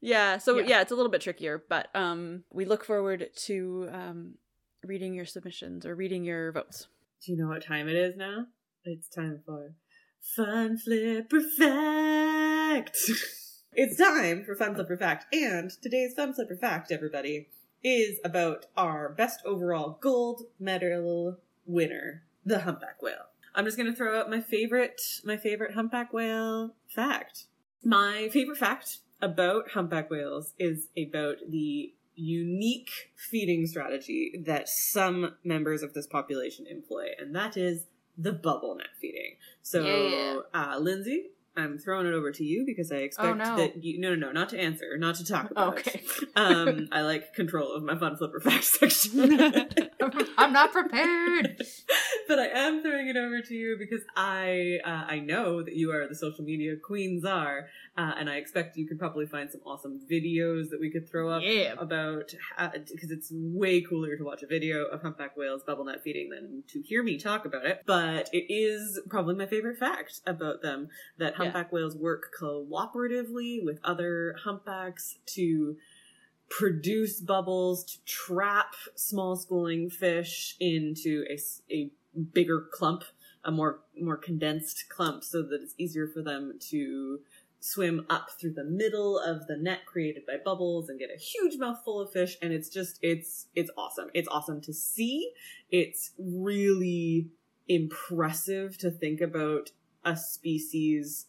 Yeah, 0.00 0.38
so 0.38 0.58
Yeah. 0.58 0.66
yeah. 0.68 0.80
it's 0.82 0.92
a 0.92 0.94
little 0.94 1.10
bit 1.10 1.22
trickier, 1.22 1.64
but 1.68 1.88
um, 1.94 2.44
we 2.52 2.66
look 2.66 2.84
forward 2.84 3.30
to 3.46 3.88
um, 3.90 4.34
reading 4.86 5.14
your 5.14 5.24
submissions 5.24 5.86
or 5.86 5.94
reading 5.94 6.24
your 6.24 6.52
votes. 6.52 6.88
Do 7.24 7.32
you 7.32 7.38
know 7.38 7.48
what 7.48 7.64
time 7.64 7.88
it 7.88 7.96
is 7.96 8.16
now? 8.16 8.46
It's 8.84 9.08
time 9.08 9.40
for 9.46 9.74
Fun 10.20 10.76
Flipper 10.78 11.40
Fact. 11.40 12.98
it's 13.72 13.96
time 13.96 14.44
for 14.44 14.54
Fun 14.54 14.74
Flipper 14.74 14.96
Fact, 14.96 15.34
and 15.34 15.70
today's 15.82 16.14
Fun 16.14 16.34
Flipper 16.34 16.56
Fact, 16.56 16.92
everybody, 16.92 17.48
is 17.82 18.18
about 18.24 18.66
our 18.76 19.08
best 19.08 19.40
overall 19.44 19.98
gold 20.00 20.42
medal 20.58 21.38
winner, 21.66 22.22
the 22.44 22.60
humpback 22.60 23.02
whale. 23.02 23.26
I'm 23.54 23.64
just 23.64 23.76
gonna 23.76 23.94
throw 23.94 24.18
out 24.18 24.30
my 24.30 24.40
favorite, 24.40 25.00
my 25.24 25.36
favorite 25.36 25.74
humpback 25.74 26.12
whale 26.12 26.74
fact. 26.88 27.46
My 27.82 28.28
favorite 28.30 28.58
fact 28.58 28.98
about 29.22 29.70
humpback 29.70 30.10
whales 30.10 30.54
is 30.58 30.88
about 30.96 31.36
the 31.48 31.94
unique 32.14 32.90
feeding 33.16 33.66
strategy 33.66 34.42
that 34.46 34.68
some 34.68 35.34
members 35.44 35.82
of 35.82 35.94
this 35.94 36.06
population 36.06 36.66
employ, 36.68 37.08
and 37.18 37.34
that 37.34 37.56
is 37.56 37.86
the 38.16 38.32
bubble 38.32 38.76
net 38.76 38.88
feeding. 39.00 39.36
So, 39.62 39.84
Yeah. 39.84 40.38
uh, 40.54 40.78
Lindsay, 40.78 41.30
I'm 41.56 41.78
throwing 41.78 42.06
it 42.06 42.14
over 42.14 42.32
to 42.32 42.44
you 42.44 42.64
because 42.66 42.90
I 42.90 42.96
expect 42.96 43.36
no. 43.38 43.56
that 43.56 43.82
you. 43.84 44.00
No, 44.00 44.10
no, 44.14 44.26
no, 44.26 44.32
not 44.32 44.48
to 44.48 44.58
answer, 44.58 44.96
not 44.98 45.14
to 45.16 45.24
talk 45.24 45.50
about. 45.50 45.78
Okay. 45.78 46.00
It. 46.00 46.28
Um, 46.36 46.88
I 46.90 47.02
like 47.02 47.32
control 47.34 47.72
of 47.72 47.84
my 47.84 47.96
fun 47.96 48.16
flipper 48.16 48.40
fact 48.40 48.64
section. 48.78 49.40
I'm 50.36 50.52
not 50.52 50.72
prepared. 50.72 51.62
but 52.28 52.40
I 52.40 52.46
am 52.46 52.82
throwing 52.82 53.06
it 53.06 53.16
over 53.16 53.40
to 53.40 53.54
you 53.54 53.76
because 53.78 54.00
I 54.16 54.78
uh, 54.84 55.04
I 55.08 55.20
know 55.20 55.62
that 55.62 55.76
you 55.76 55.92
are 55.92 56.08
the 56.08 56.16
social 56.16 56.44
media 56.44 56.74
queen 56.76 57.20
czar, 57.20 57.68
uh, 57.96 58.12
and 58.18 58.28
I 58.28 58.36
expect 58.36 58.76
you 58.76 58.86
could 58.88 58.98
probably 58.98 59.26
find 59.26 59.50
some 59.50 59.60
awesome 59.64 60.00
videos 60.10 60.70
that 60.70 60.80
we 60.80 60.90
could 60.90 61.08
throw 61.08 61.28
up 61.30 61.42
Yeah. 61.44 61.74
about 61.78 62.34
because 62.92 63.10
it's 63.10 63.30
way 63.32 63.80
cooler 63.82 64.16
to 64.16 64.24
watch 64.24 64.42
a 64.42 64.46
video 64.48 64.84
of 64.86 65.02
humpback 65.02 65.36
whales 65.36 65.62
bubble 65.64 65.84
net 65.84 66.02
feeding 66.02 66.30
than 66.30 66.64
to 66.68 66.80
hear 66.82 67.02
me 67.04 67.18
talk 67.18 67.44
about 67.44 67.64
it. 67.66 67.82
But 67.86 68.28
it 68.32 68.52
is 68.52 69.00
probably 69.08 69.36
my 69.36 69.46
favorite 69.46 69.78
fact 69.78 70.20
about 70.26 70.60
them 70.62 70.88
that 71.18 71.32
Yeah. 71.34 71.36
humpback 71.44 71.70
whales 71.72 71.96
work 71.96 72.32
cooperatively 72.40 73.64
with 73.64 73.78
other 73.84 74.34
humpbacks 74.42 75.18
to 75.26 75.76
produce 76.50 77.20
bubbles 77.20 77.84
to 77.84 78.04
trap 78.04 78.74
small 78.94 79.36
schooling 79.36 79.88
fish 79.88 80.56
into 80.60 81.24
a, 81.30 81.38
a 81.72 81.90
bigger 82.32 82.66
clump 82.72 83.04
a 83.46 83.50
more 83.52 83.80
more 84.00 84.16
condensed 84.16 84.88
clump 84.88 85.22
so 85.22 85.42
that 85.42 85.60
it's 85.62 85.74
easier 85.78 86.06
for 86.08 86.22
them 86.22 86.54
to 86.58 87.18
swim 87.64 88.04
up 88.10 88.28
through 88.38 88.52
the 88.52 88.62
middle 88.62 89.18
of 89.18 89.46
the 89.46 89.56
net 89.56 89.86
created 89.86 90.26
by 90.26 90.34
bubbles 90.44 90.90
and 90.90 90.98
get 90.98 91.08
a 91.08 91.18
huge 91.18 91.58
mouthful 91.58 91.98
of 91.98 92.12
fish. 92.12 92.36
And 92.42 92.52
it's 92.52 92.68
just 92.68 92.98
it's 93.00 93.46
it's 93.54 93.70
awesome. 93.78 94.10
It's 94.12 94.28
awesome 94.28 94.60
to 94.62 94.74
see. 94.74 95.32
It's 95.70 96.10
really 96.18 97.30
impressive 97.66 98.76
to 98.78 98.90
think 98.90 99.22
about 99.22 99.70
a 100.04 100.14
species 100.14 101.26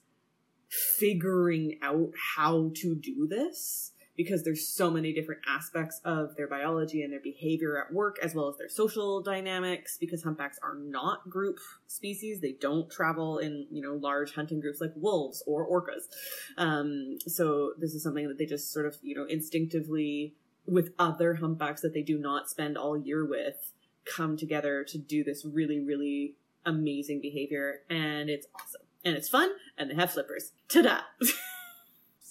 figuring 0.68 1.80
out 1.82 2.12
how 2.36 2.72
to 2.76 2.96
do 2.96 3.28
this 3.28 3.94
because 4.18 4.44
there's 4.44 4.68
so 4.68 4.90
many 4.90 5.14
different 5.14 5.42
aspects 5.48 6.00
of 6.06 6.36
their 6.36 6.48
biology 6.48 7.02
and 7.02 7.12
their 7.12 7.20
behavior 7.20 7.78
at 7.78 7.94
work 7.94 8.18
as 8.22 8.34
well 8.34 8.48
as 8.48 8.58
their 8.58 8.70
social 8.70 9.22
dynamics 9.22 9.98
because 10.00 10.24
humpbacks 10.24 10.58
are 10.64 10.76
not 10.76 11.30
group 11.30 11.58
species. 11.88 12.42
They 12.42 12.54
don't 12.54 12.90
travel 12.90 13.38
in 13.38 13.68
you 13.72 13.82
know 13.82 13.94
large 13.94 14.34
hunting 14.34 14.60
groups 14.60 14.82
like 14.82 14.94
wolves 14.96 15.44
or 15.46 15.68
orcas. 15.68 16.04
Um, 16.58 17.18
so 17.28 17.74
this 17.78 17.94
is 17.94 18.04
something 18.04 18.28
that 18.28 18.38
they 18.38 18.46
just 18.46 18.72
sort 18.72 18.86
of 18.86 18.98
you 19.02 19.16
know 19.16 19.26
instinctively 19.26 20.36
with 20.66 20.94
other 20.98 21.36
humpbacks 21.36 21.82
that 21.82 21.94
they 21.94 22.02
do 22.02 22.18
not 22.18 22.50
spend 22.50 22.78
all 22.78 22.98
year 22.98 23.26
with 23.26 23.74
come 24.16 24.38
together 24.38 24.84
to 24.84 24.98
do 24.98 25.24
this 25.24 25.46
really 25.46 25.80
really 25.80 26.36
amazing 26.66 27.22
behavior. 27.22 27.82
And 27.90 28.30
it's 28.30 28.48
awesome. 28.56 28.82
And 29.04 29.16
it's 29.16 29.30
fun 29.30 29.52
and 29.78 29.90
they 29.90 29.96
have 29.96 30.12
flippers. 30.12 30.52
Ta-da 30.68 31.02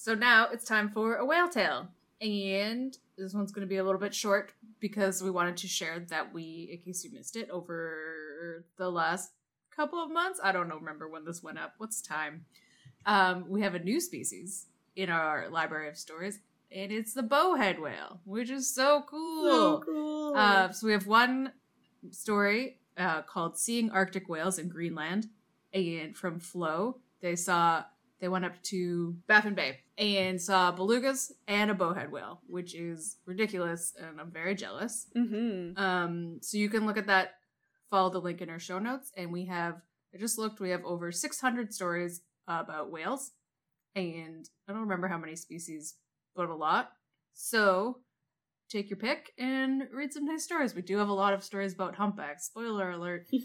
So 0.05 0.15
now 0.15 0.49
it's 0.53 0.67
time 0.67 0.91
for 0.91 1.17
a 1.17 1.25
whale 1.25 1.49
tale. 1.49 1.89
And 2.21 2.95
this 3.17 3.33
one's 3.33 3.53
going 3.53 3.67
to 3.67 3.67
be 3.67 3.79
a 3.79 3.85
little 3.85 3.99
bit 3.99 4.15
short 4.15 4.53
because 4.79 5.23
we 5.23 5.31
wanted 5.31 5.57
to 5.57 5.67
share 5.67 5.99
that 6.11 6.35
we, 6.35 6.69
in 6.71 6.79
case 6.85 7.03
you 7.05 7.11
missed 7.11 7.37
it, 7.37 7.49
over 7.49 8.67
the 8.77 8.91
last 8.91 9.31
couple 9.75 9.99
of 9.99 10.11
months, 10.11 10.39
I 10.45 10.53
don't 10.53 10.69
know, 10.69 10.77
remember 10.77 11.09
when 11.09 11.25
this 11.25 11.43
went 11.43 11.59
up. 11.59 11.73
What's 11.79 12.03
time? 12.03 12.45
Um, 13.07 13.47
we 13.49 13.63
have 13.63 13.75
a 13.75 13.79
new 13.79 13.99
species 13.99 14.67
in 14.95 15.09
our 15.09 15.49
library 15.49 15.89
of 15.89 15.97
stories, 15.97 16.39
and 16.71 16.93
it's 16.93 17.15
the 17.15 17.23
bowhead 17.23 17.81
whale, 17.81 18.21
which 18.27 18.51
is 18.51 18.69
so 18.69 19.05
cool. 19.09 19.51
so 19.51 19.83
cool 19.87 20.35
Uh, 20.37 20.71
so 20.71 20.87
we 20.87 20.93
have 20.93 21.07
one 21.07 21.51
story 22.11 22.79
uh, 22.99 23.23
called 23.23 23.57
"Seeing 23.57 23.91
Arctic 23.91 24.29
Whales 24.29 24.59
in 24.59 24.69
Greenland," 24.69 25.29
and 25.73 26.15
from 26.15 26.41
Flo, 26.41 26.99
they 27.23 27.37
saw 27.37 27.85
they 28.21 28.29
went 28.29 28.45
up 28.45 28.63
to 28.65 29.17
Baffin 29.27 29.55
Bay 29.55 29.81
and 29.99 30.41
saw 30.41 30.75
belugas 30.75 31.33
and 31.47 31.71
a 31.71 31.75
bowhead 31.75 32.11
whale, 32.11 32.41
which 32.47 32.75
is 32.75 33.17
ridiculous, 33.27 33.95
and 33.99 34.21
I'm 34.21 34.31
very 34.31 34.55
jealous. 34.55 35.07
Mm-hmm. 35.17 35.79
Um, 35.79 36.39
so 36.41 36.57
you 36.57 36.69
can 36.69 36.87
look 36.87 36.97
at 36.97 37.07
that. 37.09 37.35
Follow 37.91 38.11
the 38.11 38.21
link 38.21 38.41
in 38.41 38.51
our 38.51 38.59
show 38.59 38.79
notes, 38.79 39.13
and 39.17 39.33
we 39.33 39.45
have. 39.47 39.81
I 40.15 40.19
just 40.19 40.39
looked. 40.39 40.61
We 40.61 40.71
have 40.71 40.85
over 40.85 41.13
600 41.13 41.75
stories 41.75 42.23
about 42.49 42.91
whales, 42.91 43.33
and 43.95 44.49
I 44.69 44.73
don't 44.73 44.83
remember 44.83 45.09
how 45.09 45.19
many 45.19 45.37
species, 45.37 45.95
but 46.35 46.49
a 46.49 46.55
lot. 46.55 46.93
So 47.35 47.99
take 48.69 48.91
your 48.91 48.97
pick 48.97 49.33
and 49.39 49.85
read 49.93 50.13
some 50.13 50.25
nice 50.25 50.45
stories. 50.45 50.75
We 50.75 50.83
do 50.83 50.99
have 50.99 51.09
a 51.09 51.13
lot 51.13 51.35
of 51.35 51.45
stories 51.45 51.75
about 51.75 51.97
humpbacks. 51.97 52.47
Spoiler 52.47 52.91
alert. 52.91 53.27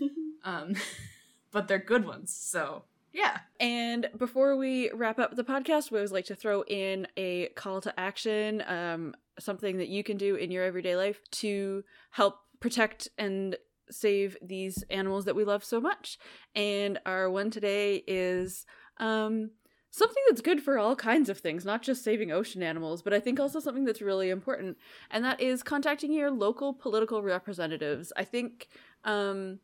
Um, 0.46 0.76
but 1.52 1.68
they're 1.68 1.80
good 1.80 2.06
ones. 2.06 2.34
So 2.34 2.84
yeah. 3.14 3.39
And 3.60 4.10
before 4.18 4.55
we 4.55 4.91
wrap 4.91 5.20
up 5.20 5.36
the 5.36 5.43
podcast, 5.43 5.91
we 5.91 5.97
always 5.97 6.12
like 6.12 6.26
to 6.26 6.36
throw 6.36 6.64
in 6.64 7.07
a 7.18 7.49
call 7.55 7.82
to 7.82 7.99
action, 7.99 8.64
um, 8.68 9.16
something 9.39 9.78
that 9.78 9.89
you 9.89 10.03
can 10.03 10.18
do 10.18 10.36
in 10.36 10.51
your 10.51 10.64
everyday 10.64 10.95
life 10.95 11.20
to 11.32 11.84
help 12.12 12.39
protect 12.60 13.10
and 13.18 13.57
save 13.91 14.38
these 14.41 14.84
animals 14.89 15.26
that 15.26 15.36
we 15.36 15.43
love 15.43 15.64
so 15.64 15.82
much. 15.82 16.20
And 16.55 16.99
our 17.05 17.30
one 17.30 17.49
today 17.49 18.03
is 18.07 18.66
um, 18.97 19.51
something 19.89 20.24
that's 20.30 20.41
good 20.41 20.62
for 20.62 20.78
all 20.78 20.95
kinds 20.95 21.30
of 21.30 21.39
things, 21.39 21.66
not 21.66 21.82
just 21.82 22.03
saving 22.03 22.32
ocean 22.32 22.62
animals, 22.62 23.01
but 23.01 23.14
I 23.14 23.20
think 23.20 23.39
also 23.39 23.60
something 23.60 23.86
that's 23.86 24.01
really 24.01 24.30
important, 24.30 24.78
and 25.10 25.26
that 25.26 25.41
is 25.41 25.64
contacting 25.64 26.14
your 26.14 26.32
local 26.32 26.74
political 26.74 27.24
representatives. 27.24 28.14
I 28.16 28.24
think 28.24 28.68
um, 29.03 29.60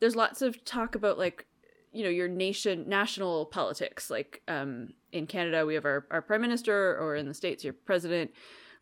there's 0.00 0.16
lots 0.16 0.42
of 0.42 0.64
talk 0.64 0.94
about 0.94 1.18
like 1.18 1.46
you 1.94 2.04
know 2.04 2.10
your 2.10 2.28
nation 2.28 2.84
national 2.88 3.46
politics. 3.46 4.10
Like 4.10 4.42
um 4.48 4.88
in 5.12 5.26
canada 5.26 5.64
we 5.64 5.74
have 5.74 5.84
our, 5.84 6.06
our 6.10 6.20
prime 6.20 6.40
minister 6.40 6.98
or 6.98 7.16
in 7.16 7.26
the 7.26 7.34
states 7.34 7.64
your 7.64 7.72
president. 7.72 8.30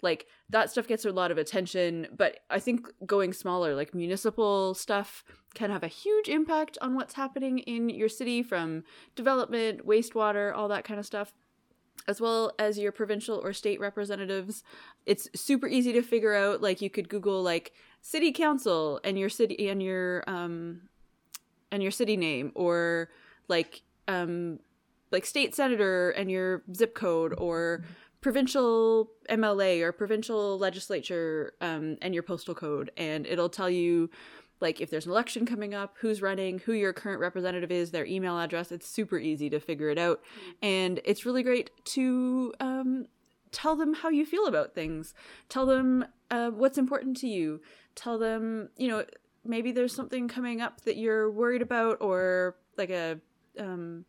Like 0.02 0.26
that 0.50 0.70
stuff 0.70 0.88
gets 0.88 1.04
a 1.04 1.12
lot 1.12 1.30
of 1.30 1.38
attention 1.38 2.08
but 2.16 2.40
i 2.50 2.58
think 2.58 2.88
going 3.06 3.32
smaller 3.32 3.76
like 3.76 3.94
municipal 3.94 4.74
stuff 4.74 5.22
can 5.54 5.70
have 5.70 5.82
a 5.82 5.88
huge 5.88 6.28
impact 6.28 6.78
on 6.80 6.94
what's 6.94 7.14
happening 7.14 7.58
in 7.58 7.88
your 7.88 8.08
city 8.08 8.42
from 8.42 8.84
development 9.14 9.86
wastewater 9.86 10.54
all 10.54 10.68
that 10.68 10.84
kind 10.84 10.98
of 10.98 11.06
stuff. 11.06 11.32
As 12.08 12.20
well 12.20 12.52
as 12.58 12.78
your 12.78 12.90
provincial 12.90 13.38
or 13.44 13.52
state 13.52 13.78
representatives 13.78 14.64
it's 15.06 15.28
super 15.36 15.68
easy 15.68 15.92
to 15.92 16.02
figure 16.02 16.34
out 16.34 16.60
like 16.60 16.80
you 16.80 16.90
could 16.90 17.08
google 17.08 17.42
like 17.42 17.72
city 18.00 18.32
council 18.32 18.98
and 19.04 19.16
your 19.16 19.28
city 19.28 19.68
and 19.68 19.80
your 19.80 20.24
um 20.26 20.88
and 21.72 21.82
your 21.82 21.90
city 21.90 22.16
name 22.16 22.52
or 22.54 23.08
like 23.48 23.82
um 24.06 24.60
like 25.10 25.26
state 25.26 25.54
senator 25.54 26.10
and 26.10 26.30
your 26.30 26.62
zip 26.74 26.94
code 26.94 27.34
or 27.38 27.84
provincial 28.20 29.10
MLA 29.28 29.82
or 29.82 29.90
provincial 29.90 30.58
legislature 30.58 31.54
um 31.60 31.96
and 32.00 32.14
your 32.14 32.22
postal 32.22 32.54
code 32.54 32.92
and 32.96 33.26
it'll 33.26 33.48
tell 33.48 33.68
you 33.70 34.08
like 34.60 34.80
if 34.80 34.90
there's 34.90 35.06
an 35.06 35.10
election 35.10 35.44
coming 35.44 35.74
up, 35.74 35.96
who's 35.98 36.22
running, 36.22 36.60
who 36.60 36.72
your 36.72 36.92
current 36.92 37.18
representative 37.18 37.72
is, 37.72 37.90
their 37.90 38.06
email 38.06 38.38
address. 38.38 38.70
It's 38.70 38.88
super 38.88 39.18
easy 39.18 39.50
to 39.50 39.58
figure 39.58 39.88
it 39.90 39.98
out. 39.98 40.22
And 40.62 41.00
it's 41.04 41.26
really 41.26 41.42
great 41.42 41.72
to 41.86 42.54
um 42.60 43.06
tell 43.50 43.76
them 43.76 43.92
how 43.92 44.08
you 44.08 44.24
feel 44.24 44.46
about 44.46 44.74
things. 44.74 45.14
Tell 45.48 45.66
them 45.66 46.06
uh, 46.30 46.50
what's 46.50 46.78
important 46.78 47.18
to 47.18 47.28
you. 47.28 47.60
Tell 47.94 48.18
them, 48.18 48.70
you 48.78 48.88
know, 48.88 49.04
maybe 49.44 49.72
there's 49.72 49.94
something 49.94 50.28
coming 50.28 50.60
up 50.60 50.80
that 50.82 50.96
you're 50.96 51.30
worried 51.30 51.62
about 51.62 51.98
or 52.00 52.56
like 52.76 52.90
a 52.90 53.18
um 53.58 54.04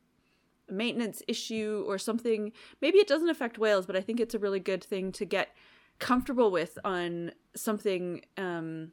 maintenance 0.70 1.22
issue 1.28 1.84
or 1.88 1.98
something. 1.98 2.52
Maybe 2.82 2.98
it 3.00 3.08
doesn't 3.08 3.30
affect 3.30 3.58
whales 3.58 3.86
but 3.86 3.96
i 3.96 4.02
think 4.02 4.20
it's 4.20 4.34
a 4.34 4.40
really 4.40 4.60
good 4.60 4.84
thing 4.84 5.12
to 5.14 5.26
get 5.26 5.50
comfortable 6.00 6.52
with 6.52 6.78
on 6.84 7.32
something 7.56 8.22
um 8.38 8.92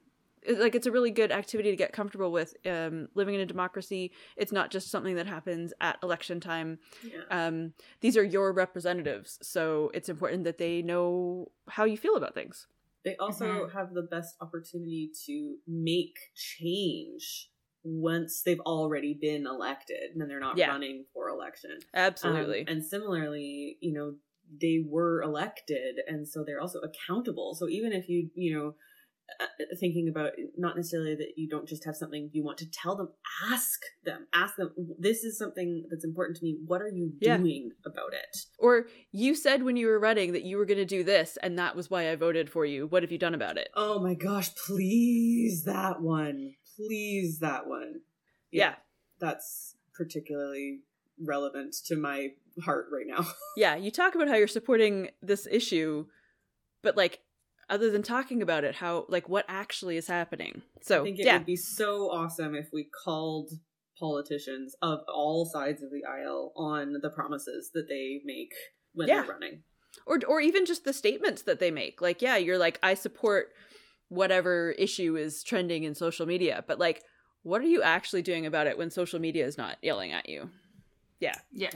like 0.59 0.75
it's 0.75 0.87
a 0.87 0.91
really 0.93 1.11
good 1.11 1.31
activity 1.33 1.71
to 1.71 1.77
get 1.77 1.93
comfortable 1.93 2.33
with 2.33 2.55
um 2.67 3.09
living 3.15 3.35
in 3.35 3.41
a 3.43 3.47
democracy. 3.47 4.11
It's 4.37 4.53
not 4.53 4.71
just 4.71 4.91
something 4.91 5.17
that 5.17 5.27
happens 5.27 5.73
at 5.81 5.99
election 6.03 6.41
time. 6.41 6.79
Yeah. 7.03 7.23
um 7.31 7.73
these 8.01 8.17
are 8.17 8.25
your 8.25 8.53
representatives 8.53 9.39
so 9.43 9.91
it's 9.95 10.09
important 10.09 10.45
that 10.45 10.59
they 10.59 10.83
know 10.83 11.51
how 11.69 11.85
you 11.85 11.97
feel 11.97 12.17
about 12.17 12.35
things 12.35 12.67
They 13.05 13.17
also 13.17 13.67
Mhm. 13.67 13.73
have 13.73 13.95
the 13.95 14.03
best 14.03 14.37
opportunity 14.41 15.11
to 15.27 15.59
make 15.67 16.19
change 16.35 17.51
once 17.83 18.43
they've 18.43 18.61
already 18.61 19.15
been 19.15 19.47
elected 19.47 20.15
and 20.15 20.29
they're 20.31 20.39
not 20.41 20.59
Yeah. 20.59 20.69
running 20.69 21.07
for 21.13 21.29
election. 21.29 21.73
Um, 21.73 21.81
absolutely 21.95 22.65
and 22.69 22.85
similarly, 22.85 23.79
you 23.81 23.93
know, 23.93 24.19
they 24.61 24.81
were 24.87 25.23
elected 25.23 26.01
and 26.07 26.29
so 26.29 26.45
they're 26.45 26.61
also 26.61 26.81
accountable. 26.81 27.55
So 27.55 27.69
even 27.69 27.93
if 27.93 28.09
you, 28.09 28.31
you 28.35 28.55
know, 28.55 28.77
Uh, 29.41 29.47
thinking 29.79 30.09
about 30.09 30.33
not 30.59 30.77
necessarily 30.77 31.15
that 31.15 31.33
you 31.37 31.49
don't 31.49 31.69
just 31.69 31.85
have 31.85 31.95
something 31.97 32.29
you 32.33 32.43
want 32.45 32.59
to 32.59 32.67
tell 32.71 32.97
them, 32.97 33.09
ask 33.51 33.81
them, 34.05 34.27
ask 34.35 34.57
them, 34.57 34.71
this 34.99 35.25
is 35.25 35.39
something 35.39 35.87
that's 35.91 36.05
important 36.05 36.37
to 36.39 36.45
me. 36.45 36.59
What 36.67 36.83
are 36.83 36.89
you 36.89 37.13
Yeah. 37.21 37.37
doing 37.37 37.71
about 37.87 38.13
it? 38.13 38.37
or 38.59 38.87
you 39.13 39.35
said 39.35 39.63
when 39.63 39.77
you 39.77 39.87
were 39.87 39.99
running 39.99 40.33
that 40.33 40.43
you 40.43 40.57
were 40.59 40.67
going 40.67 40.79
to 40.79 40.85
do 40.85 41.03
this 41.05 41.39
and 41.43 41.59
that 41.59 41.75
was 41.75 41.89
why 41.91 42.11
i 42.11 42.15
voted 42.15 42.51
for 42.51 42.67
you 42.67 42.87
what 42.87 43.03
have 43.03 43.11
you 43.13 43.17
done 43.19 43.35
about 43.35 43.57
it 43.57 43.69
Oh 43.75 43.99
my 44.03 44.15
gosh, 44.15 44.51
please 44.67 45.65
that 45.65 46.01
one. 46.03 46.55
Please 46.77 47.39
that 47.41 47.67
one. 47.67 48.01
yeah 48.51 48.75
That's 49.21 49.77
particularly 49.95 50.81
relevant 51.23 51.75
to 51.87 51.97
my 51.97 52.29
heart 52.65 52.87
right 52.93 53.07
now. 53.07 53.27
yeah 53.57 53.77
you 53.77 53.91
talk 53.91 54.15
about 54.15 54.29
how 54.29 54.35
you're 54.37 54.47
supporting 54.49 55.11
this 55.23 55.47
issue 55.51 56.07
but 56.83 56.97
like 56.97 57.21
other 57.71 57.91
than 57.91 58.03
talking 58.03 58.43
about 58.43 58.65
it 58.65 58.75
how 58.77 59.07
like 59.09 59.29
what 59.29 59.45
actually 59.49 59.97
is 59.97 60.07
happening 60.09 60.61
so 60.83 61.01
I 61.01 61.05
think 61.05 61.19
it 61.21 61.27
yeah 61.27 61.39
would 61.39 61.47
be 61.47 61.57
so 61.57 62.11
awesome 62.11 62.55
if 62.55 62.69
we 62.73 62.89
called 63.05 63.51
politicians 63.99 64.75
of 64.83 65.01
all 65.09 65.45
sides 65.47 65.83
of 65.83 65.91
the 65.91 66.05
aisle 66.05 66.53
on 66.57 66.95
the 67.03 67.11
promises 67.11 67.71
that 67.75 67.87
they 67.89 68.21
make 68.25 68.53
when 68.95 69.09
Yeah. 69.09 69.23
they're 69.23 69.31
running. 69.33 69.63
or 70.07 70.19
or 70.27 70.41
even 70.41 70.67
just 70.67 70.85
the 70.85 70.93
statements 70.93 71.43
that 71.43 71.61
they 71.61 71.71
make 71.71 72.01
like 72.01 72.21
yeah 72.23 72.37
you're 72.37 72.59
like 72.59 72.79
i 72.83 72.95
support 72.95 73.49
whatever 74.09 74.73
issue 74.73 75.17
is 75.17 75.43
trending 75.45 75.85
in 75.85 75.95
social 75.95 76.27
media 76.27 76.65
but 76.67 76.79
like 76.79 77.03
what 77.43 77.61
are 77.61 77.67
you 77.67 77.83
actually 77.83 78.23
doing 78.23 78.45
about 78.47 78.67
it 78.67 78.77
when 78.79 78.91
social 78.91 79.21
media 79.21 79.47
is 79.47 79.57
not 79.59 79.77
yelling 79.83 80.13
at 80.13 80.29
you 80.29 80.51
yeah 81.21 81.35
Yeah. 81.53 81.71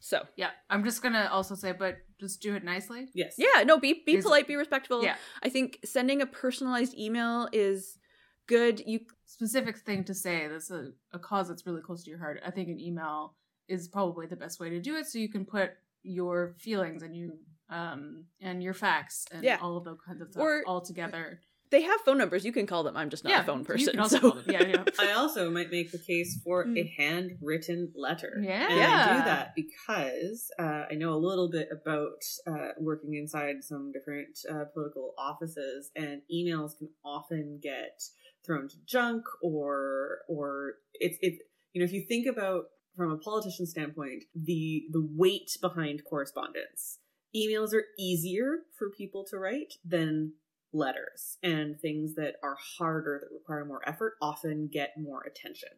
So 0.00 0.26
Yeah. 0.36 0.50
I'm 0.70 0.84
just 0.84 1.02
gonna 1.02 1.28
also 1.32 1.54
say, 1.54 1.72
but 1.72 1.96
just 2.20 2.40
do 2.40 2.54
it 2.54 2.64
nicely. 2.64 3.08
Yes. 3.14 3.34
yeah 3.38 3.62
no 3.64 3.78
be 3.78 4.02
be 4.06 4.16
Is- 4.16 4.24
polite 4.24 4.46
be 4.46 4.56
respectful 4.56 5.02
Yeah. 5.04 5.16
i 5.42 5.48
think 5.50 5.78
sending 5.84 6.22
a 6.22 6.26
personalized 6.26 6.94
email 6.96 7.48
is 7.52 7.98
good 8.46 8.80
you 8.86 9.00
Specific 9.28 9.76
thing 9.78 10.04
to 10.04 10.14
say 10.14 10.46
that's 10.46 10.70
a, 10.70 10.92
a 11.12 11.18
cause 11.18 11.48
that's 11.48 11.66
really 11.66 11.82
close 11.82 12.04
to 12.04 12.10
your 12.10 12.20
heart. 12.20 12.40
I 12.46 12.50
think 12.52 12.68
an 12.68 12.80
email 12.80 13.34
is 13.68 13.88
probably 13.88 14.26
the 14.28 14.36
best 14.36 14.60
way 14.60 14.70
to 14.70 14.80
do 14.80 14.94
it 14.96 15.06
so 15.08 15.18
you 15.18 15.28
can 15.28 15.44
put 15.44 15.70
your 16.04 16.54
feelings 16.56 17.02
and 17.02 17.14
you 17.16 17.32
um 17.68 18.24
and 18.40 18.62
your 18.62 18.72
facts 18.72 19.26
and 19.32 19.42
Yeah. 19.42 19.58
all 19.60 19.76
of 19.76 19.84
those 19.84 19.98
kinds 20.06 20.22
of 20.22 20.30
stuff 20.30 20.42
Or- 20.42 20.62
all 20.66 20.80
together. 20.80 21.40
They 21.70 21.82
have 21.82 22.00
phone 22.02 22.18
numbers 22.18 22.44
you 22.44 22.52
can 22.52 22.66
call 22.66 22.82
them 22.82 22.96
i'm 22.96 23.10
just 23.10 23.24
not 23.24 23.30
yeah, 23.30 23.40
a 23.40 23.44
phone 23.44 23.58
you 23.60 23.64
person 23.64 23.92
can 23.92 24.00
also 24.00 24.16
so 24.16 24.20
call 24.20 24.40
them. 24.40 24.44
Yeah, 24.48 24.64
yeah. 24.66 24.84
I 24.98 25.12
also 25.12 25.50
might 25.50 25.70
make 25.70 25.90
the 25.92 25.98
case 25.98 26.40
for 26.44 26.62
a 26.62 26.66
Mm. 26.66 26.90
handwritten 26.96 27.92
letter. 27.94 28.40
Yeah. 28.42 28.66
And 28.70 28.72
I 28.72 28.76
Yeah. 28.76 29.18
do 29.18 29.24
that 29.24 29.54
because 29.54 30.50
uh, 30.58 30.84
I 30.90 30.94
know 30.94 31.12
a 31.14 31.22
little 31.28 31.50
bit 31.50 31.68
about 31.72 32.22
uh, 32.46 32.68
working 32.78 33.14
inside 33.14 33.56
some 33.62 33.92
different 33.92 34.38
uh, 34.50 34.64
political 34.72 35.14
offices, 35.18 35.90
and 35.96 36.22
emails 36.32 36.76
can 36.78 36.88
often 37.04 37.58
get 37.62 38.00
thrown 38.44 38.68
to 38.68 38.76
junk 38.86 39.24
or 39.42 40.18
or 40.28 40.74
it's 40.94 41.18
it. 41.20 41.34
You 41.72 41.80
know, 41.80 41.84
if 41.84 41.92
you 41.92 42.04
think 42.06 42.26
about 42.26 42.64
from 42.96 43.10
a 43.10 43.18
politician 43.18 43.66
standpoint, 43.66 44.24
the 44.34 44.84
the 44.90 45.06
weight 45.16 45.50
behind 45.60 46.02
correspondence, 46.08 46.98
emails 47.34 47.72
are 47.74 47.84
easier 47.98 48.60
for 48.78 48.90
people 48.90 49.24
to 49.30 49.38
write 49.38 49.74
than 49.84 50.32
letters 50.76 51.38
and 51.42 51.80
things 51.80 52.14
that 52.14 52.34
are 52.42 52.56
harder 52.78 53.20
that 53.22 53.34
require 53.34 53.64
more 53.64 53.86
effort 53.88 54.14
often 54.20 54.68
get 54.72 54.90
more 54.98 55.22
attention 55.22 55.70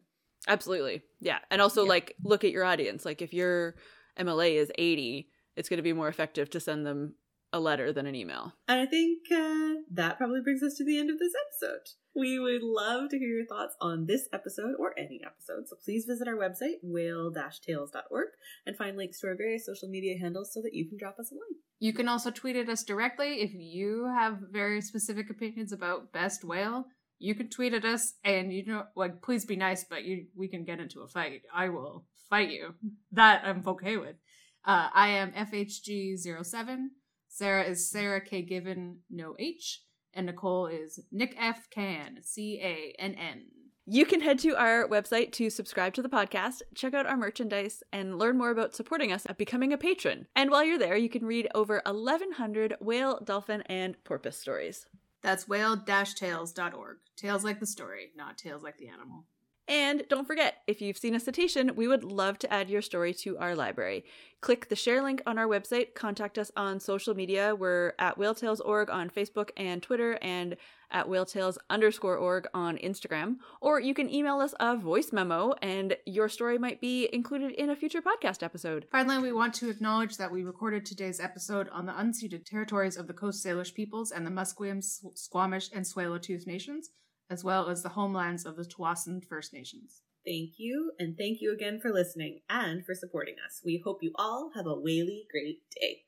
absolutely 0.47 1.01
yeah 1.19 1.39
and 1.51 1.61
also 1.61 1.83
Yeah. 1.83 1.89
like 1.89 2.15
look 2.23 2.43
at 2.43 2.51
your 2.51 2.63
audience 2.65 3.05
like 3.05 3.21
if 3.21 3.33
your 3.33 3.75
mla 4.17 4.51
is 4.53 4.71
80 4.77 5.29
it's 5.55 5.69
going 5.69 5.77
to 5.77 5.83
be 5.83 5.93
more 5.93 6.07
effective 6.07 6.49
to 6.51 6.59
send 6.59 6.85
them 6.85 7.15
a 7.51 7.59
letter 7.59 7.91
than 7.91 8.05
an 8.05 8.13
email 8.15 8.53
And 8.67 8.79
I 8.79 8.85
think 8.85 9.19
uh, 9.31 9.81
that 9.91 10.17
probably 10.19 10.41
brings 10.41 10.61
us 10.61 10.75
to 10.75 10.85
the 10.85 10.99
end 10.99 11.09
of 11.09 11.17
this 11.17 11.33
episode. 11.47 11.81
We 12.15 12.37
would 12.37 12.61
love 12.61 13.09
to 13.09 13.17
hear 13.17 13.27
your 13.29 13.45
thoughts 13.47 13.75
on 13.81 14.05
this 14.05 14.29
episode 14.31 14.75
or 14.77 14.93
any 14.99 15.21
episode, 15.25 15.67
so 15.67 15.75
please 15.83 16.05
visit 16.05 16.27
our 16.27 16.35
website, 16.35 16.77
whale-tales.org, 16.83 18.27
and 18.65 18.75
find 18.77 18.97
links 18.97 19.19
to 19.21 19.27
our 19.27 19.35
various 19.35 19.65
social 19.65 19.89
media 19.89 20.17
handles 20.19 20.51
so 20.53 20.61
that 20.61 20.73
you 20.73 20.87
can 20.87 20.97
drop 20.97 21.17
us 21.19 21.31
a 21.31 21.35
line. 21.35 21.58
You 21.79 21.93
can 21.93 22.09
also 22.09 22.29
tweet 22.29 22.57
at 22.57 22.67
us 22.69 22.83
directly 22.83 23.41
if 23.41 23.53
you 23.53 24.11
have 24.13 24.39
very 24.51 24.81
specific 24.81 25.29
opinions 25.29 25.71
about 25.71 26.11
best 26.11 26.43
whale. 26.43 26.85
You 27.19 27.35
can 27.35 27.49
tweet 27.49 27.73
at 27.73 27.85
us, 27.85 28.13
and 28.23 28.53
you 28.53 28.65
know, 28.65 28.83
like, 28.95 29.21
please 29.21 29.45
be 29.45 29.55
nice, 29.55 29.83
but 29.83 30.03
you 30.03 30.25
we 30.35 30.47
can 30.47 30.65
get 30.65 30.79
into 30.79 31.01
a 31.01 31.07
fight. 31.07 31.41
I 31.53 31.69
will 31.69 32.05
fight 32.29 32.49
you. 32.49 32.75
That 33.11 33.43
I'm 33.45 33.63
okay 33.65 33.97
with. 33.97 34.15
Uh, 34.65 34.89
I 34.93 35.09
am 35.09 35.31
FHG07. 35.31 36.87
Sarah 37.29 37.63
is 37.63 37.89
Sarah 37.89 38.21
K. 38.21 38.41
Given, 38.41 38.99
no 39.09 39.35
H, 39.39 39.83
and 40.13 40.25
Nicole 40.25 40.67
is 40.67 40.99
Nick 41.11 41.35
F. 41.39 41.69
Can, 41.69 42.17
C 42.21 42.59
A 42.61 43.01
N 43.01 43.15
N. 43.15 43.45
You 43.91 44.05
can 44.05 44.21
head 44.21 44.37
to 44.39 44.55
our 44.55 44.87
website 44.87 45.31
to 45.31 45.49
subscribe 45.49 45.95
to 45.95 46.03
the 46.03 46.09
podcast, 46.09 46.61
check 46.75 46.93
out 46.93 47.07
our 47.07 47.17
merchandise, 47.17 47.81
and 47.91 48.19
learn 48.19 48.37
more 48.37 48.51
about 48.51 48.75
supporting 48.75 49.11
us 49.11 49.25
at 49.27 49.39
becoming 49.39 49.73
a 49.73 49.79
patron. 49.79 50.27
And 50.35 50.51
while 50.51 50.63
you're 50.63 50.77
there, 50.77 50.95
you 50.95 51.09
can 51.09 51.25
read 51.25 51.47
over 51.55 51.81
1,100 51.87 52.75
whale, 52.79 53.19
dolphin, 53.23 53.63
and 53.63 53.95
porpoise 54.03 54.37
stories. 54.37 54.85
That's 55.23 55.47
whale-tales.org. 55.47 56.97
Tales 57.17 57.43
like 57.43 57.59
the 57.59 57.65
story, 57.65 58.11
not 58.15 58.37
tails 58.37 58.61
like 58.61 58.77
the 58.77 58.89
animal. 58.89 59.25
And 59.69 60.03
don't 60.09 60.25
forget, 60.25 60.63
if 60.65 60.81
you've 60.81 60.97
seen 60.97 61.13
a 61.13 61.19
cetacean, 61.19 61.75
we 61.75 61.87
would 61.87 62.03
love 62.03 62.39
to 62.39 62.51
add 62.51 62.71
your 62.71 62.81
story 62.81 63.13
to 63.13 63.37
our 63.37 63.55
library. 63.55 64.03
Click 64.41 64.67
the 64.67 64.75
share 64.75 65.03
link 65.03 65.21
on 65.27 65.37
our 65.37 65.45
website, 65.45 65.93
contact 65.93 66.39
us 66.39 66.51
on 66.57 66.79
social 66.79 67.13
media. 67.13 67.53
We're 67.53 67.93
at 67.99 68.17
whaletales.org 68.17 68.89
on 68.89 69.11
Facebook 69.11 69.51
and 69.55 69.83
Twitter, 69.83 70.17
and 70.23 70.57
at 70.89 71.05
whaletales 71.05 71.57
underscore 71.69 72.17
org 72.17 72.47
on 72.51 72.77
Instagram. 72.77 73.35
Or 73.61 73.79
you 73.79 73.93
can 73.93 74.11
email 74.11 74.39
us 74.39 74.55
a 74.59 74.75
voice 74.75 75.13
memo, 75.13 75.53
and 75.61 75.95
your 76.07 76.29
story 76.29 76.57
might 76.57 76.81
be 76.81 77.07
included 77.13 77.51
in 77.51 77.69
a 77.69 77.75
future 77.75 78.01
podcast 78.01 78.41
episode. 78.41 78.87
Finally, 78.91 79.19
we 79.19 79.31
want 79.31 79.53
to 79.55 79.69
acknowledge 79.69 80.17
that 80.17 80.31
we 80.31 80.43
recorded 80.43 80.83
today's 80.83 81.19
episode 81.19 81.69
on 81.69 81.85
the 81.85 81.93
unceded 81.93 82.43
territories 82.43 82.97
of 82.97 83.05
the 83.05 83.13
Coast 83.13 83.45
Salish 83.45 83.75
peoples 83.75 84.09
and 84.09 84.25
the 84.25 84.31
Musqueam, 84.31 84.83
Squamish, 85.13 85.69
and 85.71 85.85
Tsleil-Waututh 85.85 86.47
nations, 86.47 86.89
as 87.29 87.43
well 87.43 87.69
as 87.69 87.83
the 87.83 87.89
homelands 87.89 88.45
of 88.45 88.55
the 88.55 88.63
Tsawwassen 88.63 89.23
First 89.23 89.53
Nations. 89.53 90.01
Thank 90.25 90.53
you, 90.57 90.91
and 90.99 91.17
thank 91.17 91.41
you 91.41 91.53
again 91.53 91.79
for 91.79 91.91
listening 91.91 92.41
and 92.49 92.85
for 92.85 92.93
supporting 92.93 93.35
us. 93.45 93.61
We 93.63 93.81
hope 93.83 93.99
you 94.01 94.11
all 94.15 94.51
have 94.55 94.67
a 94.67 94.75
whaley 94.75 95.25
great 95.31 95.61
day. 95.79 96.03